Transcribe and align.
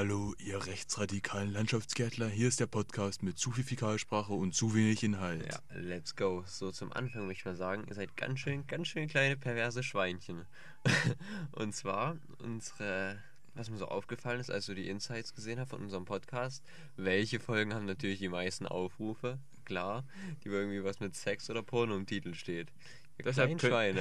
Hallo, 0.00 0.34
ihr 0.38 0.66
rechtsradikalen 0.66 1.52
Landschaftsgärtler. 1.52 2.26
Hier 2.26 2.48
ist 2.48 2.58
der 2.58 2.66
Podcast 2.66 3.22
mit 3.22 3.36
zu 3.36 3.50
viel 3.50 3.64
Fäkalsprache 3.64 4.32
und 4.32 4.54
zu 4.54 4.74
wenig 4.74 5.02
Inhalt. 5.02 5.44
Ja, 5.46 5.60
let's 5.74 6.16
go. 6.16 6.42
So 6.46 6.72
zum 6.72 6.90
Anfang 6.90 7.26
möchte 7.26 7.40
ich 7.40 7.44
mal 7.44 7.54
sagen, 7.54 7.84
ihr 7.86 7.94
seid 7.94 8.16
ganz 8.16 8.40
schön, 8.40 8.66
ganz 8.66 8.88
schön 8.88 9.08
kleine 9.08 9.36
perverse 9.36 9.82
Schweinchen. 9.82 10.46
und 11.52 11.74
zwar 11.74 12.16
unsere, 12.38 13.18
was 13.52 13.68
mir 13.68 13.76
so 13.76 13.88
aufgefallen 13.88 14.40
ist, 14.40 14.50
als 14.50 14.64
du 14.64 14.74
die 14.74 14.88
Insights 14.88 15.34
gesehen 15.34 15.60
hast 15.60 15.68
von 15.68 15.82
unserem 15.82 16.06
Podcast, 16.06 16.64
welche 16.96 17.38
Folgen 17.38 17.74
haben 17.74 17.84
natürlich 17.84 18.20
die 18.20 18.30
meisten 18.30 18.66
Aufrufe? 18.66 19.38
Klar, 19.66 20.04
die 20.42 20.48
irgendwie 20.48 20.82
was 20.82 21.00
mit 21.00 21.14
Sex 21.14 21.50
oder 21.50 21.62
Porno 21.62 21.94
im 21.94 22.06
Titel 22.06 22.32
steht. 22.32 22.68
Deshalb 23.24 23.58
könnt-. 23.58 23.98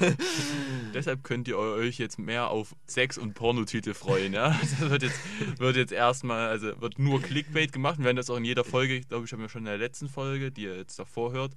Deshalb 0.94 1.24
könnt 1.24 1.48
ihr 1.48 1.58
euch 1.58 1.98
jetzt 1.98 2.18
mehr 2.18 2.48
auf 2.48 2.74
Sex- 2.86 3.18
und 3.18 3.34
Pornotitel 3.34 3.94
freuen, 3.94 4.32
ja? 4.32 4.50
Das 4.60 4.80
wird 4.80 5.02
jetzt, 5.02 5.20
wird 5.58 5.76
jetzt 5.76 5.92
erstmal, 5.92 6.48
also 6.48 6.80
wird 6.80 6.98
nur 6.98 7.20
Clickbait 7.20 7.72
gemacht. 7.72 7.98
Wir 7.98 8.06
werden 8.06 8.16
das 8.16 8.30
auch 8.30 8.36
in 8.36 8.44
jeder 8.44 8.64
Folge, 8.64 8.94
ich 8.94 9.08
glaube, 9.08 9.24
ich 9.26 9.32
habe 9.32 9.42
mir 9.42 9.48
schon 9.48 9.62
in 9.62 9.66
der 9.66 9.78
letzten 9.78 10.08
Folge, 10.08 10.50
die 10.50 10.64
ihr 10.64 10.76
jetzt 10.76 10.98
davor 10.98 11.32
hört, 11.32 11.52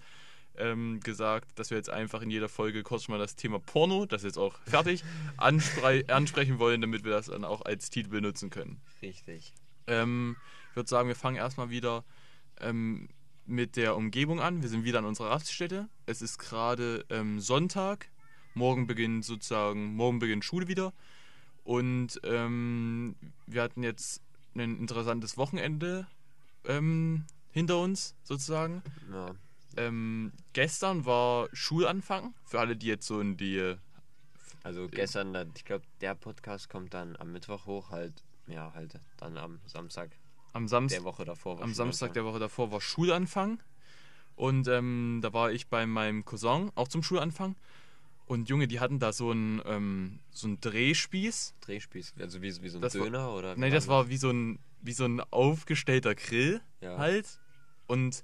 ähm, 0.57 0.99
gesagt, 1.01 1.57
dass 1.59 1.69
wir 1.69 1.77
jetzt 1.77 1.89
einfach 1.89 2.21
in 2.21 2.29
jeder 2.29 2.49
Folge 2.49 2.83
kurz 2.83 3.07
mal 3.07 3.19
das 3.19 3.35
Thema 3.35 3.59
Porno, 3.59 4.05
das 4.05 4.21
ist 4.21 4.27
jetzt 4.27 4.37
auch 4.37 4.57
fertig, 4.65 5.03
anspre 5.37 6.03
ansprechen 6.07 6.59
wollen, 6.59 6.81
damit 6.81 7.03
wir 7.03 7.11
das 7.11 7.27
dann 7.27 7.43
auch 7.43 7.61
als 7.61 7.89
Titel 7.89 8.09
benutzen 8.09 8.49
können. 8.49 8.81
Richtig. 9.01 9.53
Ähm, 9.87 10.37
ich 10.69 10.75
würde 10.75 10.89
sagen, 10.89 11.07
wir 11.07 11.15
fangen 11.15 11.37
erstmal 11.37 11.69
wieder 11.69 12.03
ähm, 12.61 13.09
mit 13.45 13.75
der 13.75 13.95
Umgebung 13.95 14.39
an. 14.39 14.61
Wir 14.61 14.69
sind 14.69 14.83
wieder 14.83 14.99
an 14.99 15.05
unserer 15.05 15.31
Raststätte. 15.31 15.87
Es 16.05 16.21
ist 16.21 16.37
gerade 16.37 17.05
ähm, 17.09 17.39
Sonntag. 17.39 18.09
Morgen 18.53 18.87
beginnt 18.87 19.25
sozusagen, 19.25 19.95
morgen 19.95 20.19
beginnt 20.19 20.45
Schule 20.45 20.67
wieder. 20.67 20.93
Und 21.63 22.19
ähm, 22.23 23.15
wir 23.47 23.63
hatten 23.63 23.83
jetzt 23.83 24.21
ein 24.55 24.77
interessantes 24.79 25.37
Wochenende 25.37 26.07
ähm, 26.65 27.25
hinter 27.51 27.79
uns, 27.79 28.15
sozusagen. 28.23 28.81
Ja. 29.11 29.35
Ähm, 29.77 30.31
gestern 30.53 31.05
war 31.05 31.49
Schulanfang, 31.51 32.33
für 32.45 32.59
alle, 32.59 32.75
die 32.75 32.87
jetzt 32.87 33.05
so 33.05 33.19
in 33.19 33.35
die 33.35 33.75
Also 34.63 34.87
gestern, 34.87 35.51
ich 35.55 35.65
glaube, 35.65 35.85
der 36.01 36.15
Podcast 36.15 36.69
kommt 36.69 36.93
dann 36.93 37.15
am 37.17 37.31
Mittwoch 37.31 37.65
hoch, 37.65 37.89
halt, 37.89 38.23
ja, 38.47 38.73
halt 38.73 38.99
dann 39.17 39.37
am 39.37 39.59
Samstag 39.65 40.11
am 40.55 40.67
Samstag. 40.67 40.99
der 40.99 41.03
Woche 41.05 41.25
davor. 41.25 41.57
war 41.57 41.63
Am 41.63 41.73
Samstag 41.73 42.13
der 42.13 42.25
Woche 42.25 42.39
davor 42.39 42.71
war 42.71 42.81
Schulanfang. 42.81 43.59
Und 44.35 44.67
ähm, 44.67 45.19
da 45.21 45.31
war 45.33 45.51
ich 45.51 45.67
bei 45.67 45.85
meinem 45.85 46.25
Cousin, 46.25 46.71
auch 46.75 46.87
zum 46.87 47.03
Schulanfang. 47.03 47.55
Und 48.25 48.49
Junge, 48.49 48.67
die 48.67 48.79
hatten 48.79 48.99
da 48.99 49.13
so 49.13 49.29
einen, 49.31 49.61
ähm, 49.65 50.19
so 50.31 50.47
einen 50.47 50.59
Drehspieß. 50.59 51.53
Drehspieß, 51.61 52.15
also 52.19 52.41
wie, 52.41 52.61
wie 52.63 52.69
so 52.69 52.79
ein 52.79 52.81
Das 52.81 52.95
war- 52.95 53.03
Döner 53.05 53.31
oder? 53.33 53.55
wie 53.55 53.59
Nein, 53.61 53.71
das 53.71 53.87
war 53.87 54.09
wie 54.09 54.17
so 54.17 54.31
ein, 54.31 54.59
wie 54.81 54.93
so 54.93 55.05
ein 55.05 55.21
aufgestellter 55.31 56.15
Grill 56.15 56.59
Ja. 56.81 56.97
halt. 56.97 57.39
Und 57.87 58.23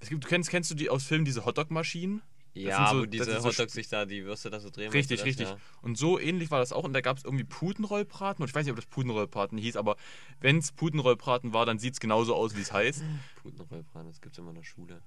es 0.00 0.08
gibt, 0.08 0.24
du 0.24 0.28
kennst, 0.28 0.50
kennst 0.50 0.70
du 0.70 0.74
die 0.74 0.90
aus 0.90 1.04
Filmen, 1.04 1.24
diese 1.24 1.44
Hotdog-Maschinen? 1.44 2.20
Ja, 2.54 2.90
so- 2.90 3.00
wo 3.00 3.06
diese 3.06 3.40
so 3.40 3.48
Hotdogs 3.48 3.72
sich 3.72 3.88
da 3.88 4.04
die 4.04 4.24
Würste 4.24 4.50
da 4.50 4.60
so 4.60 4.68
drehen. 4.68 4.90
Richtig, 4.92 5.20
das? 5.20 5.26
richtig. 5.26 5.48
Und 5.80 5.96
so 5.96 6.18
ähnlich 6.18 6.50
war 6.50 6.58
das 6.58 6.72
auch. 6.72 6.84
Und 6.84 6.92
da 6.92 7.00
gab 7.00 7.16
es 7.16 7.24
irgendwie 7.24 7.44
Putenrollbraten. 7.44 8.42
Und 8.42 8.48
ich 8.50 8.54
weiß 8.54 8.64
nicht, 8.64 8.72
ob 8.72 8.76
das 8.76 8.86
Putenrollbraten 8.86 9.56
hieß, 9.56 9.76
aber 9.76 9.96
wenn 10.40 10.58
es 10.58 10.70
Putenrollbraten 10.72 11.54
war, 11.54 11.64
dann 11.64 11.78
sieht 11.78 11.94
es 11.94 12.00
genauso 12.00 12.34
aus, 12.34 12.54
wie 12.54 12.60
es 12.60 12.72
heißt. 12.72 13.00
Ja. 13.00 13.06
Putenrollbraten, 13.42 14.08
das 14.10 14.20
gibt's 14.20 14.36
immer 14.38 14.50
in 14.50 14.56
der 14.56 14.64
Schule. 14.64 15.00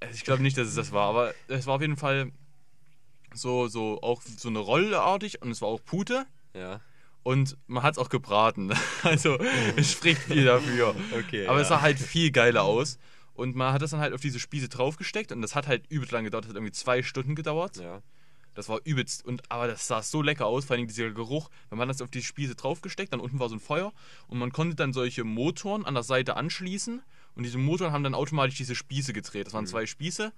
Also 0.00 0.14
Ich 0.14 0.24
glaube 0.24 0.42
nicht, 0.42 0.58
dass 0.58 0.68
es 0.68 0.74
das 0.74 0.92
war, 0.92 1.08
aber 1.08 1.32
es 1.48 1.66
war 1.66 1.76
auf 1.76 1.80
jeden 1.80 1.96
Fall 1.96 2.30
so, 3.32 3.68
so 3.68 4.00
auch 4.02 4.20
so 4.22 4.48
eine 4.48 4.58
Rolle 4.58 5.00
artig 5.00 5.40
und 5.42 5.50
es 5.50 5.60
war 5.62 5.68
auch 5.68 5.80
Pute 5.84 6.26
Ja. 6.54 6.80
und 7.22 7.56
man 7.66 7.82
hat 7.82 7.92
es 7.94 7.98
auch 7.98 8.08
gebraten. 8.10 8.72
Also 9.02 9.38
es 9.76 9.90
spricht 9.92 10.20
viel 10.22 10.44
dafür. 10.44 10.94
Okay. 11.18 11.46
Aber 11.46 11.56
ja. 11.56 11.62
es 11.62 11.68
sah 11.68 11.80
halt 11.80 11.98
viel 11.98 12.30
geiler 12.30 12.62
aus. 12.64 12.98
Und 13.34 13.56
man 13.56 13.72
hat 13.72 13.82
das 13.82 13.90
dann 13.90 14.00
halt 14.00 14.14
auf 14.14 14.20
diese 14.20 14.38
Spieße 14.38 14.68
draufgesteckt 14.68 15.32
und 15.32 15.42
das 15.42 15.54
hat 15.54 15.66
halt 15.66 15.84
übelst 15.88 16.12
lang 16.12 16.24
gedauert, 16.24 16.44
das 16.44 16.50
hat 16.50 16.56
irgendwie 16.56 16.72
zwei 16.72 17.02
Stunden 17.02 17.34
gedauert. 17.34 17.76
Ja. 17.76 18.00
Das 18.54 18.68
war 18.68 18.78
übelst. 18.84 19.24
Und, 19.26 19.42
aber 19.50 19.66
das 19.66 19.88
sah 19.88 20.02
so 20.02 20.22
lecker 20.22 20.46
aus, 20.46 20.64
vor 20.64 20.76
allem 20.76 20.86
dieser 20.86 21.10
Geruch. 21.10 21.50
Wenn 21.70 21.78
man 21.78 21.88
das 21.88 22.00
auf 22.00 22.10
die 22.10 22.22
Spieße 22.22 22.54
draufgesteckt, 22.54 23.12
dann 23.12 23.18
unten 23.18 23.40
war 23.40 23.48
so 23.48 23.56
ein 23.56 23.60
Feuer 23.60 23.92
und 24.28 24.38
man 24.38 24.52
konnte 24.52 24.76
dann 24.76 24.92
solche 24.92 25.24
Motoren 25.24 25.84
an 25.84 25.94
der 25.94 26.04
Seite 26.04 26.36
anschließen 26.36 27.02
und 27.34 27.42
diese 27.42 27.58
Motoren 27.58 27.92
haben 27.92 28.04
dann 28.04 28.14
automatisch 28.14 28.56
diese 28.56 28.76
Spieße 28.76 29.12
gedreht. 29.12 29.48
Das 29.48 29.54
waren 29.54 29.64
Mhm. 29.64 29.68
zwei 29.68 29.86
Spieße 29.86 30.32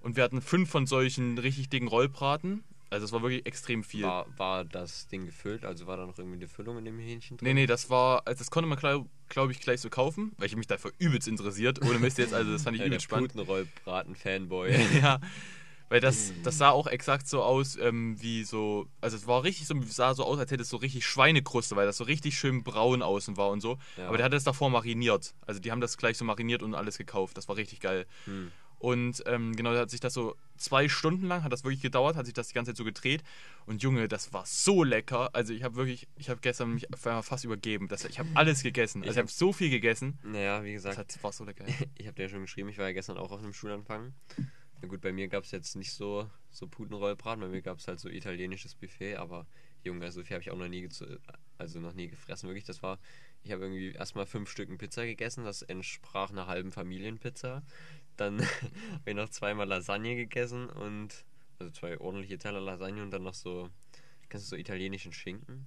und 0.00 0.16
wir 0.16 0.24
hatten 0.24 0.42
fünf 0.42 0.68
von 0.70 0.86
solchen 0.86 1.38
richtig 1.38 1.68
dicken 1.68 1.86
Rollbraten. 1.86 2.64
Also 2.92 3.06
es 3.06 3.12
war 3.12 3.22
wirklich 3.22 3.46
extrem 3.46 3.82
viel. 3.82 4.04
War, 4.04 4.26
war 4.36 4.64
das 4.66 5.08
Ding 5.08 5.24
gefüllt? 5.24 5.64
Also 5.64 5.86
war 5.86 5.96
da 5.96 6.04
noch 6.04 6.18
irgendwie 6.18 6.36
eine 6.36 6.48
Füllung 6.48 6.76
in 6.76 6.84
dem 6.84 6.98
Hähnchen 6.98 7.38
drin? 7.38 7.48
Nee, 7.48 7.54
nee, 7.54 7.66
das 7.66 7.88
war, 7.88 8.22
also 8.26 8.38
das 8.38 8.50
konnte 8.50 8.68
man, 8.68 8.78
glaube 8.78 9.08
glaub 9.30 9.50
ich, 9.50 9.60
gleich 9.60 9.80
so 9.80 9.88
kaufen, 9.88 10.32
weil 10.36 10.46
ich 10.46 10.56
mich 10.56 10.66
dafür 10.66 10.92
übelst 10.98 11.26
interessiert. 11.26 11.82
Ohne 11.82 11.98
Mist 11.98 12.18
jetzt, 12.18 12.34
also 12.34 12.52
das 12.52 12.62
fand 12.62 12.76
ich 12.76 12.80
Ja, 12.80 12.84
der 12.84 12.88
übelst 12.88 13.04
spannend. 13.04 13.32
Putenrollbraten-Fanboy. 13.32 14.76
ja, 15.02 15.20
weil 15.92 16.00
das, 16.00 16.32
das 16.42 16.56
sah 16.58 16.70
auch 16.70 16.86
exakt 16.86 17.28
so 17.28 17.42
aus 17.42 17.76
ähm, 17.76 18.16
wie 18.20 18.44
so, 18.44 18.88
also 19.00 19.14
es 19.16 19.26
war 19.26 19.42
richtig 19.42 19.66
so, 19.66 19.74
sah 19.82 20.14
so 20.14 20.24
aus, 20.24 20.38
als 20.38 20.50
hätte 20.50 20.62
es 20.62 20.68
so 20.68 20.78
richtig 20.78 21.06
Schweinekruste, 21.06 21.76
weil 21.76 21.86
das 21.86 21.96
so 21.98 22.04
richtig 22.04 22.38
schön 22.38 22.62
braun 22.62 23.02
außen 23.02 23.36
war 23.36 23.50
und 23.50 23.60
so. 23.60 23.78
Ja. 23.96 24.08
Aber 24.08 24.16
der 24.16 24.24
hat 24.24 24.32
das 24.32 24.44
davor 24.44 24.70
mariniert. 24.70 25.34
Also 25.46 25.60
die 25.60 25.70
haben 25.70 25.80
das 25.80 25.96
gleich 25.98 26.16
so 26.16 26.24
mariniert 26.24 26.62
und 26.62 26.74
alles 26.74 26.96
gekauft. 26.96 27.36
Das 27.36 27.48
war 27.48 27.56
richtig 27.56 27.80
geil. 27.80 28.06
Hm. 28.24 28.52
Und 28.82 29.22
ähm, 29.26 29.54
genau, 29.54 29.72
da 29.72 29.78
hat 29.78 29.90
sich 29.90 30.00
das 30.00 30.12
so 30.12 30.34
zwei 30.56 30.88
Stunden 30.88 31.26
lang, 31.28 31.44
hat 31.44 31.52
das 31.52 31.62
wirklich 31.62 31.82
gedauert, 31.82 32.16
hat 32.16 32.26
sich 32.26 32.34
das 32.34 32.48
die 32.48 32.54
ganze 32.54 32.72
Zeit 32.72 32.76
so 32.76 32.82
gedreht. 32.82 33.22
Und 33.64 33.80
Junge, 33.80 34.08
das 34.08 34.32
war 34.32 34.44
so 34.44 34.82
lecker. 34.82 35.30
Also 35.36 35.52
ich 35.52 35.62
habe 35.62 35.76
wirklich, 35.76 36.08
ich 36.16 36.28
habe 36.28 36.40
gestern 36.40 36.74
mich 36.74 36.88
fast 36.96 37.44
übergeben. 37.44 37.86
Das, 37.86 38.04
ich 38.04 38.18
habe 38.18 38.28
alles 38.34 38.64
gegessen. 38.64 39.02
Also 39.02 39.12
ich 39.12 39.18
habe 39.18 39.28
so 39.28 39.52
viel 39.52 39.70
gegessen. 39.70 40.18
Naja, 40.24 40.64
wie 40.64 40.74
Das 40.74 40.82
gesagt, 40.82 40.98
hat, 40.98 41.22
war 41.22 41.30
so 41.30 41.44
lecker. 41.44 41.64
ich 41.96 42.08
habe 42.08 42.16
dir 42.16 42.22
ja 42.22 42.28
schon 42.28 42.40
geschrieben, 42.40 42.70
ich 42.70 42.78
war 42.78 42.86
ja 42.86 42.92
gestern 42.92 43.18
auch 43.18 43.30
auf 43.30 43.38
einem 43.38 43.52
Schulanfang. 43.52 44.14
Na 44.80 44.88
gut, 44.88 45.00
bei 45.00 45.12
mir 45.12 45.28
gab 45.28 45.44
es 45.44 45.52
jetzt 45.52 45.76
nicht 45.76 45.92
so, 45.92 46.28
so 46.50 46.66
Putenrollbraten, 46.66 47.40
bei 47.40 47.48
mir 47.48 47.62
gab 47.62 47.78
es 47.78 47.86
halt 47.86 48.00
so 48.00 48.08
italienisches 48.08 48.74
Buffet, 48.74 49.14
aber 49.14 49.46
Junge, 49.84 50.10
so 50.10 50.24
viel 50.24 50.34
habe 50.34 50.42
ich 50.42 50.50
auch 50.50 50.58
noch 50.58 50.66
nie, 50.66 50.88
also 51.56 51.78
noch 51.78 51.92
nie 51.92 52.08
gefressen, 52.08 52.48
wirklich. 52.48 52.64
Das 52.64 52.82
war, 52.82 52.98
ich 53.44 53.52
habe 53.52 53.62
irgendwie 53.62 53.92
erstmal 53.92 54.26
fünf 54.26 54.50
Stücken 54.50 54.78
Pizza 54.78 55.06
gegessen, 55.06 55.44
das 55.44 55.62
entsprach 55.62 56.30
einer 56.30 56.48
halben 56.48 56.72
Familienpizza. 56.72 57.62
Dann 58.16 58.40
habe 58.40 59.02
ich 59.06 59.14
noch 59.14 59.28
zweimal 59.28 59.66
Lasagne 59.66 60.16
gegessen 60.16 60.68
und, 60.68 61.24
also 61.58 61.72
zwei 61.72 61.98
ordentliche 61.98 62.38
Teller 62.38 62.60
Lasagne 62.60 63.02
und 63.02 63.10
dann 63.10 63.22
noch 63.22 63.34
so, 63.34 63.70
kennst 64.28 64.46
du 64.46 64.50
so 64.50 64.56
italienischen 64.56 65.12
Schinken? 65.12 65.66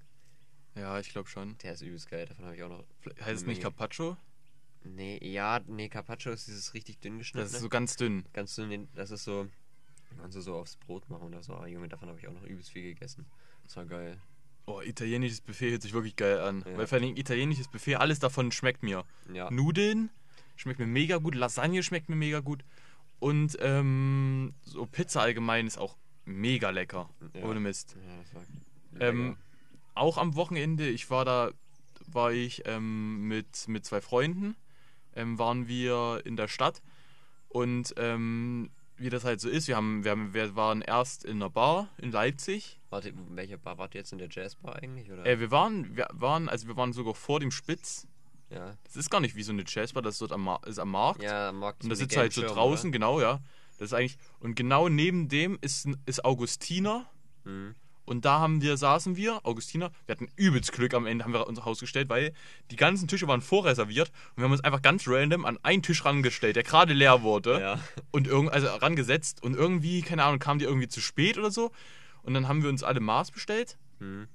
Ja, 0.75 0.99
ich 0.99 1.09
glaube 1.09 1.29
schon. 1.29 1.57
Der 1.59 1.73
ist 1.73 1.81
übelst 1.81 2.09
geil, 2.09 2.25
davon 2.25 2.45
habe 2.45 2.55
ich 2.55 2.63
auch 2.63 2.69
noch. 2.69 2.83
Heißt 3.21 3.41
es 3.41 3.45
nicht. 3.45 3.61
Carpaccio? 3.61 4.17
Nee, 4.83 5.19
ja, 5.21 5.61
nee, 5.67 5.89
Carpaccio 5.89 6.31
ist 6.31 6.47
dieses 6.47 6.73
richtig 6.73 6.99
dünn 6.99 7.17
geschnittene. 7.17 7.45
Das 7.45 7.53
ist 7.53 7.61
so 7.61 7.69
ganz 7.69 7.95
dünn. 7.95 8.25
Ganz 8.33 8.55
dünn, 8.55 8.87
das 8.93 9.09
ist 9.09 9.23
so, 9.23 9.47
kannst 10.19 10.37
du 10.37 10.41
so 10.41 10.55
aufs 10.55 10.75
Brot 10.75 11.09
machen 11.09 11.23
oder 11.23 11.41
so. 11.41 11.53
Ah, 11.55 11.65
Junge, 11.65 11.87
davon 11.87 12.09
habe 12.09 12.19
ich 12.19 12.27
auch 12.27 12.33
noch 12.33 12.43
übelst 12.43 12.71
viel 12.71 12.83
gegessen. 12.83 13.25
Das 13.63 13.75
war 13.77 13.85
geil. 13.85 14.21
Oh, 14.67 14.81
italienisches 14.81 15.41
Buffet 15.41 15.71
hört 15.71 15.81
sich 15.81 15.93
wirklich 15.93 16.15
geil 16.15 16.39
an. 16.39 16.63
Ja. 16.67 16.77
Weil 16.77 16.87
vor 16.87 16.97
allem 16.97 17.15
italienisches 17.15 17.67
Buffet, 17.67 17.95
alles 17.95 18.19
davon 18.19 18.51
schmeckt 18.51 18.83
mir. 18.83 19.05
Ja, 19.31 19.49
Nudeln 19.51 20.09
schmeckt 20.55 20.79
mir 20.79 20.87
mega 20.87 21.17
gut, 21.17 21.35
Lasagne 21.35 21.83
schmeckt 21.83 22.09
mir 22.09 22.15
mega 22.15 22.39
gut. 22.39 22.63
Und 23.19 23.57
ähm, 23.61 24.53
so 24.61 24.85
Pizza 24.85 25.21
allgemein 25.21 25.67
ist 25.67 25.77
auch 25.77 25.95
mega 26.25 26.69
lecker. 26.69 27.09
Ja. 27.33 27.45
Ohne 27.45 27.59
Mist. 27.59 27.95
ja 28.93 29.09
Ähm, 29.09 29.37
auch 29.93 30.17
am 30.17 30.35
Wochenende, 30.35 30.87
ich 30.87 31.09
war 31.09 31.25
da, 31.25 31.51
war 32.07 32.31
ich 32.31 32.63
ähm, 32.65 33.27
mit, 33.27 33.67
mit 33.67 33.85
zwei 33.85 34.01
Freunden, 34.01 34.55
ähm, 35.15 35.39
waren 35.39 35.67
wir 35.67 36.21
in 36.25 36.35
der 36.35 36.47
Stadt. 36.47 36.81
Und 37.49 37.93
ähm, 37.97 38.69
wie 38.97 39.09
das 39.09 39.23
halt 39.23 39.41
so 39.41 39.49
ist, 39.49 39.67
wir, 39.67 39.75
haben, 39.75 40.03
wir, 40.03 40.11
haben, 40.11 40.33
wir 40.33 40.55
waren 40.55 40.81
erst 40.81 41.25
in 41.25 41.37
einer 41.37 41.49
Bar 41.49 41.89
in 41.97 42.11
Leipzig. 42.11 42.79
Warte, 42.89 43.13
welche 43.29 43.57
Bar 43.57 43.77
wart 43.77 43.93
ihr 43.95 43.99
jetzt 43.99 44.11
in 44.11 44.19
der 44.19 44.29
Jazzbar 44.29 44.75
eigentlich? 44.77 45.11
Oder? 45.11 45.25
Äh, 45.25 45.39
wir 45.39 45.51
waren, 45.51 45.95
wir 45.95 46.07
waren, 46.13 46.49
also 46.49 46.67
wir 46.67 46.77
waren 46.77 46.93
sogar 46.93 47.13
vor 47.13 47.39
dem 47.39 47.51
Spitz. 47.51 48.07
Ja. 48.55 48.75
Das 48.83 48.95
ist 48.95 49.09
gar 49.09 49.19
nicht 49.19 49.35
wie 49.35 49.43
so 49.43 49.51
eine 49.51 49.63
Jazzbar, 49.67 50.01
das 50.01 50.15
ist 50.15 50.21
dort 50.21 50.31
am, 50.31 50.49
ist 50.65 50.79
am 50.79 50.91
Markt. 50.91 51.21
Ja, 51.21 51.49
am 51.49 51.59
Markt 51.59 51.83
und 51.83 51.89
da 51.89 51.95
sitzt 51.95 52.17
halt 52.17 52.33
so 52.33 52.41
draußen, 52.41 52.77
Schirmen, 52.83 52.91
genau, 52.93 53.21
ja. 53.21 53.39
Das 53.77 53.87
ist 53.87 53.93
eigentlich. 53.93 54.17
Und 54.39 54.55
genau 54.55 54.87
neben 54.89 55.27
dem 55.27 55.57
ist, 55.61 55.87
ist 56.05 56.23
Augustiner. 56.23 57.09
oder? 57.43 57.51
Mhm. 57.51 57.75
Und 58.05 58.23
da 58.23 58.39
haben 58.39 58.61
wir, 58.61 58.77
saßen 58.77 59.15
wir, 59.15 59.43
Augustiner, 59.43 59.91
wir 60.05 60.13
hatten 60.13 60.29
übelst 60.35 60.71
Glück 60.71 60.93
am 60.93 61.07
Ende, 61.07 61.25
haben 61.25 61.33
wir 61.33 61.47
unser 61.47 61.65
Haus 61.65 61.79
gestellt, 61.79 62.07
weil 62.07 62.33
die 62.69 62.75
ganzen 62.75 63.07
Tische 63.07 63.27
waren 63.27 63.41
vorreserviert 63.41 64.09
und 64.31 64.37
wir 64.37 64.43
haben 64.43 64.51
uns 64.51 64.63
einfach 64.63 64.83
ganz 64.83 65.07
random 65.07 65.43
an 65.43 65.57
einen 65.63 65.81
Tisch 65.81 66.05
rangestellt, 66.05 66.55
der 66.55 66.61
gerade 66.61 66.93
leer 66.93 67.23
wurde. 67.23 67.59
Ja. 67.59 67.79
Und 68.11 68.27
irgend, 68.27 68.51
also 68.51 68.67
rangesetzt 68.67 69.41
und 69.41 69.55
irgendwie, 69.55 70.03
keine 70.03 70.23
Ahnung, 70.23 70.37
kamen 70.37 70.59
die 70.59 70.65
irgendwie 70.65 70.87
zu 70.87 71.01
spät 71.01 71.39
oder 71.39 71.49
so. 71.49 71.71
Und 72.21 72.35
dann 72.35 72.47
haben 72.47 72.61
wir 72.61 72.69
uns 72.69 72.83
alle 72.83 72.99
Maß 72.99 73.31
bestellt 73.31 73.77
Mhm. 73.99 74.27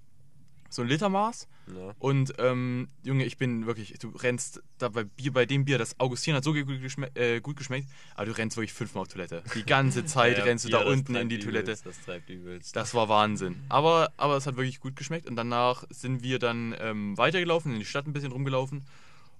So 0.71 0.83
ein 0.83 0.89
Litermaß. 0.89 1.49
Ja. 1.77 1.95
Und 1.99 2.33
ähm, 2.39 2.89
Junge, 3.05 3.25
ich 3.25 3.37
bin 3.37 3.67
wirklich, 3.67 3.99
du 3.99 4.09
rennst 4.09 4.63
da 4.79 4.89
bei 4.89 5.05
Bier, 5.05 5.33
bei 5.33 5.47
dem 5.47 5.65
Bier, 5.65 5.79
das 5.79 5.99
Augustin 6.01 6.35
hat 6.35 6.43
so 6.45 6.53
gut, 6.53 6.67
geschme 6.81 7.15
äh, 7.15 7.41
gut 7.41 7.57
geschmeckt, 7.57 7.89
aber 8.15 8.27
du 8.27 8.33
rennst 8.33 8.57
wirklich 8.57 8.73
fünfmal 8.73 9.03
auf 9.03 9.09
Toilette. 9.09 9.43
Die 9.55 9.65
ganze 9.65 10.05
Zeit 10.07 10.39
Ja, 10.39 10.45
rennst 10.45 10.65
du 10.65 10.69
Bier, 10.69 10.79
da 10.79 10.87
unten 10.87 11.15
in 11.15 11.29
die 11.29 11.39
Toilette. 11.39 11.73
übelst, 11.73 11.87
Das 11.87 12.01
treibt 12.01 12.31
übelst. 12.31 12.75
Das 12.75 12.95
war 12.95 13.09
Wahnsinn. 13.09 13.57
Aber, 13.69 14.11
aber 14.17 14.37
es 14.37 14.47
hat 14.47 14.57
wirklich 14.57 14.81
gut 14.81 14.97
geschmeckt. 14.97 15.29
Und 15.29 15.37
danach 15.37 15.85
sind 15.91 16.23
wir 16.23 16.39
dann 16.39 16.75
ähm, 16.81 17.17
weitergelaufen, 17.19 17.73
in 17.73 17.79
die 17.79 17.85
Stadt 17.85 18.07
ein 18.07 18.13
bisschen 18.13 18.33
rumgelaufen. 18.33 18.85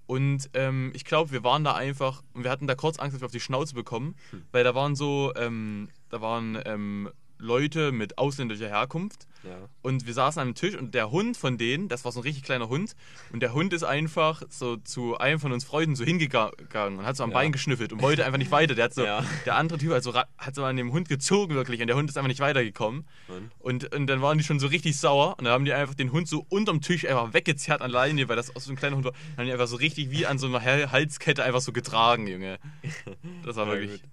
Und 0.07 0.49
ähm, 0.55 0.91
ich 0.93 1.05
glaube, 1.05 1.31
wir 1.31 1.43
waren 1.45 1.63
da 1.63 1.73
einfach, 1.73 2.21
und 2.33 2.43
wir 2.43 2.51
hatten 2.51 2.67
da 2.67 2.75
kurz 2.75 2.99
Angst, 2.99 3.13
dass 3.15 3.21
wir 3.21 3.27
auf 3.27 3.31
die 3.31 3.39
Schnauze 3.39 3.73
bekommen, 3.73 4.15
weil 4.51 4.63
da 4.65 4.75
waren 4.75 4.95
so, 4.95 5.31
ähm, 5.37 5.87
da 6.09 6.19
waren 6.21 6.59
ähm, 6.65 7.09
Leute 7.41 7.91
mit 7.91 8.17
ausländischer 8.17 8.67
Herkunft. 8.69 9.27
Ja. 9.43 9.57
Und 9.81 10.05
wir 10.05 10.13
saßen 10.13 10.39
an 10.39 10.49
einem 10.49 10.55
Tisch 10.55 10.75
und 10.75 10.93
der 10.93 11.09
Hund 11.09 11.35
von 11.35 11.57
denen, 11.57 11.87
das 11.89 12.05
war 12.05 12.11
so 12.11 12.19
ein 12.19 12.23
richtig 12.23 12.43
kleiner 12.43 12.69
Hund, 12.69 12.95
und 13.33 13.39
der 13.41 13.53
Hund 13.55 13.73
ist 13.73 13.81
einfach 13.83 14.43
so 14.49 14.77
zu 14.77 15.17
einem 15.17 15.39
von 15.39 15.51
uns 15.51 15.63
Freunden 15.63 15.95
so 15.95 16.03
hingegangen 16.03 16.99
und 16.99 17.05
hat 17.05 17.15
so 17.17 17.23
am 17.23 17.31
Ja. 17.31 17.37
Bein 17.37 17.51
geschnüffelt 17.51 17.91
und 17.91 18.03
wollte 18.03 18.23
einfach 18.23 18.37
nicht 18.37 18.51
weiter. 18.51 18.75
Der 18.75 18.85
hat 18.85 18.93
so, 18.93 19.03
Ja. 19.03 19.25
der 19.47 19.55
andere 19.55 19.79
Typ 19.79 19.93
hat 19.93 20.03
so, 20.03 20.13
hat 20.13 20.53
so 20.55 20.63
an 20.63 20.77
dem 20.77 20.91
Hund 20.91 21.09
gezogen 21.09 21.55
wirklich 21.55 21.81
und 21.81 21.87
der 21.87 21.95
Hund 21.95 22.07
ist 22.07 22.17
einfach 22.17 22.27
nicht 22.27 22.39
weitergekommen. 22.39 23.07
Und? 23.27 23.51
Und, 23.85 23.95
und 23.95 24.05
dann 24.07 24.21
waren 24.21 24.37
die 24.37 24.43
schon 24.43 24.59
so 24.59 24.67
richtig 24.67 24.97
sauer 24.99 25.35
und 25.39 25.45
dann 25.45 25.53
haben 25.53 25.65
die 25.65 25.73
einfach 25.73 25.95
den 25.95 26.11
Hund 26.11 26.27
so 26.27 26.45
unterm 26.49 26.81
Tisch 26.81 27.05
einfach 27.07 27.33
weggezerrt 27.33 27.81
an 27.81 27.89
Leine, 27.89 28.29
weil 28.29 28.35
das 28.35 28.55
auch 28.55 28.61
so 28.61 28.69
ein 28.71 28.75
kleiner 28.75 28.95
Hund 28.97 29.05
war. 29.05 29.13
Dann 29.13 29.37
haben 29.39 29.45
die 29.47 29.53
einfach 29.53 29.65
so 29.67 29.77
richtig 29.77 30.11
wie 30.11 30.27
an 30.27 30.37
so 30.37 30.45
einer 30.45 30.61
Hal- 30.61 30.91
Halskette 30.91 31.43
einfach 31.43 31.61
so 31.61 31.71
getragen, 31.71 32.27
Junge. 32.27 32.59
Das 33.43 33.55
war 33.55 33.65
wirklich. 33.65 34.01
gut. 34.03 34.09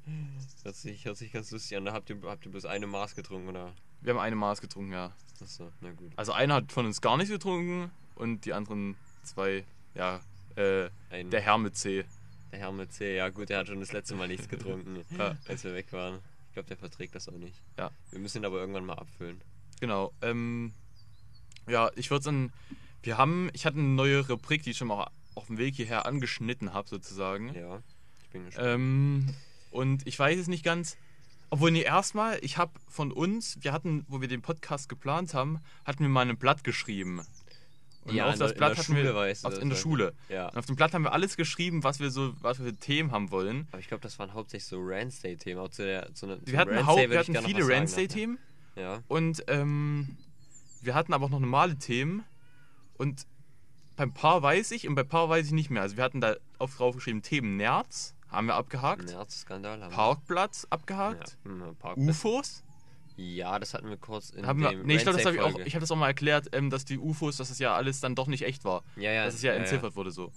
Hört 0.69 0.77
sich, 0.77 1.07
hört 1.07 1.17
sich 1.17 1.33
ganz 1.33 1.51
lustig 1.51 1.79
an. 1.79 1.87
Da 1.87 1.95
habt 1.95 2.11
ihr, 2.11 2.21
habt 2.25 2.45
ihr 2.45 2.51
bloß 2.51 2.67
eine 2.67 2.87
Maß 2.87 3.15
getrunken, 3.15 3.49
oder? 3.49 3.73
Wir 4.03 4.13
haben 4.13 4.21
eine 4.21 4.37
Maß 4.37 4.61
getrunken, 4.61 4.93
ja. 4.93 5.15
Achso, 5.41 5.73
na 5.81 5.93
gut. 5.93 6.13
Also 6.17 6.33
einer 6.33 6.57
hat 6.57 6.73
von 6.73 6.85
uns 6.85 7.01
gar 7.01 7.17
nichts 7.17 7.33
getrunken 7.33 7.91
und 8.17 8.45
die 8.45 8.53
anderen 8.53 8.95
zwei, 9.23 9.65
ja, 9.95 10.21
äh, 10.57 10.91
Ein, 11.09 11.31
der 11.31 11.41
Herr 11.41 11.57
mit 11.57 11.75
C. 11.75 12.05
der 12.53 12.59
Herr 12.59 12.73
mit 12.73 12.93
C, 12.93 13.17
ja 13.17 13.31
gut, 13.31 13.49
der 13.49 13.61
hat 13.61 13.69
schon 13.69 13.81
das 13.81 13.93
letzte 13.93 14.15
Mal 14.15 14.29
nichts 14.29 14.47
getrunken, 14.47 15.03
Ja. 15.19 15.39
als 15.47 15.65
wir 15.65 15.73
weg 15.75 15.91
waren. 15.95 16.19
Ich 16.49 16.53
glaube, 16.53 16.69
der 16.69 16.77
verträgt 16.77 17.15
das 17.15 17.31
auch 17.31 17.39
nicht. 17.39 17.57
Ja. 17.79 17.91
Wir 18.11 18.19
müssen 18.19 18.43
ihn 18.43 18.45
aber 18.45 18.59
irgendwann 18.59 18.85
mal 18.85 18.99
abfüllen. 18.99 19.41
Genau. 19.81 20.13
Ähm, 20.21 20.75
ja, 21.67 21.91
ich 21.97 22.11
würde 22.11 22.27
dann. 22.27 22.53
Wir 23.03 23.17
haben, 23.17 23.49
ich 23.55 23.65
hatte 23.65 23.79
eine 23.79 23.87
neue 23.89 24.29
Rubrik, 24.29 24.65
die 24.65 24.73
ich 24.73 24.77
schon 24.77 24.89
mal 24.89 25.11
auf 25.35 25.47
dem 25.47 25.57
Weg 25.57 25.77
hierher 25.77 26.05
angeschnitten 26.05 26.75
habe, 26.75 26.87
sozusagen. 26.91 27.55
Ja, 27.55 27.83
ich 28.23 28.29
bin 28.29 28.45
gespannt. 28.45 28.69
Ähm, 28.69 29.35
und 29.71 30.07
ich 30.07 30.19
weiß 30.19 30.39
es 30.39 30.49
nicht 30.49 30.65
ganz. 30.65 30.97
Obwohl, 31.51 31.71
nee, 31.71 31.83
erstmal, 31.83 32.39
ich 32.43 32.59
habe 32.59 32.73
von 32.89 33.11
uns, 33.11 33.57
wir 33.63 33.73
hatten, 33.73 34.05
wo 34.09 34.21
wir 34.21 34.29
den 34.29 34.43
Podcast 34.43 34.89
geplant 34.89 35.33
haben, 35.33 35.61
hatten 35.85 36.01
wir 36.01 36.09
mal 36.11 36.29
ein 36.29 36.37
Blatt 36.37 36.63
geschrieben. 36.63 37.23
Und 38.05 38.15
Ja, 38.15 38.27
auf 38.27 38.35
in 38.35 38.41
das 38.41 38.53
in 38.53 38.59
Blatt 38.59 38.73
hatten 38.73 38.83
Schule 38.83 39.05
wir, 39.05 39.15
weißt 39.15 39.45
du 39.45 39.49
auf, 39.49 39.59
in 39.59 39.69
der. 39.71 39.77
Schule. 39.77 40.15
ja. 40.29 40.49
Und 40.49 40.59
auf 40.59 40.67
dem 40.67 40.77
Blatt 40.77 40.93
haben 40.93 41.05
wir 41.05 41.13
alles 41.13 41.37
geschrieben, 41.37 41.85
was 41.85 42.01
wir 42.01 42.11
so, 42.11 42.35
was 42.43 42.59
wir 42.59 42.67
für 42.67 42.77
Themen 42.77 43.13
haben 43.13 43.31
wollen. 43.31 43.67
Aber 43.71 43.81
ich 43.81 43.89
glaube, 43.89 44.03
das 44.03 44.19
waren 44.19 44.35
hauptsächlich 44.35 44.69
so 44.69 44.79
Randstay-Themen. 44.81 45.61
Auch 45.61 45.71
zu 45.71 45.85
der, 45.85 46.15
zu 46.15 46.27
einer, 46.27 46.39
Wir 46.47 46.59
hatten, 46.59 46.87
Haupt, 46.87 47.09
wir 47.11 47.19
hatten 47.19 47.37
viele 47.37 47.67
Randstay-Themen 47.67 48.39
Ja. 48.77 49.03
und 49.09 49.43
ähm, 49.49 50.17
wir 50.83 50.95
hatten 50.95 51.13
aber 51.15 51.27
auch 51.27 51.31
noch 51.31 51.41
normale 51.41 51.77
Themen. 51.79 52.25
Und 52.99 53.27
beim 53.97 54.13
Paar 54.13 54.43
weiß 54.43 54.71
ich 54.73 54.87
und 54.87 54.95
bei 54.95 55.03
Paar 55.03 55.29
weiß 55.29 55.47
ich 55.47 55.53
nicht 55.53 55.71
mehr. 55.71 55.83
Also 55.83 55.97
wir 55.97 56.05
hatten 56.05 56.21
da 56.21 56.37
auf 56.59 56.77
drauf 56.77 56.95
geschrieben 56.95 57.23
Themen 57.23 57.57
Nerz, 57.57 58.15
haben 58.31 58.47
wir 58.47 58.55
abgehakt. 58.55 59.07
Nerz-Skandal 59.07 59.83
haben 59.83 59.95
Parkplatz 59.95 60.67
abgehakt. 60.71 61.39
Ja, 61.45 61.73
Parkplatz. 61.79 62.09
UFOs? 62.09 62.65
Ja, 63.17 63.59
das 63.59 63.75
hatten 63.75 63.89
wir 63.89 63.97
kurz 63.97 64.31
in 64.31 64.47
Haben 64.47 64.61
wir, 64.61 64.73
nee, 64.73 64.95
ich 64.95 65.03
glaube, 65.03 65.19
das 65.19 65.27
habe 65.27 65.37
ich 65.37 65.43
auch. 65.43 65.59
Ich 65.59 65.75
habe 65.75 65.81
das 65.81 65.91
auch 65.91 65.97
mal 65.97 66.07
erklärt, 66.07 66.51
ähm, 66.53 66.71
dass 66.71 66.85
die 66.85 66.99
UFOs, 66.99 67.37
dass 67.37 67.51
es 67.51 67.59
ja 67.59 67.75
alles 67.75 68.01
dann 68.01 68.15
doch 68.15 68.29
nicht 68.29 68.43
echt 68.43 68.65
war. 68.65 68.85
Ja, 68.97 69.11
ja. 69.11 69.25
dass 69.25 69.35
es 69.35 69.43
ja, 69.43 69.55
entziffert 69.55 69.97
wurde 69.97 70.13
so. 70.13 70.33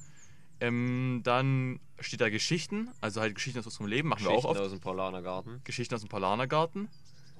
Ähm, 0.59 1.21
dann 1.23 1.79
steht 1.99 2.21
da 2.21 2.29
Geschichten, 2.29 2.89
also 2.99 3.21
halt 3.21 3.35
Geschichten 3.35 3.59
aus 3.59 3.65
unserem 3.65 3.87
Leben, 3.87 4.09
machen 4.09 4.23
wir 4.23 4.31
auch 4.31 4.35
Geschichten 4.37 4.57
oft. 4.57 4.61
aus 4.61 4.71
dem 4.71 4.79
Paulaner 4.79 5.21
Garten. 5.21 5.61
Geschichten 5.63 5.93
aus 5.93 6.01
dem 6.01 6.09
Palanergarten. 6.09 6.89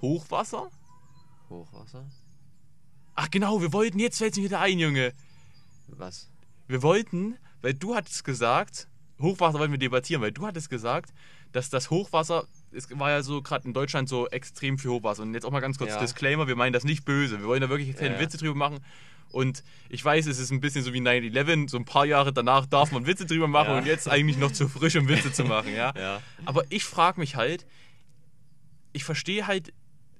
Hochwasser. 0.01 0.69
Hochwasser. 1.49 2.05
Ach 3.15 3.29
genau, 3.29 3.61
wir 3.61 3.73
wollten, 3.73 3.99
jetzt 3.99 4.19
fällt 4.19 4.33
es 4.33 4.37
mir 4.37 4.45
wieder 4.45 4.59
ein, 4.59 4.79
Junge. 4.79 5.13
Was? 5.87 6.29
Wir 6.67 6.83
wollten, 6.83 7.37
weil 7.61 7.73
du 7.73 7.95
hattest 7.95 8.23
gesagt, 8.23 8.87
Hochwasser 9.21 9.59
wollten 9.59 9.71
wir 9.73 9.79
debattieren, 9.79 10.21
weil 10.21 10.31
du 10.31 10.45
hattest 10.45 10.69
gesagt, 10.69 11.11
dass 11.51 11.69
das 11.69 11.89
Hochwasser, 11.89 12.45
es 12.71 12.87
war 12.97 13.09
ja 13.11 13.23
so 13.23 13.41
gerade 13.41 13.67
in 13.67 13.73
Deutschland 13.73 14.07
so 14.09 14.27
extrem 14.29 14.77
viel 14.77 14.91
Hochwasser. 14.91 15.23
Und 15.23 15.33
jetzt 15.33 15.45
auch 15.45 15.51
mal 15.51 15.59
ganz 15.59 15.77
kurz 15.77 15.91
Ja. 15.91 15.99
Disclaimer, 15.99 16.47
wir 16.47 16.55
meinen 16.55 16.73
das 16.73 16.83
nicht 16.83 17.05
böse. 17.05 17.39
Wir 17.39 17.47
wollen 17.47 17.61
da 17.61 17.69
wirklich 17.69 17.95
keine 17.95 18.15
Ja. 18.15 18.19
Witze 18.21 18.37
drüber 18.37 18.55
machen. 18.55 18.79
Und 19.31 19.63
ich 19.89 20.03
weiß, 20.03 20.25
es 20.27 20.39
ist 20.39 20.51
ein 20.51 20.59
bisschen 20.59 20.83
so 20.83 20.91
wie 20.93 20.99
9-11, 20.99 21.69
so 21.69 21.77
ein 21.77 21.85
paar 21.85 22.05
Jahre 22.05 22.33
danach 22.33 22.65
darf 22.65 22.91
man 22.91 23.05
Witze 23.07 23.25
drüber 23.25 23.47
machen 23.47 23.71
Ja. 23.71 23.77
und 23.77 23.85
jetzt 23.85 24.09
eigentlich 24.09 24.37
noch 24.37 24.51
zu 24.51 24.67
frisch, 24.67 24.95
um 24.97 25.07
Witze 25.07 25.31
zu 25.31 25.45
machen, 25.45 25.73
ja. 25.73 25.93
Ja. 25.97 26.21
Aber 26.45 26.63
ich 26.69 26.83
frage 26.83 27.19
mich 27.19 27.35
halt, 27.37 27.65
ich 28.93 29.03
verstehe 29.05 29.47
halt, 29.47 29.73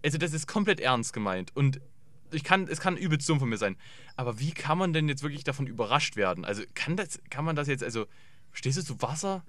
also 0.04 0.18
das 0.18 0.33
ist 0.33 0.47
komplett 0.47 0.80
ernst 0.80 1.12
gemeint 1.13 1.51
und 1.56 1.81
ich 2.31 2.45
kann, 2.45 2.68
es 2.69 2.80
kann 2.80 2.95
übelst 2.95 3.27
dumm 3.27 3.39
von 3.39 3.50
mir 3.50 3.57
sein. 3.57 3.75
Aber 4.15 4.39
wie 4.39 4.51
kann 4.51 4.77
man 4.77 4.94
denn 4.94 5.09
jetzt 5.09 5.24
wirklich 5.24 5.44
davon 5.44 5.68
überrascht 5.68 6.15
werden? 6.15 6.45
Also 6.45 6.63
kann 6.74 6.95
das, 6.95 7.19
kann 7.30 7.44
man 7.44 7.57
das 7.57 7.68
jetzt, 7.68 7.83
also, 7.83 8.06
stehst 8.53 8.77
du 8.77 8.83
zu 8.83 9.01
Wasser? 9.01 9.44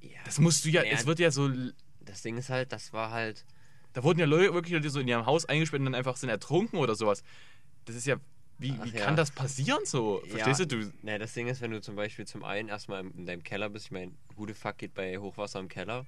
ja. 0.00 0.10
Das 0.24 0.38
musst 0.38 0.64
du 0.64 0.68
ja, 0.70 0.82
Naja, 0.82 0.94
es 0.94 1.06
wird 1.06 1.18
ja 1.18 1.30
so, 1.30 1.50
Das 2.00 2.22
Ding 2.22 2.36
ist 2.36 2.48
halt, 2.50 2.72
das 2.72 2.92
war 2.92 3.10
halt. 3.10 3.44
da 3.92 4.02
wurden 4.02 4.18
ja 4.20 4.26
Leute 4.26 4.54
wirklich 4.54 4.72
Leute 4.72 4.90
so 4.90 5.00
in 5.00 5.08
ihrem 5.08 5.26
Haus 5.26 5.44
eingesperrt 5.44 5.80
und 5.80 5.86
dann 5.86 5.94
einfach 5.94 6.16
sind 6.16 6.28
ertrunken 6.30 6.78
oder 6.78 6.94
sowas. 6.94 7.22
Das 7.84 7.96
ist 7.96 8.06
ja, 8.06 8.16
wie, 8.58 8.74
Ach 8.78 8.84
wie 8.84 8.90
ja. 8.90 9.04
kann 9.04 9.16
das 9.16 9.30
passieren 9.30 9.84
so? 9.84 10.22
Verstehst 10.28 10.60
ja, 10.60 10.66
du? 10.66 10.90
du? 10.90 11.18
Das 11.18 11.32
Ding 11.32 11.48
ist, 11.48 11.60
wenn 11.60 11.70
du 11.70 11.80
zum 11.80 11.96
Beispiel 11.96 12.26
zum 12.26 12.44
einen 12.44 12.68
erstmal 12.68 13.04
in 13.06 13.26
deinem 13.26 13.42
Keller 13.42 13.68
bist, 13.70 13.86
ich 13.86 13.90
meine, 13.90 14.12
gute 14.36 14.54
Fuck 14.54 14.78
geht 14.78 14.94
bei 14.94 15.18
Hochwasser 15.18 15.60
im 15.60 15.68
Keller, 15.68 16.04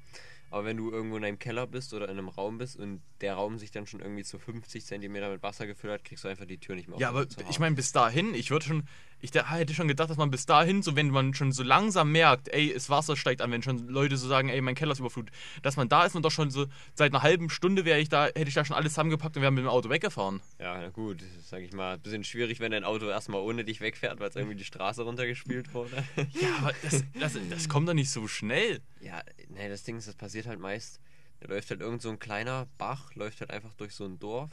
aber 0.50 0.66
wenn 0.66 0.76
du 0.76 0.90
irgendwo 0.90 1.16
in 1.16 1.25
einem 1.25 1.38
Keller 1.38 1.66
bist 1.66 1.94
oder 1.94 2.04
in 2.10 2.18
einem 2.18 2.28
Raum 2.28 2.58
bist 2.58 2.76
und 2.76 3.00
der 3.22 3.34
Raum 3.34 3.58
sich 3.58 3.70
dann 3.70 3.86
schon 3.86 4.00
irgendwie 4.00 4.22
zu 4.22 4.38
50 4.38 4.84
Zentimeter 4.84 5.30
mit 5.30 5.42
Wasser 5.42 5.66
gefüllt 5.66 5.94
hat, 5.94 6.04
kriegst 6.04 6.25
du 6.25 6.28
einfach 6.28 6.44
die 6.44 6.58
Tür 6.58 6.75
nicht 6.76 6.88
mehr 6.88 6.98
Ja, 6.98 7.08
auf, 7.08 7.16
aber 7.16 7.28
zu 7.28 7.40
ich 7.48 7.58
meine, 7.58 7.75
bis 7.75 7.90
dahin, 7.92 8.34
ich 8.34 8.50
würde 8.50 8.66
schon, 8.66 8.86
ich 9.22 9.30
da- 9.30 9.48
hätte 9.48 9.72
schon 9.72 9.88
gedacht, 9.88 10.10
dass 10.10 10.16
man 10.19 10.30
bis 10.30 10.44
dahin, 10.44 10.82
so 10.82 10.96
wenn 10.96 11.08
man 11.10 11.32
schon 11.32 11.52
so 11.52 11.62
langsam 11.62 12.12
merkt, 12.12 12.48
ey, 12.48 12.74
das 12.74 12.90
Wasser 12.90 13.16
steigt 13.16 13.40
an, 13.40 13.50
wenn 13.52 13.62
schon 13.62 13.88
Leute 13.88 14.16
so 14.16 14.28
sagen, 14.28 14.48
ey, 14.50 14.60
mein 14.60 14.74
Keller 14.74 14.92
ist 14.92 14.98
überflutet, 14.98 15.34
dass 15.62 15.76
man 15.76 15.88
da 15.88 16.04
ist 16.04 16.14
man 16.14 16.22
doch 16.22 16.30
schon 16.30 16.50
so, 16.50 16.66
seit 16.94 17.12
einer 17.12 17.22
halben 17.22 17.48
Stunde 17.48 17.84
wäre 17.84 18.00
ich 18.00 18.08
da, 18.08 18.26
hätte 18.26 18.48
ich 18.48 18.54
da 18.54 18.64
schon 18.64 18.76
alles 18.76 18.92
zusammengepackt 18.92 19.36
und 19.36 19.42
wäre 19.42 19.52
mit 19.52 19.64
dem 19.64 19.69
Auto 19.69 19.88
weggefahren. 19.88 20.40
Ja, 20.58 20.78
na 20.78 20.88
gut, 20.90 21.22
sag 21.44 21.62
ich 21.62 21.72
mal, 21.72 21.96
bisschen 21.98 22.24
schwierig, 22.24 22.60
wenn 22.60 22.72
dein 22.72 22.84
Auto 22.84 23.06
erstmal 23.08 23.40
ohne 23.40 23.64
dich 23.64 23.80
wegfährt, 23.80 24.20
weil 24.20 24.28
es 24.28 24.36
irgendwie 24.36 24.56
die 24.56 24.64
Straße 24.64 25.02
runtergespült 25.02 25.72
wurde. 25.72 26.02
Ja, 26.40 26.48
aber 26.58 26.72
das, 26.82 27.04
das, 27.18 27.36
das 27.50 27.68
kommt 27.68 27.88
doch 27.88 27.94
nicht 27.94 28.10
so 28.10 28.26
schnell. 28.26 28.80
Ja, 29.00 29.22
ne, 29.48 29.68
das 29.68 29.84
Ding 29.84 29.96
ist, 29.98 30.08
das 30.08 30.14
passiert 30.16 30.46
halt 30.46 30.58
meist. 30.60 31.00
Da 31.40 31.48
läuft 31.48 31.70
halt 31.70 31.80
irgend 31.80 32.02
so 32.02 32.10
ein 32.10 32.18
kleiner 32.18 32.66
Bach, 32.78 33.14
läuft 33.14 33.40
halt 33.40 33.50
einfach 33.50 33.72
durch 33.75 33.94
so 33.94 34.04
ein 34.04 34.18
Dorf 34.18 34.50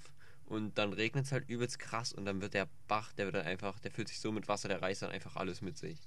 und 0.49 0.77
dann 0.79 0.93
regnet 0.93 1.25
es 1.25 1.31
halt 1.31 1.47
übelst 1.47 1.77
krass 1.77 2.11
und 2.11 2.25
dann 2.25 2.41
wird 2.41 2.55
der 2.55 2.67
Bach, 2.87 3.13
der 3.13 3.25
wird 3.25 3.35
dann 3.35 3.45
einfach, 3.45 3.79
der 3.79 3.91
füllt 3.91 4.07
sich 4.07 4.19
so 4.19 4.31
mit 4.31 4.47
Wasser, 4.47 4.67
der 4.67 4.81
reißt 4.81 5.03
dann 5.03 5.11
einfach 5.11 5.35
alles 5.35 5.61
mit 5.61 5.77
sich. 5.77 5.99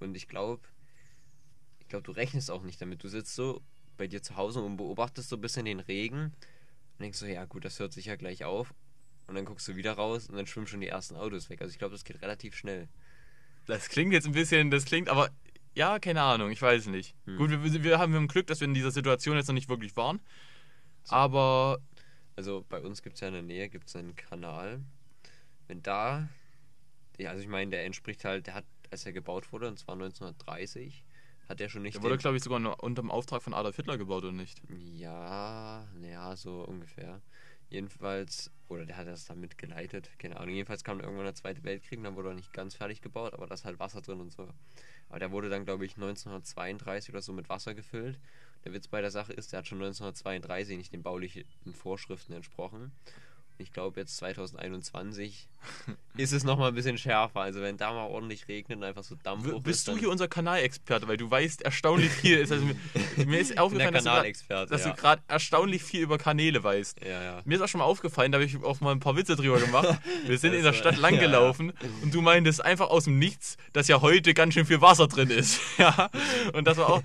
Und 0.00 0.14
ich 0.16 0.28
glaube, 0.28 0.62
ich 1.80 1.88
glaube, 1.88 2.04
du 2.04 2.12
rechnest 2.12 2.50
auch 2.50 2.62
nicht 2.62 2.80
damit. 2.80 3.02
Du 3.02 3.08
sitzt 3.08 3.34
so 3.34 3.62
bei 3.96 4.06
dir 4.06 4.22
zu 4.22 4.36
Hause 4.36 4.60
und 4.60 4.76
beobachtest 4.76 5.30
so 5.30 5.36
ein 5.36 5.40
bisschen 5.40 5.64
den 5.64 5.80
Regen 5.80 6.24
und 6.24 7.00
denkst 7.00 7.18
so, 7.18 7.26
ja 7.26 7.46
gut, 7.46 7.64
das 7.64 7.80
hört 7.80 7.94
sich 7.94 8.04
ja 8.04 8.16
gleich 8.16 8.44
auf. 8.44 8.74
Und 9.26 9.34
dann 9.34 9.46
guckst 9.46 9.66
du 9.66 9.76
wieder 9.76 9.94
raus 9.94 10.28
und 10.28 10.36
dann 10.36 10.46
schwimmen 10.46 10.66
schon 10.66 10.80
die 10.80 10.88
ersten 10.88 11.16
Autos 11.16 11.48
weg. 11.48 11.62
Also 11.62 11.72
ich 11.72 11.78
glaube, 11.78 11.92
das 11.92 12.04
geht 12.04 12.20
relativ 12.20 12.54
schnell. 12.54 12.88
Das 13.66 13.88
klingt 13.88 14.12
jetzt 14.12 14.26
ein 14.26 14.32
bisschen, 14.32 14.70
das 14.70 14.84
klingt, 14.84 15.08
aber 15.08 15.30
ja, 15.74 15.98
keine 15.98 16.20
Ahnung, 16.20 16.50
ich 16.50 16.60
weiß 16.60 16.86
nicht. 16.88 17.14
Hm. 17.24 17.36
Gut, 17.36 17.50
wir, 17.50 17.82
wir 17.82 17.98
haben 17.98 18.28
Glück, 18.28 18.46
dass 18.46 18.60
wir 18.60 18.68
in 18.68 18.74
dieser 18.74 18.90
Situation 18.90 19.36
jetzt 19.36 19.48
noch 19.48 19.54
nicht 19.54 19.68
wirklich 19.70 19.96
waren. 19.96 20.20
Aber 21.08 21.78
Also 22.38 22.64
bei 22.68 22.80
uns 22.80 23.02
gibt 23.02 23.16
es 23.16 23.20
ja 23.20 23.26
in 23.26 23.34
der 23.34 23.42
Nähe 23.42 23.68
gibt's 23.68 23.96
einen 23.96 24.14
Kanal. 24.14 24.80
Wenn 25.66 25.82
da, 25.82 26.28
ja, 27.18 27.30
also 27.30 27.42
ich 27.42 27.48
meine, 27.48 27.72
der 27.72 27.84
entspricht 27.84 28.24
halt, 28.24 28.46
der 28.46 28.54
hat, 28.54 28.64
als 28.92 29.04
er 29.04 29.12
gebaut 29.12 29.52
wurde, 29.52 29.66
und 29.66 29.76
zwar 29.76 29.96
1930, 29.96 31.04
hat 31.48 31.60
er 31.60 31.68
schon 31.68 31.82
nicht. 31.82 31.96
der 31.96 32.02
wurde, 32.04 32.16
glaube 32.16 32.36
ich, 32.36 32.44
sogar 32.44 32.80
unter 32.80 33.02
dem 33.02 33.10
Auftrag 33.10 33.42
von 33.42 33.54
Adolf 33.54 33.74
Hitler 33.74 33.98
gebaut, 33.98 34.22
oder 34.22 34.30
nicht? 34.30 34.62
ja, 34.68 35.88
naja, 35.96 36.36
so 36.36 36.62
ungefähr. 36.62 37.20
Jedenfalls, 37.70 38.50
oder 38.68 38.86
der 38.86 38.96
hat 38.96 39.06
das 39.06 39.26
dann 39.26 39.40
mitgeleitet, 39.40 40.10
keine 40.18 40.38
Ahnung. 40.38 40.54
Jedenfalls 40.54 40.84
kam 40.84 41.00
irgendwann 41.00 41.26
der 41.26 41.34
Zweite 41.34 41.64
Weltkrieg, 41.64 42.02
dann 42.02 42.16
wurde 42.16 42.30
er 42.30 42.34
nicht 42.34 42.52
ganz 42.52 42.74
fertig 42.74 43.02
gebaut, 43.02 43.34
aber 43.34 43.46
da 43.46 43.54
ist 43.54 43.64
halt 43.64 43.78
Wasser 43.78 44.00
drin 44.00 44.20
und 44.20 44.32
so. 44.32 44.48
Aber 45.10 45.18
der 45.18 45.30
wurde 45.30 45.50
dann, 45.50 45.64
glaube 45.64 45.84
ich, 45.84 45.94
1932 45.94 47.10
oder 47.10 47.22
so 47.22 47.32
mit 47.32 47.48
Wasser 47.48 47.74
gefüllt. 47.74 48.18
Der 48.64 48.72
Witz 48.72 48.88
bei 48.88 49.00
der 49.00 49.10
Sache 49.10 49.32
ist, 49.32 49.52
der 49.52 49.58
hat 49.58 49.66
schon 49.66 49.78
1932 49.78 50.76
nicht 50.76 50.92
den 50.92 51.02
baulichen 51.02 51.44
Vorschriften 51.72 52.32
entsprochen. 52.32 52.92
Ich 53.58 53.72
glaube, 53.72 54.00
jetzt 54.00 54.16
2021 54.18 55.48
ist 56.16 56.32
es 56.32 56.42
nochmal 56.42 56.70
ein 56.70 56.74
bisschen 56.74 56.98
schärfer. 56.98 57.40
Also, 57.40 57.60
wenn 57.60 57.76
da 57.76 57.92
mal 57.92 58.06
ordentlich 58.06 58.48
regnet 58.48 58.78
und 58.78 58.84
einfach 58.84 59.04
so 59.04 59.14
Dampf 59.22 59.44
Bist 59.62 59.80
ist, 59.80 59.88
du 59.88 59.96
hier 59.96 60.10
unser 60.10 60.26
Kanalexperte, 60.26 61.06
weil 61.06 61.16
du 61.16 61.30
weißt 61.30 61.62
erstaunlich 61.62 62.10
viel. 62.10 62.40
Also, 62.40 62.56
mir, 63.24 63.38
ist 63.38 63.56
aufgefallen, 63.58 63.94
dass 63.94 64.04
du 64.04 64.66
dass 64.66 64.82
du 64.82 64.88
ja. 64.88 64.94
gerade 64.94 65.22
erstaunlich 65.28 65.82
viel 65.84 66.00
über 66.00 66.18
Kanäle 66.18 66.64
weißt. 66.64 67.04
Ja, 67.04 67.22
ja. 67.22 67.42
Mir 67.44 67.54
ist 67.54 67.60
auch 67.60 67.68
schon 67.68 67.78
mal 67.78 67.84
aufgefallen, 67.84 68.32
da 68.32 68.36
habe 68.36 68.46
ich 68.46 68.56
auch 68.64 68.80
mal 68.80 68.90
ein 68.90 69.00
paar 69.00 69.16
Witze 69.16 69.36
drüber 69.36 69.60
gemacht. 69.60 69.98
Wir 70.26 70.38
sind 70.38 70.54
in 70.54 70.64
der 70.64 70.72
Stadt 70.72 70.96
langgelaufen 70.98 71.72
und 72.02 72.12
du 72.12 72.20
meintest 72.20 72.64
einfach 72.64 72.88
aus 72.88 73.04
dem 73.04 73.18
Nichts, 73.18 73.56
dass 73.72 73.86
ja 73.86 74.00
heute 74.00 74.34
ganz 74.34 74.54
schön 74.54 74.66
viel 74.66 74.80
Wasser 74.80 75.06
drin 75.06 75.30
ist. 75.30 75.60
Ja. 75.78 76.10
Und 76.52 76.66
das 76.66 76.78
war 76.78 76.88
auch, 76.88 77.02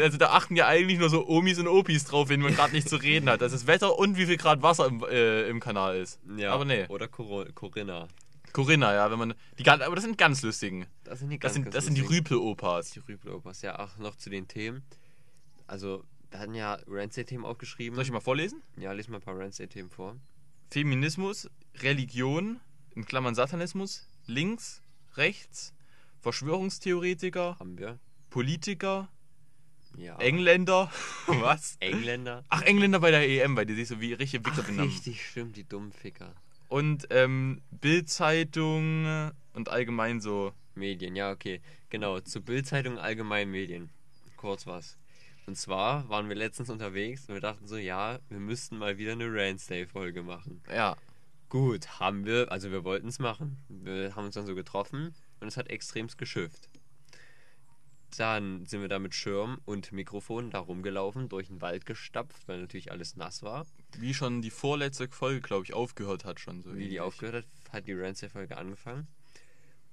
also 0.00 0.18
da 0.18 0.30
achten 0.30 0.56
ja 0.56 0.66
eigentlich 0.66 0.98
nur 0.98 1.08
so 1.08 1.28
Omis 1.28 1.58
und 1.58 1.68
Opis 1.68 2.04
drauf, 2.04 2.28
wenn 2.28 2.40
man 2.40 2.54
gerade 2.54 2.72
nicht 2.72 2.88
zu 2.88 2.96
reden 2.96 3.30
hat. 3.30 3.40
Das 3.40 3.52
ist 3.52 3.68
Wetter 3.68 3.96
und 3.96 4.16
wie 4.16 4.26
viel 4.26 4.36
Grad 4.36 4.62
Wasser 4.62 4.86
im, 4.86 5.04
äh, 5.04 5.48
im 5.48 5.60
Kanal 5.60 5.95
ist. 5.98 6.20
ja. 6.36 6.52
Aber 6.52 6.64
nee. 6.64 6.86
Oder 6.88 7.08
Cor 7.08 7.46
Corinna. 7.54 8.08
Corinna, 8.52 8.94
ja, 8.94 9.10
wenn 9.10 9.18
man. 9.18 9.34
Die, 9.58 9.68
aber 9.68 9.94
das 9.94 10.04
sind 10.04 10.16
ganz 10.16 10.42
lustigen. 10.42 10.86
Das 11.04 11.18
sind 11.18 11.30
die 11.30 11.38
Das 11.38 11.52
ganz, 11.52 11.64
sind, 11.64 11.74
das 11.74 11.84
sind 11.84 11.94
die 11.94 12.02
Rüpel-Opas. 12.02 12.92
Die 12.92 13.00
Rüpel-Opas. 13.00 13.62
Ja, 13.62 13.78
auch 13.78 13.98
noch 13.98 14.16
zu 14.16 14.30
den 14.30 14.48
Themen. 14.48 14.82
Also, 15.66 16.04
wir 16.30 16.38
hatten 16.38 16.54
ja 16.54 16.78
Wednesday-Themen 16.86 17.44
aufgeschrieben. 17.44 17.96
Soll 17.96 18.04
ich 18.04 18.10
mal 18.10 18.20
vorlesen? 18.20 18.62
Ja, 18.78 18.92
lies 18.92 19.08
mal 19.08 19.16
ein 19.18 19.22
paar 19.22 19.38
Wednesday-Themen 19.38 19.90
vor. 19.90 20.16
Feminismus, 20.70 21.50
Religion, 21.80 22.60
in 22.94 23.04
Klammern 23.04 23.34
Satanismus, 23.34 24.08
links, 24.26 24.82
rechts, 25.16 25.74
Verschwörungstheoretiker, 26.20 27.58
Haben 27.58 27.78
wir. 27.78 27.98
Politiker, 28.30 29.08
Ja. 29.96 30.18
Engländer. 30.18 30.90
Was? 31.26 31.76
Engländer. 31.80 32.44
Ach, 32.48 32.62
Engländer 32.62 33.00
bei 33.00 33.10
der 33.10 33.28
EM, 33.28 33.56
weil 33.56 33.66
die 33.66 33.74
sich 33.74 33.88
so 33.88 34.00
wie 34.00 34.12
richtige 34.12 34.44
Wichser 34.44 34.62
benennen. 34.62 34.88
richtig, 34.88 35.26
stimmt, 35.26 35.56
die 35.56 35.64
dummen 35.64 35.92
Ficker. 35.92 36.34
Und 36.68 37.06
ähm, 37.10 37.62
Bildzeitung 37.70 39.32
und 39.54 39.68
allgemein 39.68 40.20
so. 40.20 40.52
Medien, 40.74 41.16
ja, 41.16 41.30
okay. 41.30 41.60
Genau, 41.88 42.20
zu 42.20 42.42
Bildzeitung 42.42 42.98
allgemein 42.98 43.50
Medien. 43.50 43.90
Kurz 44.36 44.66
was. 44.66 44.98
Und 45.46 45.56
zwar 45.56 46.08
waren 46.08 46.28
wir 46.28 46.34
letztens 46.34 46.70
unterwegs 46.70 47.28
und 47.28 47.34
wir 47.34 47.40
dachten 47.40 47.66
so, 47.66 47.76
ja, 47.76 48.18
wir 48.28 48.40
müssten 48.40 48.78
mal 48.78 48.98
wieder 48.98 49.12
eine 49.12 49.32
Ransday-Folge 49.32 50.22
machen. 50.22 50.60
Ja. 50.68 50.96
Gut, 51.48 52.00
haben 52.00 52.26
wir, 52.26 52.50
also 52.50 52.72
wir 52.72 52.82
wollten 52.82 53.06
es 53.06 53.20
machen. 53.20 53.56
Wir 53.68 54.16
haben 54.16 54.26
uns 54.26 54.34
dann 54.34 54.46
so 54.46 54.56
getroffen 54.56 55.14
und 55.38 55.46
es 55.46 55.56
hat 55.56 55.70
extremst 55.70 56.18
geschifft. 56.18 56.68
Dann 58.16 58.64
sind 58.66 58.80
wir 58.80 58.88
da 58.88 58.98
mit 58.98 59.14
Schirm 59.14 59.60
und 59.64 59.92
Mikrofon 59.92 60.50
da 60.50 60.60
rumgelaufen, 60.60 61.28
durch 61.28 61.48
den 61.48 61.60
Wald 61.60 61.86
gestapft, 61.86 62.46
weil 62.48 62.60
natürlich 62.60 62.90
alles 62.92 63.16
nass 63.16 63.42
war. 63.42 63.66
Wie 63.98 64.14
schon 64.14 64.42
die 64.42 64.50
vorletzte 64.50 65.08
Folge, 65.08 65.40
glaube 65.40 65.64
ich, 65.64 65.74
aufgehört 65.74 66.24
hat 66.24 66.40
schon 66.40 66.62
so. 66.62 66.70
Wie 66.74 66.78
die 66.78 66.84
ähnlich. 66.84 67.00
aufgehört 67.00 67.44
hat, 67.66 67.72
hat 67.72 67.86
die 67.88 67.92
Ransday-Folge 67.94 68.56
angefangen. 68.56 69.06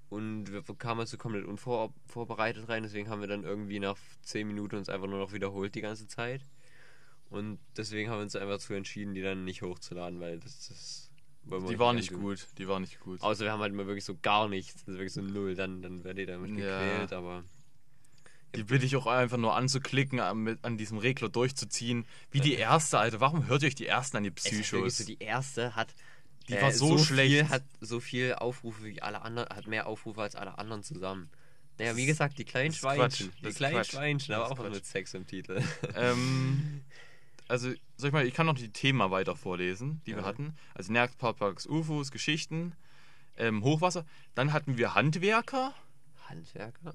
Und 0.10 0.52
wir 0.52 0.62
kamen 0.78 1.00
also 1.00 1.18
komplett 1.18 1.46
unvorbereitet 1.46 2.70
rein, 2.70 2.84
deswegen 2.84 3.10
haben 3.10 3.22
wir 3.22 3.28
dann 3.28 3.44
irgendwie 3.44 3.80
nach 3.80 3.98
10 4.22 4.48
Minuten 4.48 4.76
uns 4.76 4.88
einfach 4.90 5.08
nur 5.08 5.18
noch 5.18 5.34
wiederholt 5.34 5.74
die 5.74 5.82
ganze 5.82 6.08
Zeit. 6.08 6.46
Und 7.32 7.58
deswegen 7.76 8.12
haben 8.12 8.20
wir 8.20 8.24
uns 8.24 8.36
einfach 8.36 8.54
dazu 8.56 8.74
entschieden, 8.76 9.16
die 9.16 9.24
dann 9.24 9.44
nicht 9.44 9.64
hochzuladen, 9.64 10.20
weil 10.20 10.40
das, 10.40 10.68
das 10.68 11.10
Die 11.46 11.80
war 11.80 11.94
nicht 11.94 12.12
antun. 12.12 12.24
gut. 12.26 12.48
Die 12.60 12.68
war 12.68 12.80
nicht 12.80 13.00
gut. 13.00 13.22
Außer 13.22 13.44
wir 13.46 13.52
haben 13.52 13.62
halt 13.62 13.74
mal 13.74 13.88
wirklich 13.88 14.06
so 14.06 14.16
gar 14.22 14.48
nichts, 14.48 14.84
also 14.86 15.00
wirklich 15.00 15.14
so 15.14 15.22
null, 15.24 15.56
dann, 15.56 15.82
dann 15.82 16.04
werdet 16.04 16.28
ihr 16.28 16.34
damit 16.36 16.52
Ja. 16.52 16.56
gequält, 16.58 17.12
aber 17.12 17.44
Die 18.56 18.64
bitte 18.64 18.86
ich 18.86 18.96
auch 18.96 19.08
einfach 19.08 19.38
nur 19.38 19.56
anzuklicken, 19.56 20.20
an, 20.20 20.78
diesem 20.78 20.98
Regler 21.00 21.30
durchzuziehen. 21.30 22.06
Wie 22.32 22.40
die 22.40 22.54
erste, 22.54 23.00
Alter. 23.00 23.20
Warum 23.20 23.48
hört 23.48 23.64
ihr 23.64 23.68
euch 23.68 23.76
die 23.76 23.88
ersten 23.88 24.18
an, 24.18 24.24
die 24.24 24.32
Psychos? 24.32 24.98
so, 25.00 25.06
die 25.06 25.18
erste 25.20 25.76
hat 25.76 25.94
Die 26.50 26.54
war 26.62 26.72
so 26.72 26.98
Viel, 26.98 27.06
schlecht. 27.06 27.50
hat 27.50 27.64
so 27.82 28.00
viel 28.00 28.36
Aufrufe 28.36 28.84
wie 28.84 29.02
alle 29.02 29.22
anderen, 29.24 29.50
hat 29.50 29.66
mehr 29.68 29.88
Aufrufe 29.88 30.22
als 30.22 30.36
alle 30.36 30.58
anderen 30.60 30.84
zusammen. 30.84 31.30
Naja, 31.80 31.96
wie 31.96 32.06
gesagt, 32.06 32.38
die 32.38 32.46
kleinen. 32.46 32.74
Schweinchen. 32.74 33.32
Die 33.44 33.50
kleinen 33.52 33.76
Quatsch. 33.78 33.92
Schweinchen, 33.92 34.36
aber 34.36 34.52
auch 34.52 34.56
Quatsch. 34.58 34.72
mit 34.74 34.86
Sex 34.86 35.14
im 35.16 35.26
Titel. 35.26 35.64
ähm, 35.96 36.84
also, 37.48 37.70
soll 37.98 38.10
ich 38.10 38.14
mal, 38.14 38.28
ich 38.28 38.34
kann 38.36 38.46
noch 38.46 38.54
die 38.56 38.70
Themen 38.70 39.10
weiter 39.10 39.36
vorlesen, 39.36 40.02
die 40.06 40.12
wir 40.12 40.20
Ja. 40.22 40.26
hatten. 40.26 40.54
Also 40.76 40.92
Nerdparks, 40.92 41.66
UFOs, 41.66 42.12
Geschichten, 42.12 42.74
ähm, 43.38 43.64
Hochwasser. 43.64 44.06
Dann 44.36 44.54
hatten 44.54 44.78
wir 44.78 44.94
Handwerker. 44.94 45.74
Handwerker? 46.30 46.94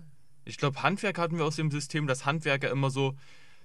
Ich 0.48 0.56
glaube, 0.56 0.82
Handwerker 0.82 1.22
hatten 1.22 1.36
wir 1.38 1.44
aus 1.44 1.56
dem 1.56 1.70
System, 1.70 2.06
dass 2.06 2.24
Handwerker 2.26 2.70
immer 2.70 2.90
so, 2.90 3.14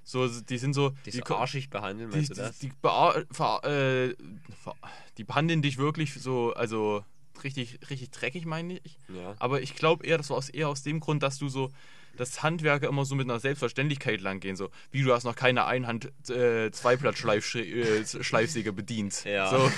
so 0.03 0.27
die 0.27 0.57
sind 0.57 0.73
so, 0.73 0.91
Die 1.05 1.11
so 1.11 1.21
ko- 1.21 1.35
arschig 1.35 1.69
behandeln, 1.69 2.11
die, 2.11 2.17
meinst 2.17 2.31
die, 2.31 2.35
du 2.35 2.41
das? 2.41 2.59
die, 2.59 2.71
bea- 2.81 3.23
ver, 3.31 3.63
äh, 3.63 4.15
ver, 4.63 4.75
die 5.17 5.23
behandeln 5.23 5.61
dich 5.61 5.77
wirklich 5.77 6.13
so, 6.13 6.53
also 6.53 7.03
richtig, 7.43 7.79
richtig 7.89 8.11
dreckig, 8.11 8.45
meine 8.45 8.79
ich. 8.83 8.97
ja. 9.07 9.33
Aber 9.39 9.61
ich 9.61 9.75
glaube 9.75 10.05
eher, 10.05 10.17
das 10.17 10.29
war 10.29 10.37
aus, 10.37 10.49
eher 10.49 10.67
aus 10.69 10.83
dem 10.83 10.99
Grund, 10.99 11.23
dass 11.23 11.37
du 11.37 11.47
so, 11.47 11.71
dass 12.15 12.43
Handwerker 12.43 12.87
immer 12.87 13.05
so 13.05 13.15
mit 13.15 13.29
einer 13.29 13.39
Selbstverständlichkeit 13.39 14.21
langgehen. 14.21 14.55
So, 14.55 14.69
wie 14.91 15.03
du 15.03 15.13
hast 15.13 15.23
noch 15.23 15.35
keine 15.35 15.65
Einhand 15.65 16.11
äh, 16.29 16.71
Zweiblatt-Schleifsäge 16.71 18.73
bedient. 18.73 19.23
Ja. 19.25 19.49
So, 19.49 19.71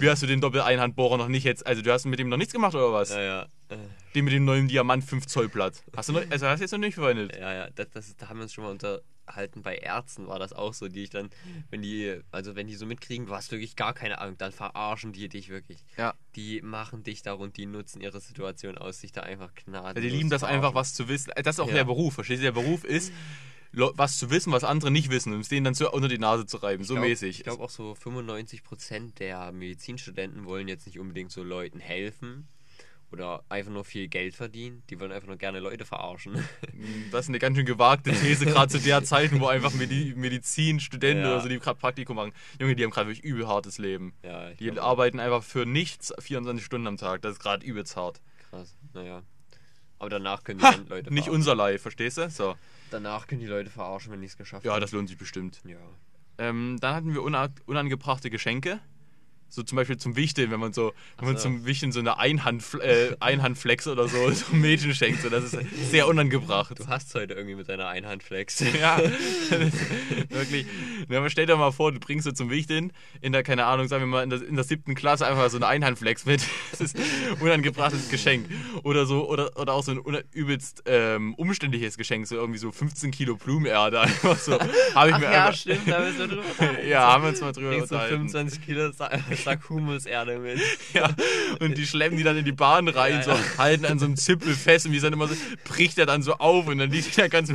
wie 0.00 0.10
hast 0.10 0.22
du 0.22 0.26
den 0.26 0.40
Doppel-Einhandbohrer 0.40 1.18
noch 1.18 1.28
nicht 1.28 1.44
jetzt, 1.44 1.66
also 1.66 1.82
du 1.82 1.92
hast 1.92 2.06
mit 2.06 2.18
dem 2.18 2.28
noch 2.28 2.36
nichts 2.36 2.52
gemacht 2.52 2.74
oder 2.74 2.92
was? 2.92 3.10
Ja, 3.10 3.22
ja. 3.22 3.42
Äh, 3.68 3.76
Den 4.14 4.24
mit 4.24 4.34
dem 4.34 4.44
neuen 4.44 4.68
Diamant 4.68 5.04
5 5.04 5.26
Zoll 5.26 5.48
Blatt. 5.48 5.82
Hast 5.96 6.08
du 6.08 6.14
noch, 6.14 6.22
also 6.30 6.46
hast 6.46 6.60
du 6.60 6.64
jetzt 6.64 6.72
noch 6.72 6.78
nicht 6.78 6.94
verwendet? 6.94 7.36
Ja, 7.36 7.52
ja, 7.52 7.68
das, 7.74 7.90
das, 7.90 8.16
da 8.16 8.28
haben 8.28 8.38
wir 8.38 8.44
uns 8.44 8.52
schon 8.52 8.64
mal 8.64 8.70
unterhalten. 9.26 9.62
Bei 9.62 9.76
Ärzten 9.76 10.26
war 10.28 10.38
das 10.38 10.52
auch 10.52 10.72
so, 10.72 10.88
die 10.88 11.04
ich 11.04 11.10
dann, 11.10 11.30
wenn 11.70 11.82
die, 11.82 12.20
also 12.30 12.54
wenn 12.54 12.66
die 12.66 12.74
so 12.74 12.86
mitkriegen, 12.86 13.26
du 13.26 13.34
hast 13.34 13.50
wirklich 13.50 13.76
gar 13.76 13.92
keine 13.92 14.18
Ahnung, 14.20 14.38
dann 14.38 14.52
verarschen 14.52 15.12
die 15.12 15.28
dich 15.28 15.48
wirklich. 15.48 15.78
Ja. 15.96 16.14
Die 16.36 16.62
machen 16.62 17.02
dich 17.02 17.22
da 17.22 17.32
und 17.34 17.56
die 17.56 17.66
nutzen 17.66 18.00
ihre 18.00 18.20
Situation 18.20 18.78
aus, 18.78 19.00
sich 19.00 19.12
da 19.12 19.22
einfach 19.22 19.54
gnadenlos 19.54 19.94
Ja, 19.96 20.00
die 20.10 20.16
lieben 20.16 20.30
das 20.30 20.44
einfach, 20.44 20.74
was 20.74 20.94
zu 20.94 21.08
wissen. 21.08 21.32
Das 21.36 21.56
ist 21.56 21.60
auch 21.60 21.68
Ja. 21.68 21.74
der 21.74 21.84
Beruf, 21.84 22.14
verstehst 22.14 22.40
du? 22.40 22.44
Der 22.44 22.52
Beruf 22.52 22.84
ist, 22.84 23.12
was 23.72 24.16
zu 24.16 24.30
wissen, 24.30 24.52
was 24.52 24.64
andere 24.64 24.90
nicht 24.90 25.10
wissen 25.10 25.34
und 25.34 25.40
es 25.40 25.48
denen 25.48 25.64
dann 25.64 25.74
so 25.74 25.90
unter 25.92 26.08
die 26.08 26.18
Nase 26.18 26.46
zu 26.46 26.56
reiben. 26.58 26.84
So 26.84 26.94
glaub, 26.94 27.06
mäßig. 27.06 27.38
Ich 27.38 27.44
glaube 27.44 27.62
auch 27.62 27.70
so 27.70 27.92
95% 27.92 29.14
der 29.16 29.52
Medizinstudenten 29.52 30.44
wollen 30.44 30.68
jetzt 30.68 30.86
nicht 30.86 30.98
unbedingt 30.98 31.30
so 31.32 31.42
Leuten 31.42 31.78
helfen 31.80 32.48
oder 33.12 33.44
einfach 33.48 33.70
nur 33.72 33.84
viel 33.84 34.08
Geld 34.08 34.34
verdienen. 34.34 34.82
Die 34.90 34.98
wollen 35.00 35.12
einfach 35.12 35.28
nur 35.28 35.36
gerne 35.36 35.60
Leute 35.60 35.84
verarschen. 35.84 36.34
Das 37.10 37.24
ist 37.24 37.28
eine 37.30 37.38
ganz 37.38 37.56
schön 37.56 37.64
gewagte 37.66 38.10
These, 38.12 38.44
gerade 38.46 38.70
zu 38.70 38.78
der 38.80 39.02
Zeit, 39.02 39.30
wo 39.40 39.46
einfach 39.46 39.72
Medi 39.72 40.12
Medizinstudenten 40.16 41.24
Ja. 41.24 41.32
oder 41.32 41.40
so, 41.40 41.48
die 41.48 41.58
gerade 41.58 41.78
Praktikum 41.78 42.16
machen. 42.16 42.32
Junge, 42.60 42.76
die 42.76 42.84
haben 42.84 42.90
gerade 42.90 43.08
wirklich 43.08 43.24
übel 43.24 43.46
hartes 43.48 43.78
Leben. 43.78 44.12
ja, 44.22 44.50
Die 44.50 44.70
glaub 44.70 44.84
arbeiten 44.84 45.20
einfach 45.20 45.42
für 45.42 45.64
nichts 45.66 46.12
24 46.18 46.64
Stunden 46.64 46.86
am 46.86 46.96
Tag. 46.96 47.22
Das 47.22 47.32
ist 47.34 47.38
gerade 47.40 47.64
übelst 47.64 47.96
hart. 47.96 48.20
Krass, 48.50 48.76
naja. 48.92 49.22
Aber 49.98 50.10
danach 50.10 50.44
können 50.44 50.58
die 50.58 50.64
Ha, 50.66 50.72
Leute 50.88 51.10
nicht 51.10 51.24
verarschen. 51.24 51.30
unser 51.34 51.54
Live, 51.54 51.80
verstehst 51.82 52.18
du? 52.18 52.28
So. 52.28 52.54
Danach 52.90 53.26
können 53.26 53.40
die 53.40 53.46
Leute 53.46 53.70
verarschen, 53.70 54.12
wenn 54.12 54.20
die 54.20 54.26
es 54.26 54.36
geschafft 54.36 54.66
Ja, 54.66 54.74
haben. 54.74 54.80
das 54.82 54.92
lohnt 54.92 55.08
sich 55.08 55.16
bestimmt. 55.16 55.60
Ja. 55.64 55.76
Ähm, 56.38 56.76
dann 56.80 56.94
hatten 56.94 57.14
wir 57.14 57.22
una 57.22 57.48
unangebrachte 57.64 58.28
Geschenke. 58.28 58.80
So 59.48 59.62
zum 59.62 59.76
Beispiel 59.76 59.96
zum 59.96 60.16
Wichteln, 60.16 60.50
wenn 60.50 60.60
man 60.60 60.72
so, 60.72 60.92
wenn 61.18 61.26
man 61.26 61.36
so. 61.36 61.44
zum 61.44 61.64
Wichteln 61.66 61.92
so 61.92 62.00
eine 62.00 62.18
Einhand, 62.18 62.64
äh, 62.80 63.16
Einhandflex 63.20 63.86
oder 63.86 64.08
so, 64.08 64.30
so 64.32 64.54
Mädchen 64.54 64.94
schenkt. 64.94 65.22
So, 65.22 65.30
das 65.30 65.52
ist 65.52 65.58
sehr 65.90 66.08
unangebracht. 66.08 66.78
Du 66.78 66.86
hast 66.88 67.14
heute 67.14 67.34
irgendwie 67.34 67.54
mit 67.54 67.68
deiner 67.68 67.88
Einhandflex. 67.88 68.64
Ja, 68.76 69.00
wirklich. 70.28 70.66
Ja, 71.08 71.18
aber 71.18 71.30
stell 71.30 71.46
dir 71.46 71.56
mal 71.56 71.70
vor, 71.70 71.92
du 71.92 71.98
bringst 71.98 72.24
so 72.24 72.32
zum 72.32 72.50
Wichteln 72.50 72.92
in 73.22 73.32
der, 73.32 73.42
keine 73.42 73.64
Ahnung, 73.64 73.88
sagen 73.88 74.02
wir 74.02 74.06
mal, 74.06 74.22
in 74.22 74.30
der, 74.30 74.46
in 74.46 74.54
der 74.54 74.64
siebten 74.64 74.94
Klasse 74.94 75.26
einfach 75.26 75.48
so 75.48 75.56
eine 75.56 75.66
Einhandflex 75.66 76.26
mit. 76.26 76.42
Das 76.72 76.80
ist 76.80 76.96
ein 76.96 77.40
unangebrachtes 77.40 78.10
Geschenk. 78.10 78.48
Oder 78.82 79.06
so, 79.06 79.28
oder, 79.28 79.56
oder 79.56 79.72
auch 79.72 79.82
so 79.82 79.92
ein 79.92 80.22
übelst 80.32 80.82
ähm, 80.86 81.34
umständliches 81.34 81.96
Geschenk, 81.96 82.26
so 82.26 82.34
irgendwie 82.34 82.58
so 82.58 82.70
15 82.70 83.10
Kilo 83.12 83.36
Blumenerde. 83.36 84.00
Einfach 84.00 84.36
so. 84.36 84.58
Habe 84.94 85.08
ich 85.08 85.14
Ach 85.14 85.18
mir 85.18 85.24
ja, 85.24 85.46
einfach, 85.46 85.58
stimmt, 85.58 85.88
da 85.88 86.00
müssen 86.00 86.18
wir 86.18 86.28
drüber. 86.28 86.42
Ja, 86.86 87.12
haben 87.12 87.24
wir 87.24 87.30
uns 87.30 87.40
mal 87.40 87.52
drüber 87.52 87.76
unterhalten. 87.76 88.28
25 88.28 88.64
Kilo 88.64 88.92
Sa 89.36 89.50
Sack 89.52 89.68
Humuserde 89.70 90.38
mit. 90.38 90.60
Ja, 90.94 91.10
und 91.60 91.76
die 91.76 91.86
schleppen 91.86 92.16
die 92.16 92.24
dann 92.24 92.36
in 92.36 92.44
die 92.44 92.52
Bahn 92.52 92.88
rein, 92.88 93.14
Ja, 93.14 93.22
so 93.22 93.30
ja. 93.32 93.58
halten 93.58 93.84
an 93.84 93.98
so 93.98 94.06
einem 94.06 94.16
Zippel 94.16 94.54
fest 94.54 94.86
und 94.86 94.92
wie 94.92 95.00
dann 95.00 95.12
immer 95.12 95.28
so, 95.28 95.34
bricht 95.64 95.98
er 95.98 96.06
dann 96.06 96.22
so 96.22 96.34
auf 96.34 96.66
und 96.66 96.78
dann 96.78 96.90
liegt 96.90 97.16
der 97.16 97.28
ganze 97.28 97.54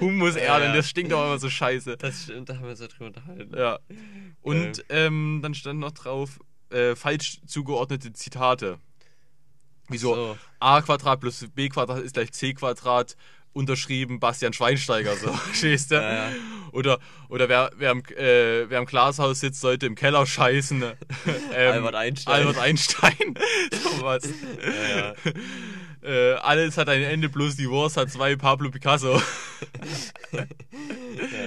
Humuserde 0.00 0.46
Ja, 0.46 0.56
und 0.56 0.76
das 0.76 0.88
stinkt 0.88 1.12
auch 1.12 1.24
immer 1.26 1.38
so 1.38 1.50
scheiße. 1.50 1.96
Das 1.96 2.24
stimmt, 2.24 2.48
da 2.48 2.54
haben 2.54 2.62
wir 2.64 2.70
uns 2.70 2.80
darüber 2.80 3.06
unterhalten. 3.06 3.56
Ja. 3.56 3.78
Und 4.42 4.84
ähm, 4.88 5.40
dann 5.42 5.54
stand 5.54 5.80
noch 5.80 5.92
drauf, 5.92 6.38
äh, 6.70 6.94
falsch 6.96 7.40
zugeordnete 7.46 8.12
Zitate. 8.12 8.78
Wie 9.88 9.98
so, 9.98 10.14
So. 10.14 10.38
a 10.60 10.80
Quadrat 10.82 11.20
plus 11.20 11.46
b 11.54 11.68
Quadrat 11.68 12.02
ist 12.02 12.14
gleich 12.14 12.32
c 12.32 12.54
Quadrat, 12.54 13.16
unterschrieben 13.52 14.20
Bastian 14.20 14.52
Schweinsteiger, 14.52 15.16
so, 15.16 15.32
verstehst 15.32 15.90
du? 15.90 15.96
Ja, 15.96 16.12
ja. 16.12 16.32
Oder, 16.72 16.98
oder 17.28 17.48
wer, 17.48 17.70
wer, 17.76 17.90
im, 17.90 18.02
äh, 18.16 18.70
wer 18.70 18.78
im 18.78 18.86
Glashaus 18.86 19.40
sitzt, 19.40 19.60
sollte 19.60 19.86
im 19.86 19.96
Keller 19.96 20.24
scheißen. 20.24 20.82
ähm, 21.54 21.72
Albert 21.72 21.94
Einstein. 21.96 22.34
Albert 22.34 22.58
Einstein. 22.58 23.34
Sowas. 23.72 24.28
Ja. 24.94 25.14
Äh, 26.02 26.34
alles 26.34 26.78
hat 26.78 26.88
ein 26.88 27.02
Ende, 27.02 27.28
bloß 27.28 27.56
die 27.56 27.68
Wurst 27.68 27.96
hat 27.96 28.10
zwei 28.10 28.36
Pablo 28.36 28.70
Picasso. 28.70 29.20
Ja, 30.32 30.46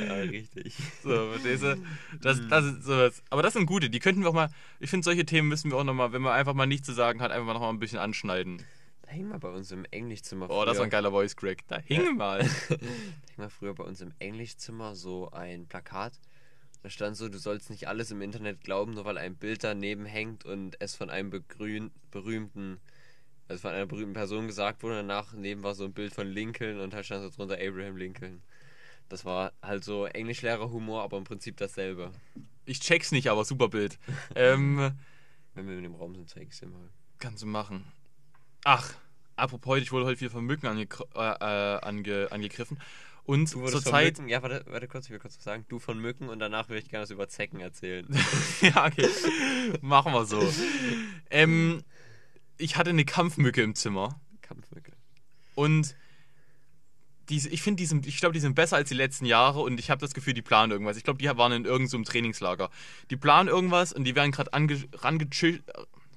ja, 0.06 0.14
richtig. 0.24 0.76
So, 1.04 1.32
verstehst 1.32 1.64
du? 1.64 1.78
Das, 2.22 2.40
das 2.50 2.66
ist 2.66 2.84
sowas. 2.84 3.24
Aber 3.30 3.42
das 3.42 3.54
sind 3.54 3.66
gute, 3.66 3.90
die 3.90 4.00
könnten 4.00 4.22
wir 4.22 4.30
auch 4.30 4.34
mal, 4.34 4.50
ich 4.80 4.90
finde, 4.90 5.06
solche 5.06 5.26
Themen 5.26 5.48
müssen 5.48 5.72
wir 5.72 5.78
auch 5.78 5.84
nochmal, 5.84 6.12
wenn 6.12 6.22
man 6.22 6.34
einfach 6.34 6.54
mal 6.54 6.68
nichts 6.68 6.86
zu 6.86 6.94
sagen 6.94 7.22
hat, 7.22 7.32
einfach 7.32 7.48
mal 7.48 7.54
noch 7.54 7.62
mal 7.62 7.70
ein 7.70 7.80
bisschen 7.80 8.00
anschneiden. 8.00 8.62
Da 9.04 9.12
hing 9.12 9.28
mal 9.28 9.40
bei 9.40 9.50
uns 9.50 9.72
im 9.72 9.86
Englischzimmer. 9.92 10.50
Oh, 10.50 10.66
das 10.66 10.78
war 10.78 10.86
ein 10.86 10.90
früher- 10.90 10.90
geiler 10.90 11.12
Voice 11.12 11.36
Crack. 11.36 11.60
Da 11.68 11.78
hing 11.80 12.16
mal. 12.18 12.40
Da 12.70 12.76
hing 12.78 13.38
mal 13.38 13.50
früher 13.50 13.74
bei 13.76 13.84
uns 13.84 14.02
im 14.02 14.14
Englischzimmer 14.20 14.96
so 14.96 15.30
ein 15.32 15.68
Plakat. 15.68 16.14
Da 16.82 16.90
stand 16.90 17.16
so, 17.16 17.30
du 17.30 17.38
sollst 17.38 17.70
nicht 17.70 17.88
alles 17.88 18.12
im 18.12 18.22
Internet 18.22 18.62
glauben, 18.62 18.94
nur 18.94 19.06
weil 19.06 19.18
ein 19.18 19.36
Bild 19.36 19.64
daneben 19.64 20.06
hängt 20.06 20.44
und 20.46 20.76
es 20.82 20.96
von 20.96 21.10
einem 21.10 21.30
begrün, 21.30 21.92
berühmten, 22.12 22.80
also 23.48 23.62
von 23.62 23.72
einer 23.72 23.86
berühmten 23.86 24.14
Person 24.14 24.48
gesagt 24.48 24.84
wurde. 24.84 24.96
Danach 24.98 25.34
neben 25.34 25.64
war 25.64 25.76
so 25.76 25.86
ein 25.86 25.94
Bild 25.94 26.14
von 26.14 26.28
Lincoln 26.28 26.80
und 26.82 26.94
da 26.94 27.02
stand 27.04 27.24
so 27.24 27.30
drunter 27.30 27.56
Abraham 27.56 27.96
Lincoln. 27.98 28.42
Das 29.10 29.24
war 29.26 29.54
halt 29.62 29.84
so 29.84 30.06
Englischlehrer-Humor, 30.06 31.04
aber 31.04 31.18
im 31.18 31.24
Prinzip 31.24 31.56
dasselbe. 31.58 32.12
Ich 32.66 32.80
check's 32.80 33.12
nicht, 33.12 33.30
aber 33.30 33.44
super 33.46 33.68
Bild. 33.70 33.98
ähm, 34.36 34.78
Wenn 35.56 35.68
wir 35.68 35.78
in 35.78 35.84
dem 35.84 35.96
Raum 35.96 36.16
sind, 36.16 36.30
zeige 36.30 36.48
ich 36.48 36.52
es 36.54 36.60
dir 36.62 36.68
mal. 36.68 36.90
kannst 37.20 37.44
du 37.44 37.48
machen. 37.48 37.86
Ach, 38.64 38.94
apropos, 39.36 39.80
ich 39.80 39.92
wurde 39.92 40.06
heute 40.06 40.22
wieder 40.22 40.32
von 40.32 40.46
Mücken 40.46 40.68
ange 40.68 40.88
äh, 41.16 41.20
äh, 41.20 41.80
ange 41.82 42.28
angegriffen. 42.32 42.80
Und 43.26 43.48
zur 43.48 43.70
von 43.70 43.82
Zeit. 43.82 44.18
Mücken, 44.18 44.30
ja, 44.30 44.42
warte, 44.42 44.66
warte 44.68 44.88
kurz, 44.88 45.06
ich 45.06 45.12
will 45.12 45.20
kurz 45.20 45.38
was 45.38 45.44
sagen. 45.44 45.66
Du 45.70 45.80
von 45.80 45.98
Mücken 45.98 46.30
und 46.30 46.40
danach 46.40 46.70
würde 46.70 46.82
ich 46.82 46.90
gerne 46.90 47.04
was 47.04 47.12
über 47.12 47.28
Zecken 47.28 47.60
erzählen. 47.60 48.06
ja, 48.62 48.86
okay. 48.86 49.08
Machen 49.82 50.14
wir 50.14 50.26
so. 50.26 50.42
Ähm, 51.30 51.84
ich 52.58 52.76
hatte 52.76 52.90
eine 52.90 53.06
Kampfmücke 53.06 53.62
im 53.62 53.76
Zimmer. 53.76 54.20
Kampfmücke. 54.42 54.92
Und 55.56 55.96
diese, 57.30 57.50
ich 57.50 57.62
finde, 57.62 57.82
die 57.82 57.86
sind, 57.86 58.06
ich 58.06 58.18
glaube, 58.18 58.34
die 58.34 58.42
sind 58.42 58.56
besser 58.56 58.76
als 58.76 58.90
die 58.90 58.96
letzten 58.96 59.26
Jahre 59.26 59.62
und 59.62 59.80
ich 59.80 59.90
habe 59.90 60.02
das 60.02 60.14
Gefühl, 60.14 60.34
die 60.34 60.42
planen 60.42 60.72
irgendwas. 60.72 60.98
Ich 60.98 61.06
glaube, 61.06 61.20
die 61.20 61.26
waren 61.26 61.54
in 61.54 61.64
irgendeinem 61.64 62.04
so 62.04 62.12
Trainingslager. 62.12 62.70
Die 63.10 63.16
planen 63.16 63.48
irgendwas 63.48 63.94
und 63.94 64.04
die 64.04 64.16
werden 64.16 64.32
gerade 64.32 64.52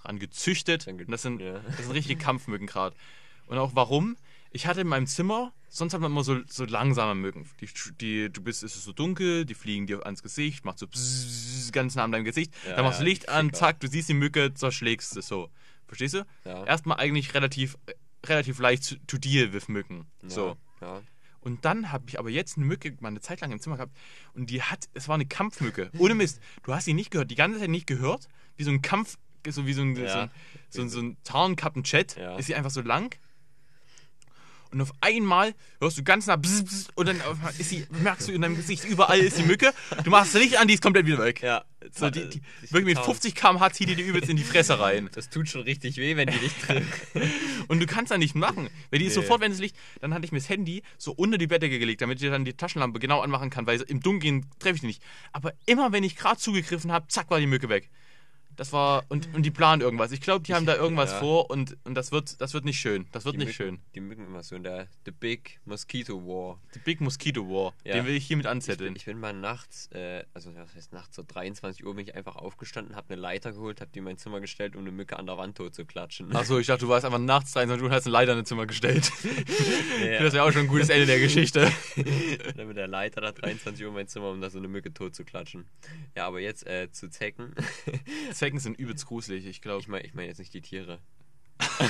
ange, 0.08 0.20
rangezü- 0.20 0.26
rangezüchtet. 0.26 0.86
Und 0.88 1.10
das 1.10 1.22
sind, 1.22 1.40
Ja. 1.40 1.60
das 1.60 1.78
sind 1.78 1.92
richtige 1.92 2.18
Kampfmücken 2.20 2.66
gerade. 2.66 2.94
Und 3.46 3.58
auch 3.58 3.72
warum? 3.74 4.16
Ich 4.50 4.66
hatte 4.66 4.80
in 4.80 4.86
meinem 4.88 5.06
Zimmer, 5.06 5.52
sonst 5.68 5.92
hat 5.92 6.00
man 6.00 6.10
immer 6.12 6.24
so, 6.24 6.38
so 6.48 6.64
langsame 6.64 7.14
Mücken. 7.14 7.46
Die, 7.60 7.68
die, 8.00 8.32
du 8.32 8.40
bist, 8.42 8.62
es 8.62 8.74
ist 8.76 8.84
so 8.84 8.92
dunkel, 8.92 9.44
die 9.44 9.54
fliegen 9.54 9.86
dir 9.86 10.04
ans 10.06 10.22
Gesicht, 10.22 10.64
macht 10.64 10.78
so 10.78 10.86
bzzz, 10.86 11.70
ganz 11.72 11.94
nah 11.94 12.04
an 12.04 12.12
deinem 12.12 12.24
Gesicht. 12.24 12.54
Ja, 12.66 12.76
dann 12.76 12.84
machst 12.84 13.00
du 13.00 13.04
ja, 13.04 13.08
Licht 13.10 13.28
an, 13.28 13.52
zack, 13.52 13.80
du 13.80 13.88
siehst 13.88 14.08
die 14.08 14.14
Mücke, 14.14 14.54
zerschlägst 14.54 15.16
es 15.16 15.28
so. 15.28 15.50
Verstehst 15.86 16.14
du? 16.14 16.26
Ja. 16.44 16.64
Erstmal 16.64 16.98
eigentlich 16.98 17.34
relativ, 17.34 17.76
relativ 18.24 18.58
leicht 18.58 18.84
zu, 18.84 18.96
to 19.06 19.18
deal 19.18 19.52
with 19.52 19.68
Mücken. 19.68 20.06
So. 20.26 20.56
Ja. 20.80 21.02
Und 21.40 21.64
dann 21.64 21.92
habe 21.92 22.04
ich 22.08 22.18
aber 22.18 22.30
jetzt 22.30 22.56
eine 22.56 22.66
Mücke 22.66 22.96
mal 23.00 23.08
eine 23.08 23.20
Zeit 23.20 23.40
lang 23.40 23.52
im 23.52 23.60
Zimmer 23.60 23.76
gehabt 23.76 23.96
und 24.34 24.50
die 24.50 24.62
hat, 24.62 24.88
es 24.94 25.06
war 25.06 25.14
eine 25.14 25.26
Kampfmücke. 25.26 25.90
Ohne 25.98 26.14
Mist. 26.16 26.40
Du 26.64 26.74
hast 26.74 26.86
sie 26.86 26.94
nicht 26.94 27.10
gehört, 27.12 27.30
die 27.30 27.36
ganze 27.36 27.60
Zeit 27.60 27.70
nicht 27.70 27.86
gehört. 27.86 28.26
Wie 28.56 28.64
so 28.64 28.70
ein 28.70 28.82
Kampf, 28.82 29.16
so 29.52 29.66
wie 29.66 29.72
so 29.72 29.82
ein, 29.82 29.96
Ja. 29.96 30.08
so 30.08 30.18
ein, 30.18 30.30
so 30.70 30.82
ein, 30.82 30.88
so 30.88 31.00
ein 31.00 31.16
Tarnkappenchat. 31.24 32.16
Ja. 32.16 32.36
Ist 32.36 32.46
sie 32.46 32.54
einfach 32.54 32.70
so 32.70 32.80
lang. 32.82 33.14
Und 34.72 34.80
auf 34.82 34.92
einmal 35.00 35.54
hörst 35.80 35.96
du 35.96 36.02
ganz 36.02 36.26
nah 36.26 36.34
bzz, 36.36 36.64
bzz, 36.64 36.88
und 36.96 37.06
dann 37.06 37.20
ist 37.56 37.70
sie, 37.70 37.86
merkst 38.02 38.28
du 38.28 38.32
in 38.32 38.42
deinem 38.42 38.56
Gesicht, 38.56 38.84
überall 38.84 39.20
ist 39.20 39.38
die 39.38 39.44
Mücke. 39.44 39.72
Du 40.02 40.10
machst 40.10 40.34
das 40.34 40.42
Licht 40.42 40.58
an, 40.58 40.66
die 40.66 40.74
ist 40.74 40.82
komplett 40.82 41.06
wieder 41.06 41.18
weg. 41.22 41.40
Ja. 41.40 41.64
So, 41.94 42.10
die, 42.10 42.28
die, 42.28 42.42
Ich 42.62 42.72
wirklich 42.72 42.86
mit 42.86 42.96
kaum. 42.96 43.04
50 43.14 43.34
km/h 43.36 43.70
zieht 43.72 43.88
die 43.88 43.94
dir 43.94 44.04
übelst 44.04 44.28
in 44.28 44.36
die 44.36 44.42
Fresse 44.42 44.78
rein. 44.80 45.08
Das 45.14 45.30
tut 45.30 45.48
schon 45.48 45.62
richtig 45.62 45.98
weh, 45.98 46.16
wenn 46.16 46.28
die 46.28 46.38
dich 46.38 46.52
trifft. 46.52 47.06
Und 47.68 47.78
du 47.80 47.86
kannst 47.86 48.10
da 48.10 48.18
nicht 48.18 48.34
machen. 48.34 48.68
Weil 48.90 48.98
die 48.98 49.06
ist 49.06 49.16
Nee. 49.16 49.22
sofort, 49.22 49.40
wenn 49.40 49.52
es 49.52 49.60
Licht, 49.60 49.76
dann 50.00 50.12
hatte 50.12 50.26
ich 50.26 50.32
mir 50.32 50.38
das 50.40 50.48
Handy 50.48 50.82
so 50.98 51.12
unter 51.12 51.38
die 51.38 51.46
Bettdecke 51.46 51.78
gelegt, 51.78 52.02
damit 52.02 52.20
ich 52.20 52.28
dann 52.28 52.44
die 52.44 52.52
Taschenlampe 52.54 52.98
genau 52.98 53.20
anmachen 53.20 53.50
kann, 53.50 53.68
weil 53.68 53.80
im 53.82 54.00
Dunkeln 54.00 54.46
treffe 54.58 54.74
ich 54.74 54.80
die 54.80 54.88
nicht. 54.88 55.02
Aber 55.32 55.54
immer 55.66 55.92
wenn 55.92 56.02
ich 56.02 56.16
gerade 56.16 56.38
zugegriffen 56.40 56.90
habe, 56.90 57.06
zack, 57.06 57.30
war 57.30 57.38
die 57.38 57.46
Mücke 57.46 57.68
weg. 57.68 57.88
Das 58.56 58.72
war, 58.72 59.04
und, 59.08 59.32
und 59.34 59.42
die 59.42 59.50
planen 59.50 59.82
irgendwas. 59.82 60.12
Ich 60.12 60.20
glaube, 60.20 60.42
die 60.44 60.54
haben 60.54 60.66
da 60.66 60.74
irgendwas 60.76 61.12
Ja. 61.12 61.18
vor 61.18 61.50
und, 61.50 61.76
und 61.84 61.94
das, 61.94 62.10
wird, 62.12 62.40
das 62.40 62.54
wird 62.54 62.64
nicht 62.64 62.78
schön. 62.80 63.06
Das 63.12 63.24
wird 63.24 63.34
Die 63.34 63.38
nicht 63.38 63.46
Mücken, 63.48 63.56
schön. 63.76 63.78
Die 63.94 64.00
Mücken 64.00 64.24
immer 64.26 64.42
so 64.42 64.56
in 64.56 64.62
der 64.62 64.88
The 65.04 65.10
Big 65.10 65.60
Mosquito 65.64 66.14
War. 66.26 66.58
The 66.72 66.80
Big 66.80 67.00
Mosquito 67.00 67.42
War. 67.48 67.74
Ja. 67.84 67.94
Den 67.94 68.06
will 68.06 68.14
ich 68.14 68.26
hiermit 68.26 68.46
Ich 68.46 68.50
anzetteln. 68.50 68.94
bin, 68.94 68.96
ich 68.96 69.04
bin 69.04 69.20
mal 69.20 69.32
nachts, 69.32 69.88
äh, 69.92 70.24
also 70.34 70.54
was 70.56 70.74
heißt 70.74 70.92
nachts, 70.92 71.16
so 71.16 71.22
23 71.26 71.84
Uhr 71.84 71.94
bin 71.94 72.04
ich 72.06 72.14
einfach 72.14 72.36
aufgestanden, 72.36 72.96
habe 72.96 73.12
eine 73.12 73.20
Leiter 73.20 73.52
geholt, 73.52 73.80
habe 73.80 73.90
die 73.92 73.98
in 73.98 74.04
mein 74.06 74.18
Zimmer 74.18 74.40
gestellt, 74.40 74.74
um 74.74 74.80
eine 74.82 74.90
Mücke 74.90 75.18
an 75.18 75.26
der 75.26 75.36
Wand 75.38 75.56
tot 75.58 75.74
zu 75.74 75.84
klatschen. 75.84 76.34
Achso, 76.34 76.58
ich 76.58 76.66
dachte, 76.66 76.86
du 76.86 76.88
warst 76.88 77.04
einfach 77.04 77.18
nachts 77.18 77.52
23 77.52 77.82
Uhr 77.82 77.88
und 77.88 77.94
hast 77.94 78.06
eine 78.06 78.12
Leiter 78.12 78.32
in 78.32 78.38
dein 78.38 78.46
Zimmer 78.46 78.66
gestellt. 78.66 79.10
Ja. 80.02 80.22
Das 80.22 80.34
wäre 80.34 80.44
auch 80.44 80.52
schon 80.52 80.62
ein 80.62 80.68
gutes 80.68 80.88
Ende 80.90 81.06
der 81.06 81.18
Geschichte. 81.18 81.70
Dann 82.56 82.68
mit 82.68 82.76
der 82.76 82.86
Leiter 82.86 83.20
da 83.20 83.32
23 83.32 83.82
Uhr 83.82 83.88
in 83.88 83.94
mein 83.94 84.08
Zimmer, 84.08 84.30
um 84.30 84.40
da 84.40 84.50
so 84.50 84.58
eine 84.58 84.68
Mücke 84.68 84.92
tot 84.92 85.14
zu 85.14 85.24
klatschen. 85.24 85.64
Ja, 86.14 86.26
aber 86.26 86.40
jetzt 86.40 86.66
äh, 86.66 86.90
zu 86.92 87.08
Zecken. 87.08 87.54
Zecken 88.32 88.45
sind 88.54 88.78
übelst 88.78 89.06
gruselig, 89.06 89.46
ich 89.46 89.60
glaube. 89.60 89.80
Ich 89.80 89.88
meine 89.88 90.04
ich 90.04 90.14
mein 90.14 90.26
jetzt 90.26 90.38
nicht 90.38 90.54
die 90.54 90.62
Tiere. 90.62 91.00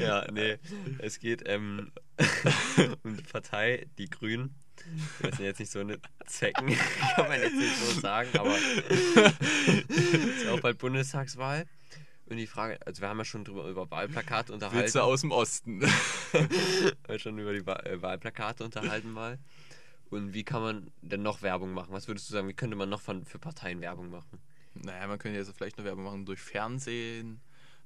ja, 0.00 0.26
nee. 0.32 0.58
Es 0.98 1.18
geht 1.18 1.42
ähm, 1.46 1.90
um 3.02 3.16
die 3.16 3.22
Partei, 3.22 3.86
die 3.98 4.08
Grünen. 4.08 4.54
Das 5.20 5.36
sind 5.36 5.46
jetzt 5.46 5.60
nicht 5.60 5.72
so 5.72 5.80
eine 5.80 5.98
Zecken, 6.26 6.76
kann 7.16 7.28
man 7.28 7.40
jetzt 7.40 7.56
nicht 7.56 7.76
so 7.76 8.00
sagen, 8.00 8.28
aber 8.38 8.56
es 8.88 9.96
ist 9.96 10.48
auch 10.48 10.60
bald 10.60 10.78
Bundestagswahl. 10.78 11.66
Und 12.26 12.38
die 12.38 12.46
Frage, 12.46 12.78
also 12.86 13.02
wir 13.02 13.08
haben 13.08 13.18
ja 13.18 13.24
schon 13.24 13.44
drüber 13.44 13.68
über 13.68 13.90
Wahlplakate 13.90 14.52
unterhalten. 14.52 14.86
Witze 14.86 15.02
aus 15.02 15.20
dem 15.20 15.30
Osten. 15.30 15.82
Wir 15.82 17.18
schon 17.18 17.38
über 17.38 17.52
die 17.52 17.60
äh, 17.60 18.00
Wahlplakate 18.00 18.64
unterhalten 18.64 19.12
mal. 19.12 19.38
Und 20.14 20.32
wie 20.32 20.44
kann 20.44 20.62
man 20.62 20.90
denn 21.02 21.22
noch 21.22 21.42
Werbung 21.42 21.72
machen? 21.72 21.92
Was 21.92 22.06
würdest 22.06 22.28
du 22.28 22.34
sagen, 22.34 22.46
wie 22.46 22.54
könnte 22.54 22.76
man 22.76 22.88
noch 22.88 23.00
von, 23.00 23.24
für 23.24 23.40
Parteien 23.40 23.80
Werbung 23.80 24.10
machen? 24.10 24.38
Naja, 24.74 25.08
man 25.08 25.18
könnte 25.18 25.38
jetzt 25.38 25.50
vielleicht 25.56 25.76
noch 25.76 25.84
Werbung 25.84 26.04
machen 26.04 26.24
durch 26.24 26.40
Fernsehen, 26.40 27.40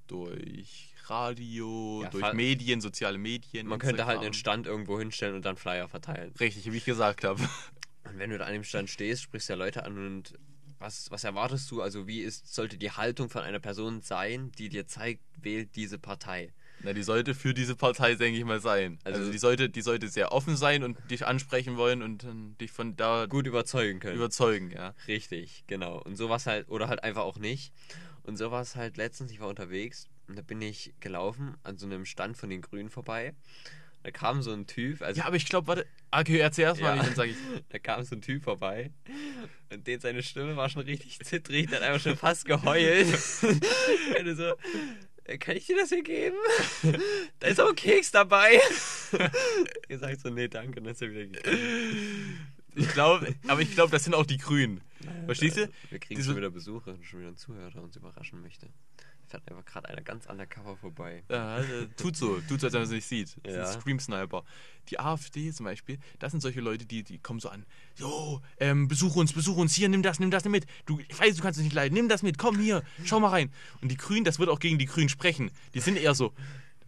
durch 0.07 0.95
Radio, 1.07 2.03
Ja, 2.03 2.11
durch 2.11 2.33
Medien, 2.35 2.83
soziale 2.83 3.17
Medien. 3.17 3.67
Man 3.67 3.79
könnte 3.79 4.05
halt 4.05 4.19
einen 4.19 4.29
Instagram. 4.29 4.65
Stand 4.65 4.67
irgendwo 4.67 4.99
hinstellen 4.99 5.37
und 5.37 5.45
dann 5.45 5.57
Flyer 5.57 5.89
verteilen. 5.89 6.35
Richtig, 6.39 6.71
wie 6.71 6.77
ich 6.77 6.85
gesagt 6.85 7.25
habe. 7.25 7.43
Und 8.05 8.19
wenn 8.19 8.29
du 8.31 8.37
da 8.37 8.45
an 8.45 8.53
dem 8.53 8.65
Stand 8.65 8.91
stehst, 8.91 9.23
sprichst 9.23 9.49
ja 9.49 9.55
Leute 9.55 9.85
an 9.85 9.97
und 9.97 10.39
was, 10.79 11.11
was 11.11 11.25
erwartest 11.25 11.71
du? 11.71 11.83
Also 11.83 12.07
wie 12.07 12.21
ist, 12.21 12.55
sollte 12.55 12.79
die 12.79 12.91
Haltung 12.91 13.31
von 13.31 13.43
einer 13.43 13.59
Person 13.59 14.01
sein, 14.01 14.53
die 14.59 14.69
dir 14.69 14.87
zeigt, 14.87 15.23
wählt 15.41 15.77
diese 15.77 15.99
Partei? 15.99 16.53
Na, 16.83 16.93
die 16.93 17.03
sollte 17.03 17.35
für 17.35 17.55
diese 17.55 17.75
Partei, 17.75 18.15
denke 18.15 18.39
ich 18.39 18.45
mal, 18.45 18.61
sein. 18.61 18.99
Also, 19.05 19.19
Also- 19.21 19.33
die, 19.33 19.39
sollte, 19.39 19.69
die 19.69 19.83
sollte 19.83 20.09
sehr 20.09 20.33
offen 20.33 20.57
sein 20.57 20.83
und 20.85 20.97
dich 21.11 21.27
ansprechen 21.27 21.77
wollen 21.77 22.03
und 22.03 22.23
dann 22.25 22.57
dich 22.59 22.71
von 22.71 22.97
da 22.97 23.27
Gut 23.27 23.47
überzeugen 23.47 23.99
können. 24.01 24.17
überzeugen, 24.17 24.71
ja. 24.71 24.95
Richtig, 25.09 25.65
genau. 25.67 26.01
Und 26.03 26.17
sowas 26.17 26.47
halt, 26.47 26.69
oder 26.69 26.89
halt 26.89 27.03
einfach 27.03 27.23
auch 27.23 27.39
nicht. 27.39 27.73
Und 28.23 28.37
sowas 28.37 28.77
halt 28.77 28.97
letztens, 28.97 29.33
ich 29.33 29.41
war 29.41 29.49
unterwegs 29.49 30.09
und 30.29 30.37
da 30.39 30.43
bin 30.43 30.61
ich 30.63 30.93
gelaufen 31.01 31.57
an 31.65 31.79
so 31.79 31.87
einem 31.87 32.05
Stand 32.05 32.37
von 32.37 32.51
den 32.51 32.61
Grünen 32.61 32.91
vorbei. 32.91 33.35
Da 34.05 34.13
kam 34.13 34.43
so 34.43 34.53
ein 34.53 34.67
Typ, 34.69 35.03
also 35.03 35.19
Ja, 35.21 35.27
aber 35.27 35.35
ich 35.37 35.47
glaube, 35.47 35.67
warte. 35.67 35.87
Okay, 36.13 36.39
erzähl 36.39 36.65
erst 36.65 36.81
mal, 36.81 36.97
Ja. 36.97 37.03
dann 37.03 37.15
sage 37.15 37.31
ich. 37.33 37.37
da 37.71 37.79
kam 37.81 38.03
so 38.05 38.15
ein 38.15 38.23
Typ 38.23 38.45
vorbei 38.45 38.93
und 39.71 39.87
den 39.87 39.99
seine 40.01 40.23
Stimme 40.23 40.57
war 40.57 40.69
schon 40.69 40.83
richtig 40.83 41.19
zittrig, 41.25 41.69
der 41.69 41.81
hat 41.81 41.87
einfach 41.89 42.01
schon 42.03 42.17
fast 42.17 42.45
geheult. 42.45 43.07
Und 44.21 44.37
so, 44.37 44.45
"Äh, 44.45 44.55
kann 45.37 45.57
ich 45.57 45.67
dir 45.67 45.77
das 45.77 45.91
hier 45.91 46.03
geben? 46.03 46.37
Da 47.41 47.49
ist 47.49 47.61
auch 47.61 47.69
ein 47.69 47.77
Keks 47.77 48.11
dabei. 48.13 48.59
Gesagt 49.89 50.21
so, 50.21 50.31
nee, 50.31 50.49
danke, 50.49 50.79
und 50.79 50.85
dann 50.87 50.93
ist 50.95 51.03
er 51.03 51.11
wieder 51.11 51.27
gegangen. 51.27 52.39
Ich 52.75 52.89
glaube, 52.89 53.35
aber 53.49 53.61
ich 53.61 53.73
glaube, 53.75 53.91
das 53.91 54.05
sind 54.05 54.15
auch 54.15 54.25
die 54.27 54.39
Grünen. 54.39 54.81
Verstehst 55.27 55.57
du? 55.57 55.69
Wir 55.91 55.99
kriegen 55.99 56.17
Diese- 56.17 56.29
schon 56.31 56.37
wieder 56.37 56.51
Besuche 56.51 56.91
und 56.93 57.05
schon 57.05 57.19
wieder 57.21 57.29
einen 57.29 57.37
Zuhörer, 57.37 57.71
der 57.71 57.83
uns 57.83 57.97
überraschen 57.97 58.41
möchte. 58.41 58.69
Fährt 59.29 59.47
einfach 59.51 59.65
gerade 59.67 59.89
einer 59.91 60.01
ganz 60.03 60.25
undercover 60.27 60.77
vorbei. 60.77 61.23
Ja, 61.29 61.57
also, 61.57 61.85
tut 61.99 62.17
so, 62.17 62.41
tut 62.49 62.61
so, 62.61 62.67
als 62.69 62.73
wenn 62.73 62.81
man 62.81 62.89
es 62.89 62.91
nicht 62.95 63.07
sieht. 63.07 63.37
Das 63.43 63.55
Ja. 63.55 63.67
sind 63.67 63.81
Stream 63.83 64.01
Sniper. 64.01 64.43
Die 64.89 64.99
AfD 64.99 65.53
zum 65.53 65.65
Beispiel, 65.65 65.99
das 66.19 66.31
sind 66.33 66.41
solche 66.41 66.63
Leute, 66.63 66.87
die, 66.87 67.03
die 67.03 67.19
kommen 67.19 67.39
so 67.39 67.51
an, 67.51 67.67
jo, 67.97 68.41
ähm, 68.59 68.89
besuch 68.89 69.17
uns, 69.17 69.35
besuch 69.35 69.57
uns, 69.59 69.75
hier, 69.75 69.91
nimm 69.91 70.03
das, 70.03 70.19
nimm 70.19 70.31
das 70.31 70.45
mit. 70.47 70.65
Du, 70.87 70.99
ich 71.07 71.19
weiß, 71.21 71.37
du 71.37 71.43
kannst 71.43 71.59
es 71.59 71.65
nicht 71.65 71.75
leiden, 71.75 71.93
nimm 71.95 72.09
das 72.09 72.23
mit, 72.23 72.39
komm 72.39 72.59
hier, 72.59 72.83
schau 73.05 73.21
mal 73.21 73.29
rein. 73.29 73.53
Und 73.83 73.91
die 73.91 73.99
Grünen, 73.99 74.25
das 74.25 74.39
wird 74.39 74.49
auch 74.49 74.61
gegen 74.61 74.79
die 74.79 74.87
Grünen 74.87 75.11
sprechen. 75.11 75.51
Die 75.75 75.81
sind 75.81 75.99
eher 75.99 76.15
so, 76.15 76.33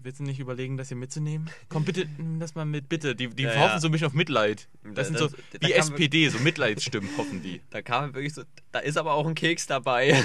willst 0.02 0.18
du 0.20 0.24
nicht 0.24 0.40
überlegen, 0.40 0.78
das 0.78 0.88
hier 0.88 0.96
mitzunehmen? 0.96 1.50
Komm 1.68 1.84
bitte, 1.84 2.08
nimm 2.16 2.40
das 2.40 2.54
mal 2.54 2.64
mit, 2.64 2.88
bitte. 2.88 3.14
Die, 3.14 3.28
die 3.28 3.42
Ja, 3.42 3.50
hoffen 3.50 3.60
ja. 3.72 3.80
so 3.80 3.88
ein 3.88 3.92
bisschen 3.92 4.06
auf 4.06 4.14
Mitleid. 4.14 4.66
Das 4.82 4.94
Da- 4.94 5.04
sind 5.04 5.18
so 5.18 5.28
da 5.28 5.36
wie 5.68 5.72
kam- 5.72 5.78
SPD, 5.92 6.28
so 6.30 6.38
Mitleidsstimmen 6.38 7.10
hoffen 7.18 7.42
die. 7.42 7.60
Da 7.68 7.82
kam 7.82 8.14
wirklich 8.14 8.32
so, 8.32 8.44
da 8.72 8.78
ist 8.78 8.96
aber 8.96 9.12
auch 9.12 9.26
ein 9.26 9.34
Keks 9.34 9.66
dabei. 9.66 10.14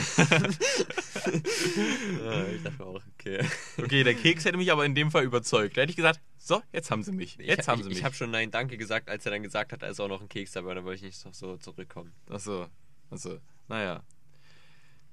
ich 2.56 2.63
dachte 2.63 2.86
auch, 2.86 3.02
okay. 3.13 3.46
Okay, 3.78 4.04
der 4.04 4.15
Keks 4.15 4.46
hätte 4.46 4.58
mich 4.58 4.72
aber 4.72 4.86
in 4.86 4.96
dem 4.96 5.12
Fall 5.12 5.24
überzeugt. 5.24 5.78
Da 5.78 5.82
hätte 5.82 5.91
ich 5.91 5.96
gesagt, 5.96 6.22
so, 6.38 6.62
jetzt 6.72 6.91
haben 6.91 7.04
sie 7.04 7.12
mich. 7.12 7.38
Jetzt 7.38 7.62
ich, 7.62 7.68
haben 7.68 7.80
ich, 7.80 7.84
sie 7.84 7.89
mich. 7.89 7.98
Ich 8.00 8.04
habe 8.04 8.15
schon 8.15 8.32
Nein, 8.32 8.52
danke 8.52 8.78
gesagt, 8.78 9.10
als 9.10 9.26
er 9.26 9.32
dann 9.32 9.44
gesagt 9.44 9.72
hat, 9.72 9.82
da 9.82 9.88
ist 9.88 10.00
auch 10.00 10.08
noch 10.08 10.22
ein 10.22 10.30
Keks 10.30 10.52
dabei, 10.52 10.74
da 10.74 10.84
wollte 10.84 10.98
ich 10.98 11.04
nicht 11.04 11.18
so, 11.18 11.32
so 11.32 11.58
zurückkommen. 11.58 12.13
Achso, 12.30 12.68
achso, 13.10 13.39
naja. 13.68 14.04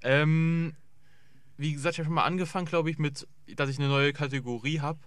Ähm, 0.03 0.75
wie 1.57 1.73
gesagt, 1.73 1.95
ich 1.95 1.99
habe 2.01 2.07
schon 2.07 2.15
mal 2.15 2.25
angefangen, 2.25 2.67
glaube 2.67 2.91
ich, 2.91 2.99
mit, 2.99 3.27
dass 3.55 3.71
ich 3.71 3.79
eine 3.79 3.89
neue 3.89 4.13
Kategorie 4.13 4.81
habe. 4.81 4.99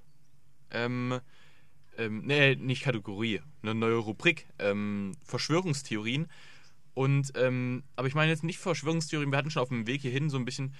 Ähm, 0.71 1.19
ähm, 1.97 2.23
nee, 2.25 2.55
nicht 2.55 2.83
Kategorie, 2.83 3.41
eine 3.61 3.75
neue 3.75 3.97
Rubrik, 3.97 4.47
ähm, 4.59 5.13
Verschwörungstheorien. 5.23 6.27
Und, 6.93 7.33
ähm, 7.35 7.83
aber 7.95 8.07
ich 8.07 8.15
meine 8.15 8.31
jetzt 8.31 8.43
nicht 8.43 8.59
Verschwörungstheorien, 8.59 9.31
wir 9.31 9.37
hatten 9.37 9.51
schon 9.51 9.61
auf 9.61 9.69
dem 9.69 9.85
Weg 9.85 10.01
hierhin 10.01 10.29
so 10.29 10.37
ein 10.37 10.45
bisschen, 10.45 10.73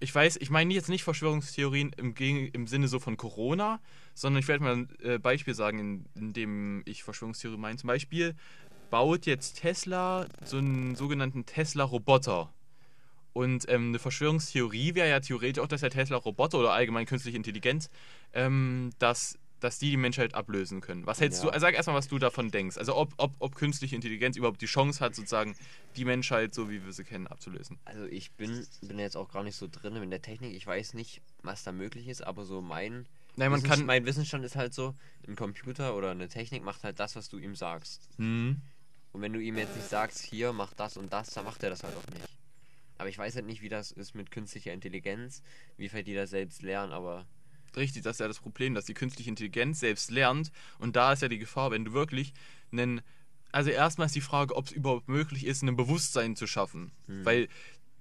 ich 0.00 0.14
weiß, 0.14 0.38
ich 0.40 0.50
meine 0.50 0.72
jetzt 0.72 0.88
nicht 0.88 1.04
Verschwörungstheorien 1.04 1.92
im, 1.96 2.14
im 2.16 2.66
Sinne 2.66 2.88
so 2.88 2.98
von 2.98 3.16
Corona, 3.16 3.80
sondern 4.14 4.40
ich 4.40 4.48
werde 4.48 4.64
mal 4.64 4.72
ein 4.74 4.88
äh, 5.02 5.18
Beispiel 5.18 5.54
sagen, 5.54 5.78
in, 5.78 6.04
in 6.14 6.32
dem 6.32 6.82
ich 6.86 7.02
Verschwörungstheorie 7.02 7.58
meine. 7.58 7.76
Zum 7.76 7.88
Beispiel 7.88 8.34
baut 8.90 9.26
jetzt 9.26 9.60
Tesla 9.60 10.26
so 10.44 10.58
einen 10.58 10.94
sogenannten 10.96 11.46
Tesla-Roboter. 11.46 12.52
Und 13.32 13.68
ähm, 13.68 13.90
eine 13.90 13.98
Verschwörungstheorie 13.98 14.94
wäre 14.94 15.08
ja 15.08 15.20
theoretisch 15.20 15.62
auch, 15.62 15.68
dass 15.68 15.82
der 15.82 15.90
Tesla-Roboter 15.90 16.58
oder 16.58 16.72
allgemein 16.72 17.06
künstliche 17.06 17.36
Intelligenz, 17.36 17.88
ähm, 18.32 18.90
dass, 18.98 19.38
dass 19.60 19.78
die 19.78 19.90
die 19.90 19.96
Menschheit 19.96 20.34
ablösen 20.34 20.80
können. 20.80 21.06
Was 21.06 21.20
hältst 21.20 21.44
Ja. 21.44 21.50
du, 21.50 21.60
sag 21.60 21.74
erstmal, 21.74 21.96
was 21.96 22.08
du 22.08 22.18
davon 22.18 22.50
denkst. 22.50 22.76
Also 22.78 22.96
ob, 22.96 23.12
ob, 23.18 23.32
ob 23.38 23.54
künstliche 23.54 23.94
Intelligenz 23.94 24.36
überhaupt 24.36 24.60
die 24.62 24.66
Chance 24.66 25.00
hat, 25.04 25.14
sozusagen 25.14 25.54
die 25.96 26.04
Menschheit, 26.04 26.54
so 26.54 26.70
wie 26.70 26.84
wir 26.84 26.92
sie 26.92 27.04
kennen, 27.04 27.26
abzulösen. 27.26 27.78
Also 27.84 28.04
ich 28.06 28.32
bin, 28.32 28.66
bin 28.80 28.98
jetzt 28.98 29.16
auch 29.16 29.30
gar 29.30 29.42
nicht 29.44 29.56
so 29.56 29.68
drin 29.70 29.96
in 29.96 30.10
der 30.10 30.22
Technik. 30.22 30.54
Ich 30.54 30.66
weiß 30.66 30.94
nicht, 30.94 31.20
was 31.42 31.62
da 31.62 31.72
möglich 31.72 32.08
ist, 32.08 32.22
aber 32.26 32.44
so 32.44 32.60
mein, 32.60 33.06
Nein, 33.36 33.50
man 33.50 33.60
Wissens- 33.62 33.68
kann. 33.78 33.86
mein 33.86 34.04
Wissensstand 34.06 34.44
ist 34.44 34.56
halt 34.56 34.74
so, 34.74 34.94
ein 35.28 35.36
Computer 35.36 35.94
oder 35.94 36.10
eine 36.10 36.28
Technik 36.28 36.62
macht 36.64 36.82
halt 36.84 36.98
das, 36.98 37.14
was 37.16 37.28
du 37.28 37.38
ihm 37.38 37.54
sagst. 37.54 38.08
Hm. 38.16 38.60
Und 39.12 39.22
wenn 39.22 39.32
du 39.32 39.40
ihm 39.40 39.58
jetzt 39.58 39.76
nicht 39.76 39.88
sagst, 39.88 40.20
hier, 40.22 40.52
mach 40.52 40.72
das 40.74 40.96
und 40.96 41.12
das, 41.12 41.30
dann 41.30 41.44
macht 41.44 41.62
er 41.62 41.70
das 41.70 41.82
halt 41.82 41.96
auch 41.96 42.06
nicht. 42.14 42.24
Aber 42.98 43.08
ich 43.08 43.16
weiß 43.18 43.34
halt 43.34 43.46
nicht, 43.46 43.62
wie 43.62 43.68
das 43.68 43.92
ist 43.92 44.14
mit 44.14 44.30
künstlicher 44.30 44.72
Intelligenz, 44.72 45.42
wie 45.78 45.92
weit 45.92 46.06
die 46.06 46.14
das 46.14 46.30
selbst 46.30 46.62
lernen, 46.62 46.92
aber 46.92 47.26
Richtig, 47.76 48.02
das 48.02 48.16
ist 48.16 48.20
ja 48.20 48.28
das 48.28 48.40
Problem, 48.40 48.74
dass 48.74 48.84
die 48.84 48.94
künstliche 48.94 49.30
Intelligenz 49.30 49.80
selbst 49.80 50.10
lernt. 50.10 50.50
Und 50.78 50.96
da 50.96 51.12
ist 51.12 51.22
ja 51.22 51.28
die 51.28 51.38
Gefahr, 51.38 51.70
wenn 51.70 51.84
du 51.84 51.92
wirklich 51.92 52.32
einen. 52.72 53.00
Also 53.52 53.70
erstmal 53.70 54.06
ist 54.06 54.14
die 54.14 54.20
Frage, 54.20 54.54
ob 54.54 54.66
es 54.66 54.72
überhaupt 54.72 55.08
möglich 55.08 55.44
ist, 55.44 55.62
ein 55.62 55.74
Bewusstsein 55.74 56.36
zu 56.36 56.46
schaffen. 56.46 56.92
Weil 57.24 57.48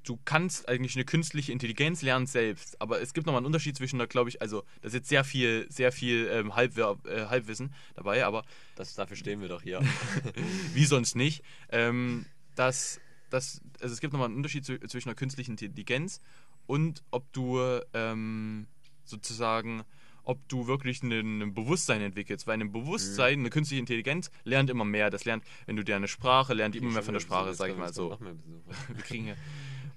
du 0.03 0.19
kannst 0.25 0.67
eigentlich 0.69 0.95
eine 0.95 1.05
künstliche 1.05 1.51
Intelligenz 1.51 2.01
lernen 2.01 2.27
selbst. 2.27 2.81
Aber 2.81 3.01
es 3.01 3.13
gibt 3.13 3.27
nochmal 3.27 3.39
einen 3.39 3.45
Unterschied 3.45 3.75
zwischen, 3.75 3.99
da 3.99 4.05
glaube 4.05 4.29
ich, 4.29 4.41
also 4.41 4.63
das 4.81 4.89
ist 4.89 4.99
jetzt 4.99 5.09
sehr 5.09 5.23
viel, 5.23 5.67
sehr 5.69 5.91
viel 5.91 6.29
ähm, 6.31 6.55
Halbwer 6.55 6.97
äh, 7.05 7.25
Halbwissen 7.25 7.73
dabei, 7.95 8.25
aber 8.25 8.43
das, 8.75 8.95
dafür 8.95 9.17
stehen 9.17 9.41
wir 9.41 9.47
doch 9.47 9.61
hier. 9.61 9.81
wie 10.73 10.85
sonst 10.85 11.15
nicht, 11.15 11.43
ähm, 11.69 12.25
dass, 12.55 12.99
dass 13.29 13.61
also 13.81 13.93
es 13.93 14.01
gibt 14.01 14.13
nochmal 14.13 14.27
einen 14.27 14.37
Unterschied 14.37 14.65
zwischen 14.65 15.09
einer 15.09 15.15
künstlichen 15.15 15.51
Intelligenz 15.51 16.21
und 16.65 17.03
ob 17.11 17.31
du 17.33 17.59
ähm, 17.93 18.67
sozusagen, 19.09 19.83
ob 20.23 20.47
du 20.47 20.67
wirklich 20.67 21.01
ein, 21.03 21.41
ein 21.41 21.53
Bewusstsein 21.53 22.01
entwickelst. 22.01 22.47
Weil 22.47 22.59
ein 22.59 22.71
Bewusstsein, 22.71 23.39
eine 23.39 23.49
künstliche 23.49 23.79
Intelligenz 23.79 24.31
lernt 24.43 24.69
immer 24.69 24.85
mehr. 24.85 25.09
Das 25.09 25.25
lernt, 25.25 25.43
wenn 25.65 25.75
du 25.75 25.83
dir 25.83 25.95
eine 25.95 26.07
Sprache 26.07 26.53
lernt, 26.53 26.75
die 26.75 26.79
immer 26.79 26.91
mehr 26.91 27.03
von 27.03 27.13
der 27.13 27.21
Sprache, 27.21 27.53
sag 27.53 27.71
ich 27.71 27.77
mal 27.77 27.93
so. 27.93 28.17
Wir 28.87 29.03
kriegen 29.03 29.23
hier. 29.25 29.37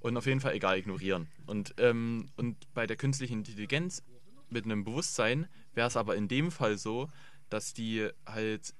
Und 0.00 0.16
auf 0.16 0.26
jeden 0.26 0.40
Fall 0.40 0.54
egal 0.54 0.78
ignorieren. 0.78 1.28
Und, 1.46 1.74
ähm, 1.78 2.30
und 2.36 2.72
bei 2.74 2.86
der 2.86 2.96
künstlichen 2.96 3.38
Intelligenz 3.38 4.02
mit 4.48 4.64
einem 4.64 4.84
Bewusstsein 4.84 5.46
wäre 5.74 5.88
es 5.88 5.96
aber 5.96 6.16
in 6.16 6.28
dem 6.28 6.50
Fall 6.50 6.76
so, 6.76 7.08
dass 7.48 7.72
die 7.72 8.08
halt 8.26 8.74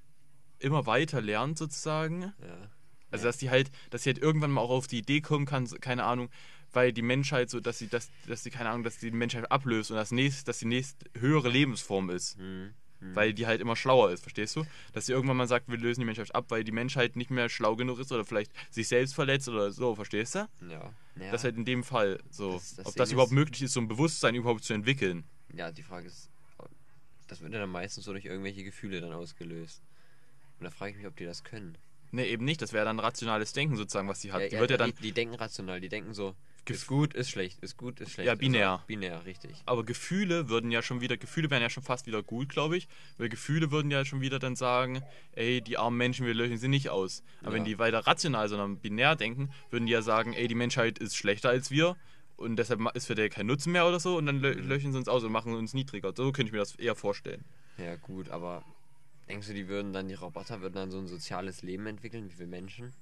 immer 0.58 0.86
weiter 0.86 1.20
lernt 1.20 1.58
sozusagen. 1.58 2.22
Ja. 2.22 2.70
Also 3.10 3.26
dass 3.26 3.36
die 3.36 3.50
halt, 3.50 3.70
dass 3.90 4.04
sie 4.04 4.10
halt 4.10 4.18
irgendwann 4.18 4.50
mal 4.50 4.62
auch 4.62 4.70
auf 4.70 4.86
die 4.86 4.98
Idee 4.98 5.20
kommen 5.20 5.44
kann, 5.44 5.66
keine 5.80 6.04
Ahnung, 6.04 6.30
weil 6.72 6.92
die 6.92 7.02
Menschheit 7.02 7.50
so, 7.50 7.60
dass 7.60 7.78
sie, 7.78 7.88
dass, 7.88 8.10
dass 8.26 8.42
sie, 8.42 8.50
keine 8.50 8.70
Ahnung, 8.70 8.82
dass 8.84 8.98
die 8.98 9.10
Menschheit 9.10 9.50
ablöst 9.50 9.90
und 9.90 9.96
das 9.96 10.10
nächst, 10.10 10.48
dass 10.48 10.58
die 10.58 10.66
nächst 10.66 11.04
höhere 11.18 11.48
Lebensform 11.48 12.10
ist. 12.10 12.36
Hm. 12.38 12.74
Hm. 13.00 13.16
Weil 13.16 13.34
die 13.34 13.46
halt 13.46 13.60
immer 13.60 13.74
schlauer 13.74 14.12
ist, 14.12 14.22
verstehst 14.22 14.54
du? 14.56 14.64
Dass 14.92 15.06
sie 15.06 15.12
irgendwann 15.12 15.36
mal 15.36 15.48
sagt, 15.48 15.68
wir 15.68 15.76
lösen 15.76 16.00
die 16.00 16.06
Menschheit 16.06 16.32
ab, 16.34 16.46
weil 16.50 16.62
die 16.64 16.70
Menschheit 16.72 17.16
nicht 17.16 17.30
mehr 17.30 17.48
schlau 17.48 17.74
genug 17.74 17.98
ist 17.98 18.12
oder 18.12 18.24
vielleicht 18.24 18.52
sich 18.70 18.86
selbst 18.88 19.14
verletzt 19.14 19.48
oder 19.48 19.72
so, 19.72 19.94
verstehst 19.96 20.36
du? 20.36 20.38
Ja. 20.68 20.68
ja. 20.68 21.30
Das 21.32 21.40
ist 21.40 21.44
halt 21.44 21.56
in 21.56 21.64
dem 21.64 21.82
Fall 21.82 22.20
so. 22.30 22.52
Das- 22.54 22.76
das 22.76 22.86
Ob 22.86 22.94
das 22.96 23.10
überhaupt 23.12 23.32
möglich 23.32 23.60
ist, 23.62 23.72
so 23.72 23.80
ein 23.80 23.88
Bewusstsein 23.88 24.34
überhaupt 24.36 24.62
zu 24.64 24.72
entwickeln. 24.72 25.24
ja, 25.52 25.72
die 25.72 25.82
Frage 25.82 26.06
ist, 26.06 26.30
das 27.26 27.40
wird 27.40 27.52
ja 27.52 27.60
dann 27.60 27.70
meistens 27.70 28.04
so 28.04 28.12
durch 28.12 28.24
irgendwelche 28.26 28.62
Gefühle 28.62 29.00
dann 29.00 29.12
ausgelöst. 29.12 29.82
Und 30.58 30.64
da 30.64 30.70
frage 30.70 30.92
ich 30.92 30.98
mich, 30.98 31.06
ob 31.06 31.16
die 31.16 31.24
das 31.24 31.42
können. 31.44 31.76
Ne, 32.10 32.26
eben 32.26 32.44
nicht. 32.44 32.60
Das 32.60 32.72
wäre 32.74 32.84
dann 32.84 32.98
rationales 33.00 33.52
Denken 33.52 33.74
sozusagen, 33.76 34.06
was 34.06 34.20
die 34.20 34.32
hat. 34.32 34.42
ja, 34.42 34.48
die 34.48 34.58
wird 34.58 34.70
ja 34.70 34.76
dann. 34.76 34.92
die, 34.94 35.02
die 35.02 35.12
denken 35.12 35.34
rational, 35.34 35.80
die 35.80 35.88
denken 35.88 36.12
so, 36.14 36.36
ist 36.68 36.86
gut, 36.86 37.14
ist 37.14 37.30
schlecht, 37.30 37.58
ist 37.60 37.76
gut, 37.76 38.00
ist 38.00 38.12
schlecht. 38.12 38.26
Ja, 38.26 38.34
binär. 38.34 38.74
auch 38.74 38.82
binär, 38.84 39.24
richtig. 39.24 39.62
Aber 39.66 39.84
Gefühle 39.84 40.48
würden 40.48 40.70
ja 40.70 40.82
schon 40.82 41.00
wieder, 41.00 41.16
Gefühle 41.16 41.50
wären 41.50 41.62
ja 41.62 41.70
schon 41.70 41.82
fast 41.82 42.06
wieder 42.06 42.22
gut, 42.22 42.48
glaube 42.50 42.76
ich. 42.76 42.88
Weil 43.18 43.28
Gefühle 43.28 43.70
würden 43.70 43.90
ja 43.90 44.04
schon 44.04 44.20
wieder 44.20 44.38
dann 44.38 44.54
sagen, 44.56 45.02
ey, 45.32 45.60
die 45.60 45.76
armen 45.78 45.96
Menschen, 45.96 46.26
wir 46.26 46.34
lösen 46.34 46.58
sie 46.58 46.68
nicht 46.68 46.90
aus. 46.90 47.22
Aber 47.42 47.52
wenn 47.54 47.62
Ja. 47.64 47.70
die 47.70 47.78
weiter 47.78 48.00
rational, 48.06 48.48
sondern 48.48 48.78
binär 48.78 49.16
denken, 49.16 49.50
würden 49.70 49.86
die 49.86 49.92
ja 49.92 50.02
sagen, 50.02 50.32
ey, 50.34 50.46
die 50.46 50.54
Menschheit 50.54 50.98
ist 50.98 51.16
schlechter 51.16 51.48
als 51.50 51.70
wir 51.70 51.96
und 52.36 52.56
deshalb 52.56 52.80
ist 52.94 53.06
für 53.06 53.14
der 53.14 53.28
kein 53.28 53.46
Nutzen 53.46 53.72
mehr 53.72 53.86
oder 53.86 54.00
so 54.00 54.16
und 54.16 54.26
dann 54.26 54.38
lö 54.40 54.54
Mhm. 54.54 54.68
löschen 54.68 54.92
sie 54.92 54.98
uns 54.98 55.08
aus 55.08 55.24
und 55.24 55.32
machen 55.32 55.54
uns 55.54 55.74
niedriger. 55.74 56.12
So 56.16 56.32
könnte 56.32 56.48
ich 56.48 56.52
mir 56.52 56.58
das 56.58 56.74
eher 56.76 56.94
vorstellen. 56.94 57.44
Ja, 57.78 57.96
gut, 57.96 58.28
aber 58.30 58.64
denkst 59.28 59.48
du, 59.48 59.54
die 59.54 59.68
würden 59.68 59.92
dann, 59.92 60.08
die 60.08 60.14
Roboter 60.14 60.60
würden 60.60 60.74
dann 60.74 60.90
so 60.90 60.98
ein 60.98 61.08
soziales 61.08 61.62
Leben 61.62 61.86
entwickeln, 61.86 62.30
wie 62.32 62.38
wir 62.38 62.46
Menschen? 62.46 62.92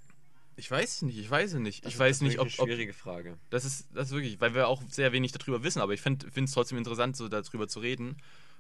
Ich 0.57 0.71
weiß 0.71 1.03
nicht, 1.03 1.19
ich 1.19 1.31
weiß 1.31 1.55
es 1.55 1.59
nicht. 1.59 1.85
Das 1.85 1.89
ich 1.91 1.95
ist- 1.95 2.01
weiß 2.01 2.21
nicht, 2.23 2.39
ob, 2.39 2.43
eine 2.43 2.51
schwierige 2.51 2.93
Frage. 2.93 3.39
Das 3.51 3.65
ist, 3.65 3.89
das 3.95 4.09
ist 4.09 4.13
wirklich, 4.15 4.41
weil 4.41 4.55
wir 4.55 4.69
auch 4.69 4.83
sehr 4.89 5.13
wenig 5.13 5.33
darüber 5.33 5.63
wissen, 5.63 5.81
aber 5.81 5.95
ich 5.95 6.01
finde 6.03 6.27
es 6.35 6.53
trotzdem 6.53 6.77
interessant, 6.79 7.17
so 7.17 7.29
darüber 7.29 7.67
zu 7.69 7.81
reden. 7.81 8.17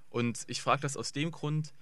Und 0.08 0.44
ich 0.48 0.62
frage 0.62 0.82
das 0.82 0.96
aus 0.96 1.12
dem 1.12 1.30
Grund, 1.30 1.72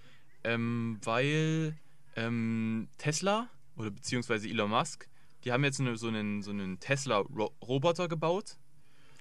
ähm, 0.44 0.99
weil 1.05 1.77
ähm, 2.16 2.88
Tesla 2.99 3.49
oder 3.77 3.90
beziehungsweise 3.90 4.49
Elon 4.49 4.71
Musk, 4.71 5.09
die 5.44 5.53
haben 5.53 5.62
jetzt 5.64 5.79
eine, 5.81 5.97
so 5.97 6.09
einen, 6.09 6.42
so 6.42 6.51
einen 6.51 6.81
Tesla-Roboter 6.81 8.09
gebaut 8.09 8.57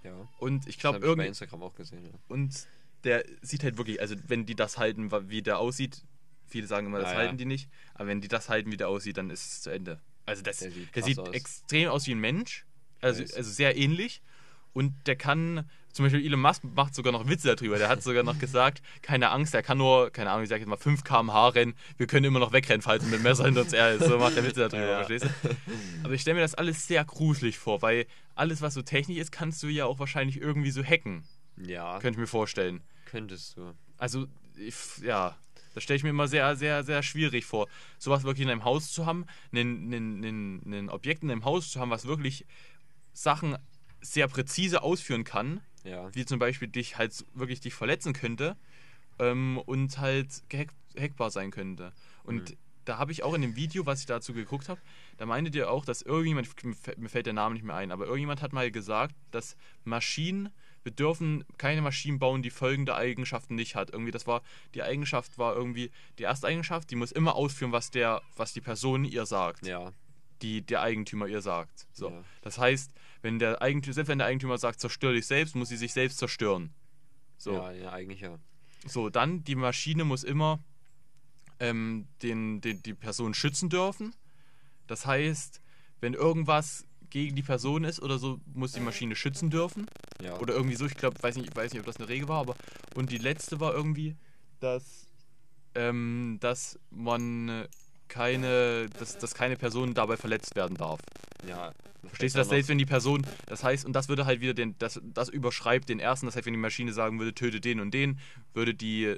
Ja. 0.03 0.27
und 0.39 0.67
ich 0.67 0.79
glaube 0.79 0.95
habe 0.95 0.97
ich 0.97 1.01
bei 1.03 1.09
irgendwie 1.11 1.27
Instagram 1.27 1.63
auch 1.63 1.75
gesehen. 1.75 2.05
Ja. 2.05 2.11
und 2.27 2.67
der 3.03 3.23
sieht 3.41 3.63
halt 3.63 3.77
wirklich, 3.77 4.01
also 4.01 4.15
wenn 4.27 4.45
die 4.47 4.55
das 4.55 4.77
halten, 4.79 5.11
wie 5.29 5.43
der 5.43 5.59
aussieht, 5.59 6.03
viele 6.47 6.65
sagen 6.65 6.87
immer, 6.87 6.97
das 6.99 7.09
Ja, 7.09 7.13
ja. 7.13 7.19
halten 7.19 7.37
die 7.37 7.45
nicht, 7.45 7.69
aber 7.93 8.07
wenn 8.07 8.19
die 8.19 8.27
das 8.27 8.49
halten, 8.49 8.71
wie 8.71 8.77
der 8.77 8.89
aussieht, 8.89 9.17
dann 9.17 9.29
ist 9.29 9.45
es 9.45 9.61
zu 9.61 9.69
Ende. 9.69 10.01
Also 10.27 10.43
das, 10.43 10.57
Der 10.59 10.69
der 10.69 10.73
sieht 10.75 10.93
sieht, 10.93 11.15
krass 11.15 11.19
aus. 11.19 11.35
extrem 11.35 11.89
aus 11.89 12.05
wie 12.05 12.11
ein 12.13 12.19
Mensch, 12.19 12.65
also, 13.01 13.23
also 13.23 13.49
sehr 13.49 13.75
ähnlich 13.77 14.21
und 14.73 14.93
der 15.07 15.15
kann, 15.15 15.67
zum 15.93 16.05
Beispiel 16.05 16.23
Elon 16.23 16.41
Musk 16.41 16.63
macht 16.65 16.93
sogar 16.93 17.13
noch 17.13 17.27
Witze 17.27 17.55
darüber, 17.55 17.77
der 17.79 17.87
hat 17.89 18.03
sogar 18.03 18.23
noch 18.23 18.37
gesagt, 18.37 18.81
keine 19.01 19.29
Angst, 19.31 19.53
der 19.53 19.63
kann 19.63 19.77
nur, 19.77 20.11
keine 20.11 20.29
Ahnung, 20.31 20.43
ich 20.43 20.49
sag 20.49 20.59
jetzt 20.59 20.67
mal 20.67 20.75
5 20.77 21.03
km/h 21.03 21.47
rennen, 21.49 21.73
wir 21.95 22.05
können 22.07 22.25
immer 22.25 22.39
noch 22.39 22.51
wegrennen, 22.51 22.81
falls 22.81 23.03
er 23.03 23.09
mit 23.09 23.21
Messer 23.23 23.45
hinter 23.45 23.61
uns 23.61 23.71
er 23.73 23.93
ist, 23.93 24.05
so 24.05 24.17
macht 24.19 24.35
der 24.35 24.43
Witze 24.43 24.67
darüber, 24.67 24.85
Ja. 24.85 24.95
verstehst 25.05 25.25
du? 25.25 25.57
Aber 26.03 26.13
ich 26.13 26.21
stelle 26.21 26.35
mir 26.35 26.41
das 26.41 26.55
alles 26.55 26.85
sehr 26.87 27.05
gruselig 27.05 27.57
vor, 27.57 27.81
weil 27.81 28.05
alles, 28.35 28.61
was 28.61 28.73
so 28.73 28.81
technisch 28.81 29.17
ist, 29.17 29.31
kannst 29.31 29.63
du 29.63 29.67
ja 29.67 29.85
auch 29.85 29.97
wahrscheinlich 29.99 30.41
irgendwie 30.41 30.71
so 30.71 30.83
hacken, 30.83 31.23
Ja, 31.55 31.99
könnte 31.99 32.17
ich 32.17 32.21
mir 32.21 32.27
vorstellen. 32.27 32.83
könntest 33.05 33.55
du. 33.55 33.73
Also, 33.97 34.27
ich, 34.57 34.75
ja, 35.01 35.37
das 35.77 35.83
stelle 35.83 35.97
ich 35.97 36.03
mir 36.03 36.09
immer 36.09 36.27
sehr, 36.27 36.55
sehr, 36.55 36.83
sehr 36.83 37.03
schwierig 37.03 37.45
vor. 37.45 37.67
Sowas 37.99 38.23
wirklich 38.23 38.43
in 38.43 38.49
einem 38.49 38.63
Haus 38.63 38.91
zu 38.91 39.05
haben, 39.05 39.27
ein, 39.53 40.89
Objekt 40.89 41.21
in 41.21 41.29
einem 41.29 41.45
Haus 41.45 41.69
zu 41.69 41.79
haben, 41.79 41.91
was 41.91 42.07
wirklich 42.07 42.47
Sachen 43.13 43.55
sehr 44.01 44.27
präzise 44.27 44.81
ausführen 44.81 45.23
kann, 45.23 45.61
Ja. 45.83 46.09
wie 46.15 46.25
zum 46.25 46.39
Beispiel 46.39 46.67
dich 46.67 46.97
halt 46.97 47.23
wirklich 47.35 47.59
dich 47.59 47.75
verletzen 47.75 48.13
könnte 48.13 48.57
ähm, 49.19 49.59
und 49.59 49.99
halt 49.99 50.49
gehack, 50.49 50.73
hackbar 50.97 51.29
sein 51.29 51.51
könnte. 51.51 51.93
Und 52.23 52.49
Mhm. 52.49 52.57
da 52.85 52.97
habe 52.97 53.11
ich 53.11 53.21
auch 53.21 53.35
in 53.35 53.43
dem 53.43 53.55
Video, 53.55 53.85
was 53.85 53.99
ich 53.99 54.07
dazu 54.07 54.33
geguckt 54.33 54.69
habe, 54.69 54.81
da 55.17 55.27
meintet 55.27 55.53
ihr 55.53 55.69
auch, 55.69 55.85
dass 55.85 56.01
irgendjemand, 56.01 56.49
mir 56.97 57.09
fällt 57.09 57.27
der 57.27 57.33
Name 57.33 57.53
nicht 57.53 57.63
mehr 57.63 57.75
ein, 57.75 57.91
aber 57.91 58.05
irgendjemand 58.05 58.41
hat 58.41 58.51
mal 58.51 58.71
gesagt, 58.71 59.13
dass 59.29 59.55
Maschinen, 59.83 60.49
wir 60.83 60.91
dürfen 60.91 61.43
keine 61.57 61.81
Maschinen 61.81 62.19
bauen, 62.19 62.41
die 62.41 62.49
folgende 62.49 62.95
Eigenschaften 62.95 63.55
nicht 63.55 63.75
hat. 63.75 63.89
Irgendwie, 63.91 64.11
das 64.11 64.25
war, 64.27 64.41
die 64.73 64.83
Eigenschaft 64.83 65.37
war 65.37 65.55
irgendwie, 65.55 65.91
die 66.17 66.23
erste 66.23 66.47
Eigenschaft, 66.47 66.89
die 66.91 66.95
muss 66.95 67.11
immer 67.11 67.35
ausführen, 67.35 67.71
was 67.71 67.91
der, 67.91 68.21
was 68.35 68.53
die 68.53 68.61
Person 68.61 69.03
ihr 69.03 69.25
sagt 69.25 69.65
Ja. 69.67 69.91
die 70.41 70.61
der 70.61 70.81
Eigentümer 70.81 71.27
ihr 71.27 71.41
sagt. 71.41 71.87
So. 71.91 72.09
Ja. 72.09 72.23
Das 72.41 72.57
heißt, 72.57 72.91
wenn 73.21 73.39
der 73.39 73.61
Eigentümer, 73.61 73.93
selbst 73.95 74.09
wenn 74.09 74.19
der 74.19 74.27
Eigentümer 74.27 74.57
sagt, 74.57 74.79
zerstör 74.79 75.13
dich 75.13 75.25
selbst, 75.27 75.55
muss 75.55 75.69
sie 75.69 75.77
sich 75.77 75.93
selbst 75.93 76.19
zerstören. 76.19 76.73
So. 77.37 77.53
Ja, 77.53 77.71
ja, 77.71 77.91
eigentlich 77.91 78.21
ja. 78.21 78.37
So, 78.85 79.09
dann 79.09 79.43
die 79.43 79.55
Maschine 79.55 80.05
muss 80.05 80.23
immer 80.23 80.59
ähm, 81.59 82.07
den, 82.21 82.61
den, 82.61 82.81
die 82.83 82.93
Person 82.93 83.33
schützen 83.33 83.69
dürfen. 83.69 84.13
Das 84.85 85.05
heißt, 85.05 85.61
wenn 85.99 86.13
irgendwas 86.13 86.85
gegen 87.09 87.35
die 87.35 87.43
Person 87.43 87.83
ist 87.83 88.01
oder 88.01 88.17
so, 88.17 88.39
muss 88.53 88.73
die 88.73 88.79
Maschine 88.79 89.15
schützen 89.15 89.49
dürfen. 89.49 89.87
Ja. 90.21 90.37
Oder 90.39 90.53
irgendwie 90.53 90.75
so, 90.75 90.85
ich 90.85 90.95
glaube, 90.95 91.21
weiß 91.21 91.35
nicht, 91.37 91.55
weiß 91.55 91.73
nicht, 91.73 91.79
ob 91.79 91.85
das 91.85 91.97
eine 91.97 92.09
Regel 92.09 92.27
war, 92.27 92.39
aber. 92.39 92.55
Und 92.95 93.11
die 93.11 93.17
letzte 93.17 93.59
war 93.59 93.73
irgendwie, 93.73 94.15
dass, 94.59 95.07
ähm, 95.75 96.37
dass 96.39 96.79
man, 96.89 97.67
keine, 98.07 98.89
dass, 98.99 99.17
dass 99.17 99.33
keine 99.33 99.57
Person 99.57 99.93
dabei 99.93 100.17
verletzt 100.17 100.55
werden 100.55 100.75
darf. 100.77 100.99
Ja. 101.47 101.73
Verstehst 102.07 102.35
du 102.35 102.39
das 102.39 102.49
selbst, 102.49 102.69
wenn 102.69 102.77
die 102.77 102.85
Person, 102.85 103.25
das 103.47 103.63
heißt, 103.63 103.85
und 103.85 103.93
das 103.93 104.07
würde 104.07 104.25
halt 104.25 104.39
wieder 104.39 104.53
den, 104.53 104.75
das, 104.77 105.01
das 105.03 105.29
überschreibt 105.29 105.89
den 105.89 105.99
ersten, 105.99 106.25
das 106.25 106.35
heißt, 106.35 106.45
wenn 106.45 106.53
die 106.53 106.59
Maschine 106.59 106.93
sagen 106.93 107.19
würde, 107.19 107.33
töte 107.33 107.59
den 107.59 107.79
und 107.79 107.93
den, 107.93 108.19
würde 108.53 108.73
die 108.73 109.15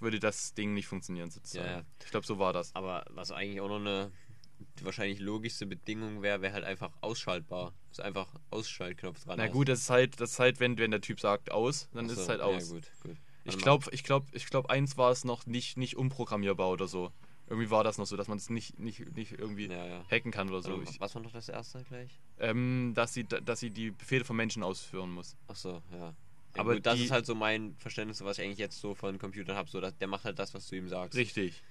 würde 0.00 0.20
das 0.20 0.54
Ding 0.54 0.74
nicht 0.74 0.86
funktionieren 0.86 1.30
sozusagen. 1.30 1.66
Ja, 1.66 1.76
ja. 1.78 1.84
Ich 2.04 2.10
glaube, 2.10 2.26
so 2.26 2.38
war 2.38 2.52
das. 2.52 2.74
Aber 2.74 3.04
was 3.10 3.32
eigentlich 3.32 3.60
auch 3.60 3.68
noch 3.68 3.80
eine 3.80 4.10
wahrscheinlich 4.82 5.20
logischste 5.20 5.66
Bedingung 5.66 6.22
wäre, 6.22 6.40
wäre 6.42 6.52
halt 6.52 6.64
einfach 6.64 6.90
ausschaltbar. 7.00 7.72
Ist 7.90 8.00
einfach 8.00 8.28
Ausschaltknopf 8.50 9.24
dran. 9.24 9.36
Na 9.38 9.44
hast. 9.44 9.52
gut, 9.52 9.68
das 9.68 9.80
ist 9.80 9.90
halt, 9.90 10.20
das 10.20 10.32
ist 10.32 10.38
halt, 10.38 10.60
wenn, 10.60 10.78
wenn 10.78 10.90
der 10.90 11.00
Typ 11.00 11.20
sagt 11.20 11.50
aus, 11.50 11.88
dann 11.92 12.06
Ach 12.06 12.10
ist 12.10 12.16
so, 12.16 12.22
es 12.22 12.28
halt 12.28 12.40
ja, 12.40 12.46
aus. 12.46 12.70
gut, 12.70 12.84
gut. 13.02 13.16
Ich 13.44 13.56
glaube, 13.56 13.86
ich 13.92 14.04
glaube, 14.04 14.26
ich 14.32 14.46
glaube, 14.46 14.68
eins 14.70 14.96
war 14.98 15.10
es 15.10 15.24
noch 15.24 15.46
nicht, 15.46 15.76
nicht 15.78 15.96
umprogrammierbar 15.96 16.68
oder 16.70 16.86
so. 16.86 17.12
Irgendwie 17.48 17.70
war 17.70 17.82
das 17.82 17.96
noch 17.96 18.04
so, 18.04 18.14
dass 18.16 18.28
man 18.28 18.36
es 18.36 18.50
nicht, 18.50 18.78
nicht, 18.78 19.16
nicht 19.16 19.32
irgendwie. 19.32 19.68
Ja, 19.68 19.86
ja. 19.86 20.04
hacken 20.10 20.30
kann 20.30 20.50
oder 20.50 20.60
so. 20.60 20.74
Also, 20.74 21.00
was 21.00 21.14
war 21.14 21.22
noch 21.22 21.32
das 21.32 21.48
erste 21.48 21.82
gleich? 21.84 22.10
ähm, 22.40 22.92
dass 22.94 23.14
sie, 23.14 23.24
dass 23.24 23.60
sie 23.60 23.70
die 23.70 23.90
Befehle 23.90 24.24
von 24.26 24.36
Menschen 24.36 24.62
ausführen 24.62 25.10
muss. 25.10 25.34
Ach 25.46 25.56
so, 25.56 25.80
ja. 25.92 25.98
ja 25.98 26.14
Aber 26.56 26.74
gut, 26.74 26.84
das 26.84 26.96
die- 26.96 27.04
ist 27.04 27.10
halt 27.10 27.24
so 27.24 27.34
mein 27.34 27.74
Verständnis, 27.78 28.22
was 28.22 28.36
ich 28.38 28.44
eigentlich 28.44 28.58
jetzt 28.58 28.78
so 28.78 28.94
von 28.94 29.18
Computern 29.18 29.56
habe. 29.56 29.70
So, 29.70 29.80
dass 29.80 29.96
der 29.96 30.08
macht 30.08 30.24
halt 30.24 30.38
das, 30.38 30.52
was 30.52 30.68
du 30.68 30.76
ihm 30.76 30.88
sagst. 30.88 31.16
Richtig. 31.16 31.62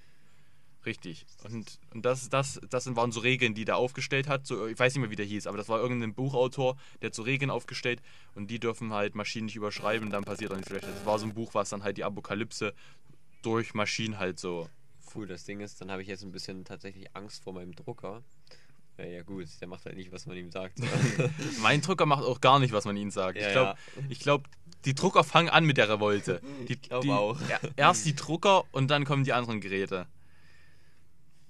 Richtig. 0.87 1.25
Und, 1.43 1.79
und 1.93 2.05
das, 2.05 2.29
das, 2.29 2.61
das 2.69 2.95
waren 2.95 3.11
so 3.11 3.19
Regeln, 3.19 3.53
die 3.53 3.65
der 3.65 3.75
aufgestellt 3.75 4.29
hat. 4.29 4.47
So, 4.47 4.67
ich 4.67 4.79
weiß 4.79 4.93
nicht 4.93 5.01
mehr, 5.01 5.11
wie 5.11 5.17
der 5.17 5.25
hieß, 5.25 5.45
aber 5.45 5.57
das 5.57 5.67
war 5.67 5.81
irgendein 5.81 6.13
Buchautor, 6.13 6.77
der 7.01 7.07
hat 7.07 7.13
so 7.13 7.23
Regeln 7.23 7.51
aufgestellt 7.51 8.01
und 8.35 8.49
die 8.49 8.57
dürfen 8.57 8.93
halt 8.93 9.13
Maschinen 9.13 9.47
nicht 9.47 9.57
überschreiben 9.57 10.07
und 10.07 10.13
dann 10.13 10.23
passiert 10.23 10.51
auch 10.51 10.55
nichts 10.55 10.69
Schlechtes. 10.69 10.93
Das 10.95 11.05
war 11.05 11.19
so 11.19 11.25
ein 11.25 11.33
Buch, 11.33 11.53
was 11.53 11.69
dann 11.69 11.83
halt 11.83 11.97
die 11.97 12.05
Apokalypse 12.05 12.73
durch 13.41 13.73
Maschinen 13.73 14.17
halt 14.17 14.39
so. 14.39 14.69
Cool, 15.13 15.27
das 15.27 15.43
Ding 15.43 15.59
ist, 15.59 15.81
dann 15.81 15.91
habe 15.91 16.01
ich 16.01 16.07
jetzt 16.07 16.23
ein 16.23 16.31
bisschen 16.31 16.63
tatsächlich 16.63 17.13
Angst 17.13 17.43
vor 17.43 17.51
meinem 17.51 17.75
Drucker. 17.75 18.23
Ja, 18.97 19.05
ja 19.05 19.23
gut, 19.23 19.47
der 19.59 19.67
macht 19.67 19.85
halt 19.85 19.97
nicht, 19.97 20.13
was 20.13 20.25
man 20.25 20.37
ihm 20.37 20.51
sagt. 20.51 20.79
Mein 21.61 21.81
Drucker 21.81 22.05
macht 22.05 22.23
auch 22.23 22.39
gar 22.39 22.59
nicht, 22.59 22.71
was 22.71 22.85
man 22.85 22.95
ihnen 22.95 23.11
sagt. 23.11 23.37
Ja, 23.37 23.45
ich 23.45 23.51
glaube, 23.51 23.75
ich 24.09 24.19
glaub, 24.19 24.47
die 24.85 24.95
Drucker 24.95 25.25
fangen 25.25 25.49
an 25.49 25.65
mit 25.65 25.75
der 25.75 25.89
Revolte. 25.89 26.41
Die, 26.69 26.77
glaub 26.77 27.01
die, 27.01 27.11
auch. 27.11 27.37
ja, 27.49 27.59
Erst 27.75 28.05
die 28.05 28.15
Drucker 28.15 28.63
und 28.71 28.89
dann 28.89 29.03
kommen 29.03 29.25
die 29.25 29.33
anderen 29.33 29.59
Geräte. 29.59 30.07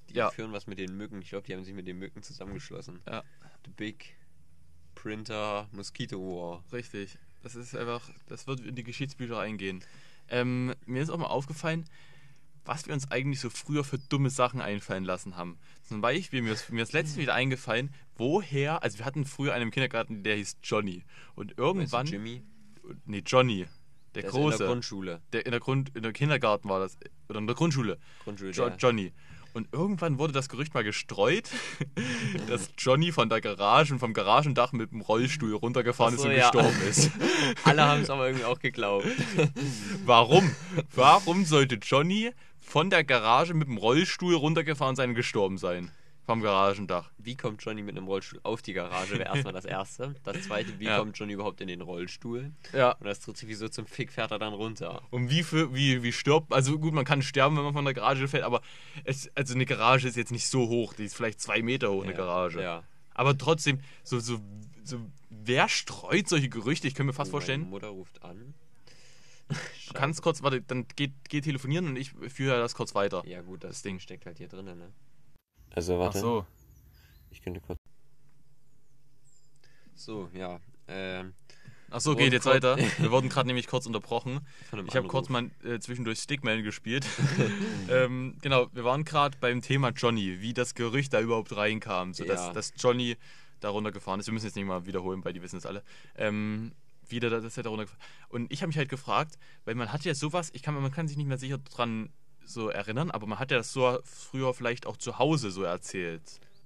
Die 0.10 0.15
Ja. 0.15 0.30
führen 0.30 0.52
was 0.52 0.67
mit 0.67 0.80
den 0.80 0.96
Mücken. 0.96 1.22
Ich 1.22 1.30
glaube, 1.30 1.46
die 1.48 1.54
haben 1.54 1.63
sich 1.63 1.74
mit 1.74 1.88
den 1.88 1.98
Mücken 2.00 2.24
zusammengeschlossen. 2.24 3.02
Ja. 3.08 3.24
The 3.65 3.72
Big 3.76 4.15
Printer 4.96 5.67
Mosquito 5.72 6.17
War. 6.20 6.63
Richtig. 6.72 7.17
Das 7.43 7.56
ist 7.56 7.76
einfach, 7.76 8.10
das 8.28 8.48
wird 8.48 8.62
in 8.62 8.76
die 8.76 8.84
Geschichtsbücher 8.84 9.39
eingehen. 9.39 9.84
Ähm, 10.30 10.74
mir 10.86 11.02
ist 11.02 11.10
auch 11.10 11.17
mal 11.17 11.28
aufgefallen, 11.28 11.86
was 12.65 12.86
wir 12.86 12.93
uns 12.93 13.10
eigentlich 13.12 13.39
so 13.39 13.50
früher 13.50 13.84
für 13.84 13.98
dumme 13.98 14.30
Sachen 14.30 14.60
einfallen 14.60 15.06
lassen 15.06 15.38
haben. 15.38 15.58
Zum 15.84 16.02
Beispiel, 16.02 16.41
mir 16.41 16.52
ist, 16.54 16.70
mir 16.72 16.84
ist 16.84 16.91
letztens 16.93 17.17
wieder 17.17 17.34
eingefallen, 17.34 17.93
woher, 18.17 18.84
also 18.84 18.98
wir 18.98 19.06
hatten 19.06 19.24
früher 19.26 19.54
einen 19.54 19.63
im 19.63 19.72
Kindergarten, 19.72 20.24
der 20.24 20.36
hieß 20.36 20.58
Johnny. 20.63 21.06
Und 21.36 21.52
Weißt 21.52 21.60
du, 21.60 21.63
irgendwann, 21.63 22.08
Jimmy, 22.08 22.43
nee, 23.06 23.24
Johnny, 23.26 23.67
der, 24.15 24.24
der 24.24 24.32
große, 24.32 24.56
in 24.56 24.58
der 24.58 24.67
Grundschule. 24.67 25.22
der 25.32 25.46
in 25.46 25.52
der 25.52 25.60
Grund, 25.62 25.96
in 25.96 26.04
der 26.04 26.12
Kindergarten 26.12 26.67
war 26.67 26.80
das, 26.80 26.98
oder 27.30 27.39
in 27.39 27.48
der 27.48 27.56
Grundschule, 27.56 28.00
Grundschule 28.24 28.52
jo 28.52 28.67
Johnny. 28.78 29.13
Und 29.58 29.70
irgendwann 29.72 30.20
wurde 30.20 30.34
das 30.34 30.50
Gerücht 30.50 30.76
mal 30.76 30.84
gestreut, 30.84 31.50
dass 32.48 32.70
Johnny 32.78 33.12
von 33.12 33.28
der 33.28 33.41
Garage 33.41 33.91
und 33.91 33.98
vom 33.98 34.13
Garagendach 34.13 34.72
mit 34.72 34.91
dem 34.91 35.02
Rollstuhl 35.02 35.56
runtergefahren 35.56 36.15
so, 36.15 36.26
ist 36.26 36.30
und 36.30 36.38
ja. 36.38 36.52
gestorben 36.52 36.82
ist. 36.88 37.10
Alle 37.63 37.84
haben 37.84 38.02
es 38.02 38.10
aber 38.12 38.28
irgendwie 38.28 38.46
auch 38.46 38.60
geglaubt. 38.60 39.08
Warum? 40.06 40.56
Warum 40.93 41.43
sollte 41.46 41.80
Johnny 41.82 42.30
von 42.60 42.91
der 42.91 43.04
Garage 43.04 43.56
mit 43.56 43.67
dem 43.67 43.78
Rollstuhl 43.78 44.36
runtergefahren 44.36 44.96
sein 44.96 45.10
und 45.10 45.15
gestorben 45.15 45.58
sein? 45.58 45.91
Vom 46.27 46.41
Garagendach. 46.41 47.09
Wie 47.17 47.35
kommt 47.37 47.63
Johnny 47.63 47.81
mit 47.81 47.95
einem 47.97 48.05
Rollstuhl 48.05 48.41
auf 48.43 48.61
die 48.61 48.73
Garage? 48.73 49.13
Wäre 49.17 49.33
erstmal 49.33 49.53
das 49.53 49.63
Erste. 49.63 50.13
Das 50.25 50.41
Zweite, 50.43 50.77
wie 50.77 50.83
Ja. 50.83 50.99
kommt 50.99 51.17
Johnny 51.17 51.31
überhaupt 51.31 51.61
in 51.61 51.69
den 51.69 51.79
Rollstuhl? 51.79 52.51
Ja. 52.73 52.91
Und 52.91 53.05
das 53.05 53.21
dritte, 53.21 53.47
wieso 53.47 53.69
zum 53.69 53.85
Fick 53.87 54.11
fährt 54.11 54.31
er 54.31 54.37
dann 54.37 54.51
runter? 54.53 55.01
Und 55.09 55.29
wie, 55.29 55.41
für, 55.41 55.73
wie, 55.73 56.03
wie 56.03 56.11
stirbt, 56.11 56.51
also 56.51 56.77
gut, 56.79 56.93
man 56.93 57.05
kann 57.05 57.21
sterben, 57.21 57.55
wenn 57.55 57.63
man 57.63 57.71
von 57.73 57.85
der 57.85 57.93
Garage 57.93 58.27
fällt, 58.27 58.43
aber 58.43 58.61
es, 59.05 59.31
also 59.35 59.55
eine 59.55 59.65
Garage 59.65 60.05
ist 60.05 60.17
jetzt 60.17 60.33
nicht 60.33 60.47
so 60.49 60.67
hoch, 60.67 60.93
die 60.93 61.05
ist 61.05 61.15
vielleicht 61.15 61.39
zwei 61.39 61.61
Meter 61.61 61.91
hoch, 61.93 62.03
eine 62.03 62.11
Ja, 62.11 62.17
Garage. 62.17 62.61
Ja. 62.61 62.83
Aber 63.13 63.37
trotzdem, 63.37 63.79
so, 64.03 64.19
so, 64.19 64.41
so, 64.83 64.99
wer 65.29 65.69
streut 65.69 66.27
solche 66.27 66.49
Gerüchte? 66.49 66.89
Ich 66.89 66.93
kann 66.93 67.05
mir 67.05 67.13
fast 67.13 67.29
Meine 67.29 67.39
vorstellen, 67.39 67.69
Mutter 67.69 67.87
ruft 67.87 68.21
an. 68.21 68.53
du 69.47 69.93
kannst 69.93 70.21
kurz, 70.21 70.43
warte, 70.43 70.61
dann 70.61 70.85
geht, 70.97 71.13
geht 71.29 71.45
telefonieren 71.45 71.87
und 71.87 71.95
ich 71.95 72.11
führe 72.27 72.57
das 72.59 72.75
kurz 72.75 72.93
weiter. 72.95 73.23
Ja 73.25 73.41
gut, 73.41 73.63
das, 73.63 73.71
Das 73.77 73.81
Ding. 73.83 73.93
Ding 73.93 73.99
steckt 74.01 74.25
halt 74.25 74.37
hier 74.39 74.49
drinnen, 74.49 74.77
ne? 74.77 74.91
Also 75.73 76.01
Ach 76.01 76.13
so. 76.13 76.45
Ich 77.32 77.41
könnte 77.41 77.62
kurz. 77.62 77.80
So, 79.95 80.30
ja. 80.34 80.60
Ähm, 80.88 81.34
Ach 81.89 82.01
so, 82.01 82.15
geht 82.15 82.34
jetzt 82.34 82.45
weiter. 82.45 82.77
Wir 82.97 83.12
wurden 83.12 83.30
gerade 83.30 83.47
nämlich 83.47 83.67
kurz 83.67 83.86
unterbrochen. 83.86 84.41
Ich 84.88 84.95
habe 84.95 85.08
kurz 85.08 85.30
mal 85.30 85.49
äh, 85.63 85.80
zwischendurch 85.80 86.19
Stickman 86.19 86.63
gespielt. 86.63 87.06
ähm, 87.89 88.38
genau, 88.41 88.67
wir 88.73 88.84
waren 88.84 89.06
gerade 89.06 89.38
beim 89.39 89.62
Thema 89.62 89.89
Johnny, 89.89 90.41
wie 90.41 90.53
das 90.53 90.75
Gerücht 90.75 91.13
da 91.13 91.21
überhaupt 91.21 91.56
reinkam, 91.56 92.13
so 92.13 92.25
dass, 92.25 92.47
Ja. 92.47 92.53
dass 92.53 92.73
Johnny 92.77 93.15
da 93.60 93.69
runtergefahren 93.69 94.19
ist. 94.19 94.27
Wir 94.27 94.34
müssen 94.34 94.45
jetzt 94.45 94.56
nicht 94.56 94.65
mal 94.65 94.86
wiederholen, 94.86 95.23
weil 95.23 95.34
die 95.34 95.41
wissen 95.41 95.58
es 95.58 95.65
alle. 95.65 95.84
Ähm, 96.15 96.73
wieder, 97.08 97.30
dass 97.30 97.56
er 97.56 97.63
da 97.63 97.69
runtergefahren 97.69 98.03
Und 98.30 98.51
ich 98.51 98.62
habe 98.62 98.67
mich 98.67 98.77
halt 98.77 98.89
gefragt, 98.89 99.38
weil 99.63 99.75
man 99.75 99.93
hat 99.93 100.03
ja 100.03 100.13
sowas, 100.13 100.49
ich 100.53 100.62
kann, 100.62 100.75
man 100.75 100.91
kann 100.91 101.08
sich 101.08 101.17
nicht 101.17 101.27
mehr 101.27 101.38
sicher 101.38 101.58
dran 101.58 102.10
so 102.47 102.69
erinnern, 102.69 103.12
aber 103.12 103.27
man 103.27 103.39
hat 103.39 103.51
ja 103.51 103.57
das 103.57 103.71
so 103.73 103.99
früher 104.03 104.53
vielleicht 104.53 104.86
auch 104.86 104.97
zu 104.97 105.19
Hause 105.19 105.51
so 105.51 105.63
erzählt. 105.63 106.21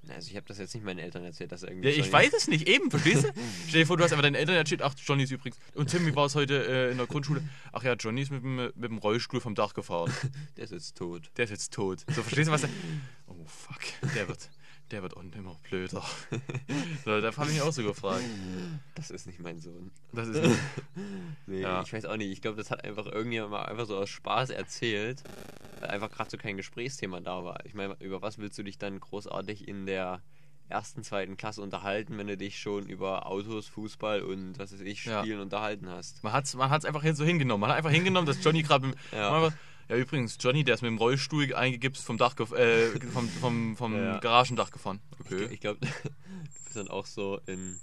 Also 0.09 0.31
ich 0.31 0.35
habe 0.35 0.47
das 0.47 0.57
jetzt 0.57 0.73
nicht 0.73 0.83
meinen 0.83 0.97
Eltern 0.97 1.23
erzählt, 1.23 1.51
dass 1.51 1.61
er 1.61 1.69
irgendwie. 1.69 1.89
Ja, 1.89 1.95
ich 1.95 2.11
weiß 2.11 2.33
es 2.33 2.47
nicht, 2.47 2.67
eben, 2.67 2.89
verstehst 2.89 3.23
du? 3.23 3.27
Stell 3.67 3.81
dir 3.81 3.85
vor, 3.85 3.97
du 3.97 4.03
hast 4.03 4.11
einfach 4.11 4.23
deinen 4.23 4.33
Eltern 4.35 4.55
erzählt, 4.55 4.81
ach, 4.81 4.95
Johnny 4.97 5.23
ist 5.23 5.31
übrigens. 5.31 5.57
Und 5.75 5.91
Tim, 5.91 6.07
wie 6.07 6.15
war 6.15 6.25
es 6.25 6.33
heute 6.33 6.65
äh, 6.65 6.91
in 6.91 6.97
der 6.97 7.05
Grundschule? 7.05 7.43
Ach 7.71 7.83
ja, 7.83 7.93
Johnny 7.93 8.21
ist 8.23 8.31
mit 8.31 8.41
dem, 8.43 8.55
mit 8.55 8.73
dem 8.83 8.97
Rollstuhl 8.97 9.39
vom 9.41 9.53
Dach 9.53 9.75
gefahren. 9.75 10.11
Der 10.57 10.63
ist 10.63 10.71
jetzt 10.71 10.97
tot. 10.97 11.29
Der 11.37 11.45
ist 11.45 11.51
jetzt 11.51 11.71
tot. 11.71 11.99
So, 12.07 12.23
verstehst 12.23 12.47
du, 12.47 12.51
was 12.51 12.63
er. 12.63 12.69
Oh, 13.27 13.35
fuck. 13.45 13.79
Der 14.15 14.27
wird, 14.27 14.49
der 14.89 15.03
wird 15.03 15.13
unten 15.13 15.37
immer 15.37 15.55
blöder. 15.69 16.03
So, 17.05 17.19
da 17.21 17.35
habe 17.35 17.47
ich 17.47 17.53
mich 17.53 17.61
auch 17.61 17.71
so 17.71 17.83
gefragt. 17.83 18.23
Das 18.95 19.09
ist 19.11 19.25
nicht 19.27 19.39
mein 19.39 19.59
Sohn. 19.59 19.91
Das 20.13 20.27
ist 20.27 20.41
nicht, 20.41 20.59
Nee, 21.45 21.61
Ja. 21.61 21.81
ich 21.83 21.93
weiß 21.93 22.05
auch 22.05 22.17
nicht. 22.17 22.31
Ich 22.31 22.41
glaube, 22.41 22.57
das 22.57 22.69
hat 22.71 22.83
einfach 22.85 23.05
irgendjemand 23.05 23.51
mal 23.51 23.65
einfach 23.65 23.85
so 23.85 23.97
aus 23.97 24.09
Spaß 24.09 24.49
erzählt, 24.51 25.23
einfach 25.89 26.11
gerade 26.11 26.29
so 26.29 26.37
kein 26.37 26.57
Gesprächsthema 26.57 27.19
da 27.21 27.43
war. 27.43 27.65
Ich 27.65 27.73
meine, 27.73 27.95
über 27.99 28.21
was 28.21 28.37
willst 28.37 28.57
du 28.57 28.63
dich 28.63 28.77
dann 28.77 28.99
großartig 28.99 29.67
in 29.67 29.85
der 29.85 30.21
ersten, 30.69 31.03
zweiten 31.03 31.35
Klasse 31.35 31.61
unterhalten, 31.61 32.17
wenn 32.17 32.27
du 32.27 32.37
dich 32.37 32.57
schon 32.59 32.87
über 32.87 33.25
Autos, 33.27 33.67
Fußball 33.67 34.21
und 34.21 34.57
was 34.57 34.71
weiß 34.71 34.79
ich, 34.81 35.03
Ja. 35.05 35.19
Spielen 35.21 35.41
unterhalten 35.41 35.89
hast? 35.89 36.23
man 36.23 36.31
hat 36.31 36.45
es 36.45 36.55
man 36.55 36.69
hat's 36.69 36.85
einfach 36.85 37.03
so 37.13 37.25
hingenommen. 37.25 37.61
Man 37.61 37.71
hat 37.71 37.77
einfach 37.77 37.91
hingenommen, 37.91 38.25
dass 38.25 38.41
Johnny 38.43 38.61
gerade 38.63 38.87
mit. 38.87 38.97
Ja. 39.11 39.49
ja, 39.89 39.95
übrigens, 39.97 40.37
Johnny, 40.39 40.63
der 40.63 40.75
ist 40.75 40.81
mit 40.81 40.89
dem 40.89 40.97
Rollstuhl 40.97 41.53
eingegipst 41.53 42.05
vom 42.05 42.17
Dach, 42.17 42.39
äh, 42.39 42.87
vom, 43.11 43.27
vom, 43.27 43.75
vom 43.75 43.95
Ja. 43.97 44.19
Garagendach 44.19 44.71
gefahren. 44.71 45.01
Ich, 45.25 45.31
Okay. 45.33 45.47
ich 45.51 45.59
glaube, 45.59 45.79
du 46.03 46.09
bist 46.63 46.75
dann 46.75 46.87
auch 46.87 47.05
so 47.05 47.41
in. 47.47 47.77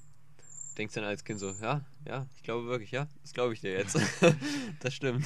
Denkst 0.79 0.95
dann 0.95 1.05
als 1.05 1.25
Kind 1.25 1.41
so, 1.41 1.51
ja, 1.61 1.85
ja, 2.07 2.27
ich 2.37 2.43
glaube 2.45 2.67
wirklich, 2.69 2.93
ja, 2.93 3.09
das 3.23 3.33
glaube 3.33 3.53
ich 3.53 3.61
dir 3.61 3.73
jetzt. 3.73 3.99
das 4.81 4.95
stimmt. 4.95 5.25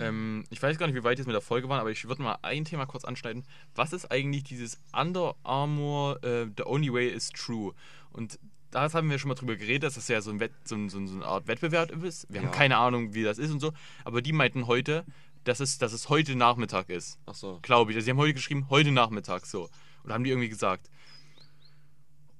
Ähm, 0.00 0.44
ich 0.50 0.62
weiß 0.62 0.76
gar 0.78 0.86
nicht, 0.86 0.96
wie 0.96 1.04
weit 1.04 1.18
wir 1.18 1.24
mit 1.26 1.34
der 1.34 1.40
Folge 1.40 1.68
waren, 1.68 1.80
aber 1.80 1.90
ich 1.90 2.06
würde 2.08 2.22
mal 2.22 2.38
ein 2.42 2.64
Thema 2.64 2.86
kurz 2.86 3.04
anschneiden. 3.04 3.44
Was 3.74 3.92
ist 3.92 4.10
eigentlich 4.10 4.44
dieses 4.44 4.78
Under 4.92 5.36
Armour 5.44 6.22
äh, 6.24 6.46
The 6.56 6.64
Only 6.66 6.92
Way 6.92 7.08
is 7.10 7.30
True? 7.30 7.72
Und 8.10 8.38
da 8.70 8.92
haben 8.92 9.08
wir 9.08 9.18
schon 9.18 9.28
mal 9.28 9.34
drüber 9.36 9.54
geredet, 9.56 9.84
dass 9.84 9.94
das 9.94 10.08
ja 10.08 10.20
so, 10.20 10.30
ein 10.30 10.40
Wett, 10.40 10.52
so, 10.64 10.74
ein- 10.74 10.88
so 10.88 10.98
eine 10.98 11.24
Art 11.24 11.46
Wettbewerb 11.46 11.92
ist. 12.02 12.26
Wir 12.28 12.40
Ja. 12.40 12.46
haben 12.48 12.52
keine 12.54 12.76
Ahnung, 12.78 13.14
wie 13.14 13.22
das 13.22 13.38
ist 13.38 13.52
und 13.52 13.60
so. 13.60 13.72
Aber 14.04 14.20
die 14.22 14.32
meinten 14.32 14.66
heute, 14.66 15.04
dass 15.44 15.60
es, 15.60 15.78
dass 15.78 15.92
es 15.92 16.08
heute 16.08 16.34
Nachmittag 16.34 16.88
ist. 16.88 17.18
Ach 17.26 17.34
so. 17.34 17.60
Glaube 17.62 17.92
ich. 17.92 17.96
Also 17.96 18.04
sie 18.06 18.10
haben 18.10 18.18
heute 18.18 18.34
geschrieben, 18.34 18.66
heute 18.70 18.90
Nachmittag 18.90 19.46
so. 19.46 19.68
Oder 20.02 20.14
haben 20.14 20.24
die 20.24 20.30
irgendwie 20.30 20.48
gesagt. 20.48 20.90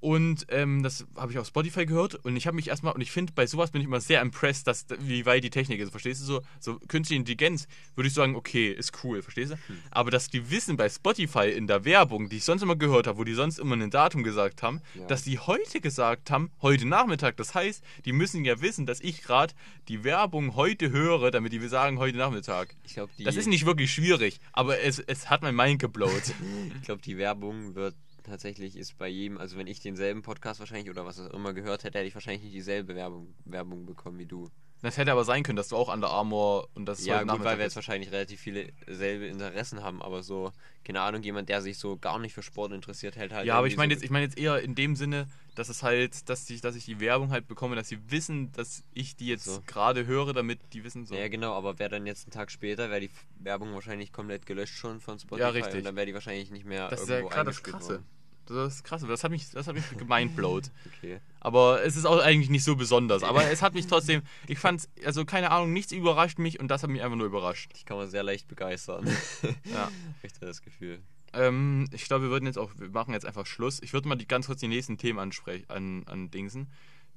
Und 0.05 0.45
ähm, 0.51 0.83
das 0.83 1.07
habe 1.17 1.33
ich 1.33 1.39
auf 1.39 1.47
Spotify 1.47 1.87
gehört 1.87 2.15
und 2.27 2.37
ich 2.37 2.47
habe 2.47 2.57
mich 2.57 2.69
erstmal, 2.69 2.93
und 2.93 3.01
ich 3.01 3.11
finde, 3.11 3.33
bei 3.33 3.47
sowas 3.47 3.71
bin 3.71 3.81
ich 3.81 3.87
immer 3.87 4.03
sehr 4.03 4.21
impressed, 4.21 4.67
dass, 4.67 4.85
wie 4.99 5.25
weit 5.25 5.43
die 5.45 5.49
Technik 5.49 5.81
ist. 5.81 5.93
Verstehst 5.93 6.21
du 6.21 6.27
so? 6.27 6.43
So 6.61 6.79
künstliche 6.89 7.19
Intelligenz 7.19 7.67
würde 7.95 8.09
ich 8.09 8.13
sagen, 8.13 8.37
okay, 8.37 8.71
ist 8.71 8.93
cool, 9.03 9.23
verstehst 9.23 9.53
du? 9.53 9.57
Aber 9.91 10.11
dass 10.11 10.29
die 10.29 10.51
wissen 10.51 10.77
bei 10.77 10.91
Spotify 10.91 11.49
in 11.49 11.67
der 11.67 11.87
Werbung, 11.87 12.29
die 12.29 12.37
ich 12.37 12.45
sonst 12.45 12.61
immer 12.61 12.77
gehört 12.77 13.07
habe, 13.07 13.17
wo 13.17 13.25
die 13.25 13.33
sonst 13.33 13.59
immer 13.59 13.77
ein 13.77 13.89
Datum 13.91 14.23
gesagt 14.25 14.63
haben, 14.63 14.83
Ja. 14.95 15.07
dass 15.07 15.23
die 15.23 15.39
heute 15.39 15.81
gesagt 15.81 16.31
haben, 16.31 16.51
heute 16.61 16.87
Nachmittag. 16.87 17.39
Das 17.39 17.55
heißt, 17.55 17.83
die 18.05 18.13
müssen 18.13 18.45
ja 18.45 18.61
wissen, 18.61 18.85
dass 18.85 19.01
ich 19.01 19.23
gerade 19.23 19.55
die 19.89 20.05
Werbung 20.05 20.55
heute 20.55 20.91
höre, 20.91 21.31
damit 21.31 21.55
die 21.55 21.67
sagen, 21.67 21.99
heute 21.99 22.19
Nachmittag. 22.19 22.77
Ich 22.85 22.93
glaube, 22.93 23.11
die, 23.17 23.25
Das 23.25 23.37
ist 23.37 23.47
nicht 23.49 23.65
wirklich 23.65 23.91
schwierig, 23.91 24.39
aber 24.53 24.81
es, 24.81 24.99
es 24.99 25.31
hat 25.31 25.41
mein 25.41 25.57
Mind 25.57 25.81
geblowt. 25.81 26.35
ich 26.77 26.83
glaub, 26.83 27.01
die 27.01 27.17
Werbung 27.17 27.75
wird 27.75 27.95
tatsächlich 28.25 28.77
ist 28.77 28.99
bei 28.99 29.09
jedem, 29.09 29.39
also 29.39 29.57
wenn 29.57 29.67
ich 29.67 29.81
denselben 29.81 30.23
Podcast 30.23 30.61
wahrscheinlich 30.61 30.91
oder 30.91 31.05
was 31.07 31.21
auch 31.21 31.31
immer 31.33 31.55
gehört 31.55 31.85
hätte, 31.85 31.99
hätte 31.99 32.09
ich 32.09 32.15
wahrscheinlich 32.15 32.43
nicht 32.43 32.55
dieselbe 32.55 32.95
Werbung, 32.95 33.35
Werbung 33.45 33.87
bekommen 33.87 34.19
wie 34.19 34.27
du. 34.27 34.51
Das 34.85 34.99
hätte 34.99 35.13
aber 35.13 35.25
sein 35.25 35.43
können, 35.43 35.57
dass 35.57 35.69
du 35.69 35.77
auch 35.77 35.93
Under 35.93 36.11
Armour 36.11 36.69
und 36.75 36.85
das 36.85 37.07
Ja, 37.07 37.23
gut, 37.23 37.43
weil 37.43 37.57
wir 37.57 37.65
jetzt 37.65 37.75
wahrscheinlich 37.77 38.13
relativ 38.13 38.39
viele 38.39 38.71
selbe 38.87 39.27
Interessen 39.27 39.83
haben, 39.83 40.03
aber 40.03 40.23
so, 40.23 40.53
keine 40.85 41.01
Ahnung, 41.01 41.23
jemand, 41.23 41.49
der 41.49 41.63
sich 41.63 41.79
so 41.79 41.97
gar 41.97 42.19
nicht 42.19 42.35
für 42.35 42.43
Sport 42.43 42.73
interessiert, 42.73 43.17
hält 43.17 43.33
halt. 43.33 43.47
Ja, 43.47 43.57
aber 43.57 43.67
ich 43.67 43.79
meine 43.79 43.95
so 43.95 43.97
jetzt, 43.97 44.05
ich 44.05 44.11
meine 44.11 44.27
jetzt 44.27 44.37
eher 44.37 44.61
in 44.61 44.75
dem 44.75 44.95
Sinne, 44.95 45.27
dass 45.55 45.71
es 45.71 45.83
halt, 45.83 46.29
dass 46.29 46.51
ich, 46.51 46.61
dass 46.61 46.77
ich 46.77 46.85
die 46.85 47.01
Werbung 47.01 47.31
halt 47.31 47.49
bekomme, 47.49 47.77
dass 47.77 47.89
sie 47.89 47.99
wissen, 48.11 48.53
dass 48.53 48.85
ich 48.93 49.17
die 49.17 49.29
jetzt 49.29 49.45
So. 49.45 49.63
gerade 49.67 50.05
höre, 50.05 50.35
damit 50.35 50.59
die 50.75 50.85
wissen 50.85 51.07
so. 51.07 51.15
Ja, 51.15 51.29
genau, 51.29 51.55
aber 51.55 51.79
wäre 51.79 51.89
dann 51.89 52.07
jetzt 52.07 52.27
einen 52.27 52.33
Tag 52.33 52.51
später, 52.51 52.91
wäre 52.91 53.01
die 53.01 53.11
Werbung 53.41 53.73
wahrscheinlich 53.73 54.13
komplett 54.13 54.45
gelöscht 54.45 54.75
schon 54.75 55.01
von 55.01 55.19
Spotify. 55.19 55.41
Ja, 55.41 55.49
richtig. 55.49 55.77
Und 55.77 55.85
dann 55.85 55.97
wäre 55.97 56.07
die 56.07 56.15
wahrscheinlich 56.15 56.51
nicht 56.51 56.67
mehr 56.67 56.89
das 56.89 57.01
ist 57.01 57.09
ja 57.09 57.17
irgendwo 57.17 57.35
gerade 57.35 57.51
das 57.51 57.63
Krasse. 57.63 57.89
worden. 57.89 58.07
Das 58.47 58.75
ist 58.75 58.85
krasse. 58.85 59.07
Das 59.07 59.25
hat 59.25 59.31
mich, 59.31 59.51
das 59.51 59.67
hat 59.67 59.75
mich 59.75 59.85
gemindblowt. 59.97 60.71
Okay. 60.99 61.21
Aber 61.45 61.85
es 61.85 61.95
ist 61.95 62.07
auch 62.07 62.21
eigentlich 62.21 62.49
nicht 62.49 62.65
so 62.65 62.75
besonders. 62.75 63.23
Aber 63.23 63.45
es 63.51 63.61
hat 63.61 63.75
mich 63.75 63.87
trotzdem, 63.87 64.23
ich 64.49 64.59
fand, 64.59 64.89
also 65.05 65.27
keine 65.27 65.51
Ahnung, 65.51 65.75
nichts 65.75 65.93
überrascht 65.93 66.39
mich 66.39 66.59
und 66.59 66.69
das 66.69 66.83
hat 66.83 66.89
mich 66.89 67.03
einfach 67.03 67.19
nur 67.19 67.27
überrascht. 67.27 67.71
Ich 67.77 67.85
kann 67.85 67.99
man 67.99 68.09
sehr 68.09 68.23
leicht 68.23 68.49
begeistern. 68.49 69.07
Ja. 69.65 69.91
Ich 70.23 70.33
habe 70.35 70.47
das 70.47 70.63
Gefühl. 70.63 71.01
Ähm, 71.35 71.87
ich 71.93 72.05
glaube, 72.05 72.25
wir 72.25 72.31
würden 72.31 72.47
jetzt 72.47 72.59
auch, 72.59 72.71
wir 72.79 72.89
machen 72.89 73.13
jetzt 73.13 73.27
einfach 73.27 73.45
Schluss. 73.45 73.83
Ich 73.83 73.93
würde 73.93 74.09
mal 74.09 74.15
die, 74.15 74.27
ganz 74.27 74.47
kurz 74.47 74.61
die 74.61 74.69
nächsten 74.69 74.97
Themen 74.97 75.19
ansprechen, 75.19 75.69
an, 75.69 76.05
an 76.07 76.31
Dingsen. 76.31 76.69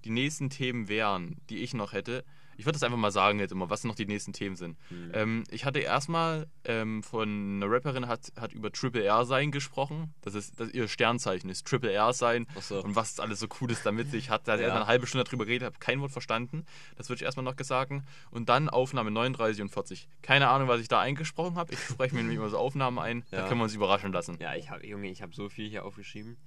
Die 0.04 0.10
nächsten 0.10 0.50
Themen 0.50 0.90
wären, 0.90 1.38
die 1.50 1.60
ich 1.60 1.74
noch 1.74 1.94
hätte. 1.94 2.26
Ich 2.58 2.66
würde 2.66 2.74
das 2.74 2.84
einfach 2.84 2.98
mal 2.98 3.12
sagen 3.12 3.40
jetzt 3.40 3.52
immer, 3.52 3.70
was 3.70 3.84
noch 3.84 3.96
die 3.96 4.06
nächsten 4.06 4.34
Themen 4.34 4.56
sind. 4.56 4.78
Hm. 4.90 5.12
Ähm, 5.14 5.44
ich 5.52 5.64
hatte 5.64 5.80
erstmal 5.80 6.48
ähm, 6.66 7.04
von 7.04 7.62
einer 7.62 7.72
Rapperin 7.72 8.08
hat, 8.08 8.32
hat 8.40 8.52
über 8.52 8.72
Triple 8.72 9.04
R 9.04 9.26
sein 9.26 9.52
gesprochen. 9.52 10.14
Das 10.22 10.34
ist 10.36 10.60
das 10.60 10.72
ihr 10.72 10.88
Sternzeichen 10.88 11.50
ist 11.50 11.66
Triple 11.68 11.92
R 11.92 12.12
sein 12.14 12.48
so. 12.60 12.84
und 12.84 12.96
was 12.96 13.20
alles 13.20 13.40
so 13.40 13.48
Cooles 13.48 13.84
damit 13.84 14.10
sich 14.12 14.30
hat. 14.30 14.48
Da 14.48 14.56
Ja. 14.60 14.76
eine 14.76 14.88
halbe 14.88 15.08
Stunde 15.08 15.24
drüber 15.24 15.46
geredet, 15.46 15.66
habe 15.68 15.78
kein 15.80 16.02
Wort 16.02 16.12
verstanden. 16.12 16.66
Das 16.96 17.10
würde 17.10 17.18
ich 17.18 17.24
erstmal 17.24 17.44
noch 17.44 17.56
sagen. 17.62 18.06
Und 18.32 18.50
dann 18.50 18.70
Aufnahme 18.70 19.12
39 19.12 19.62
und 19.62 19.70
40. 19.70 20.10
Keine 20.22 20.50
Ahnung, 20.50 20.68
was 20.68 20.82
ich 20.82 20.88
da 20.88 21.00
eingesprochen 21.00 21.56
habe. 21.56 21.74
Ich 21.74 21.80
spreche 21.80 22.16
mir 22.16 22.22
nämlich 22.24 22.38
immer 22.38 22.50
so 22.50 22.58
Aufnahmen 22.58 22.98
ein. 23.00 23.24
Da 23.32 23.38
Ja. 23.38 23.48
können 23.48 23.60
wir 23.60 23.66
uns 23.66 23.76
überraschen 23.76 24.12
lassen. 24.12 24.38
Ja, 24.40 24.56
ich 24.56 24.70
habe, 24.72 24.86
Junge, 24.86 25.10
ich 25.10 25.22
habe 25.22 25.34
so 25.34 25.48
viel 25.50 25.70
hier 25.70 25.86
aufgeschrieben. 25.86 26.38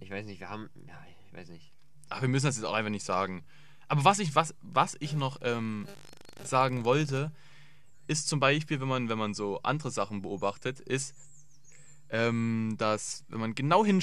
Ich 0.00 0.10
weiß 0.10 0.24
nicht, 0.26 0.38
wir 0.40 0.50
haben, 0.50 0.70
ja, 0.86 0.94
ich 1.26 1.36
weiß 1.36 1.48
nicht. 1.48 1.72
Ach, 2.10 2.20
wir 2.22 2.28
müssen 2.28 2.46
das 2.46 2.56
jetzt 2.56 2.64
auch 2.64 2.72
einfach 2.74 2.90
nicht 2.90 3.04
sagen. 3.04 3.44
Aber 3.88 4.04
was 4.04 4.18
ich, 4.18 4.34
was, 4.34 4.54
was 4.62 4.96
ich 5.00 5.14
noch 5.14 5.38
ähm, 5.42 5.86
sagen 6.44 6.84
wollte, 6.84 7.32
ist 8.06 8.28
zum 8.28 8.40
Beispiel, 8.40 8.80
wenn 8.80 8.88
man, 8.88 9.08
wenn 9.08 9.18
man 9.18 9.34
so 9.34 9.60
andere 9.62 9.90
Sachen 9.90 10.22
beobachtet, 10.22 10.80
ist, 10.80 11.14
ähm, 12.10 12.76
dass, 12.78 13.24
wenn 13.28 13.40
man 13.40 13.54
genau 13.54 13.84
hinschaut, 13.84 13.96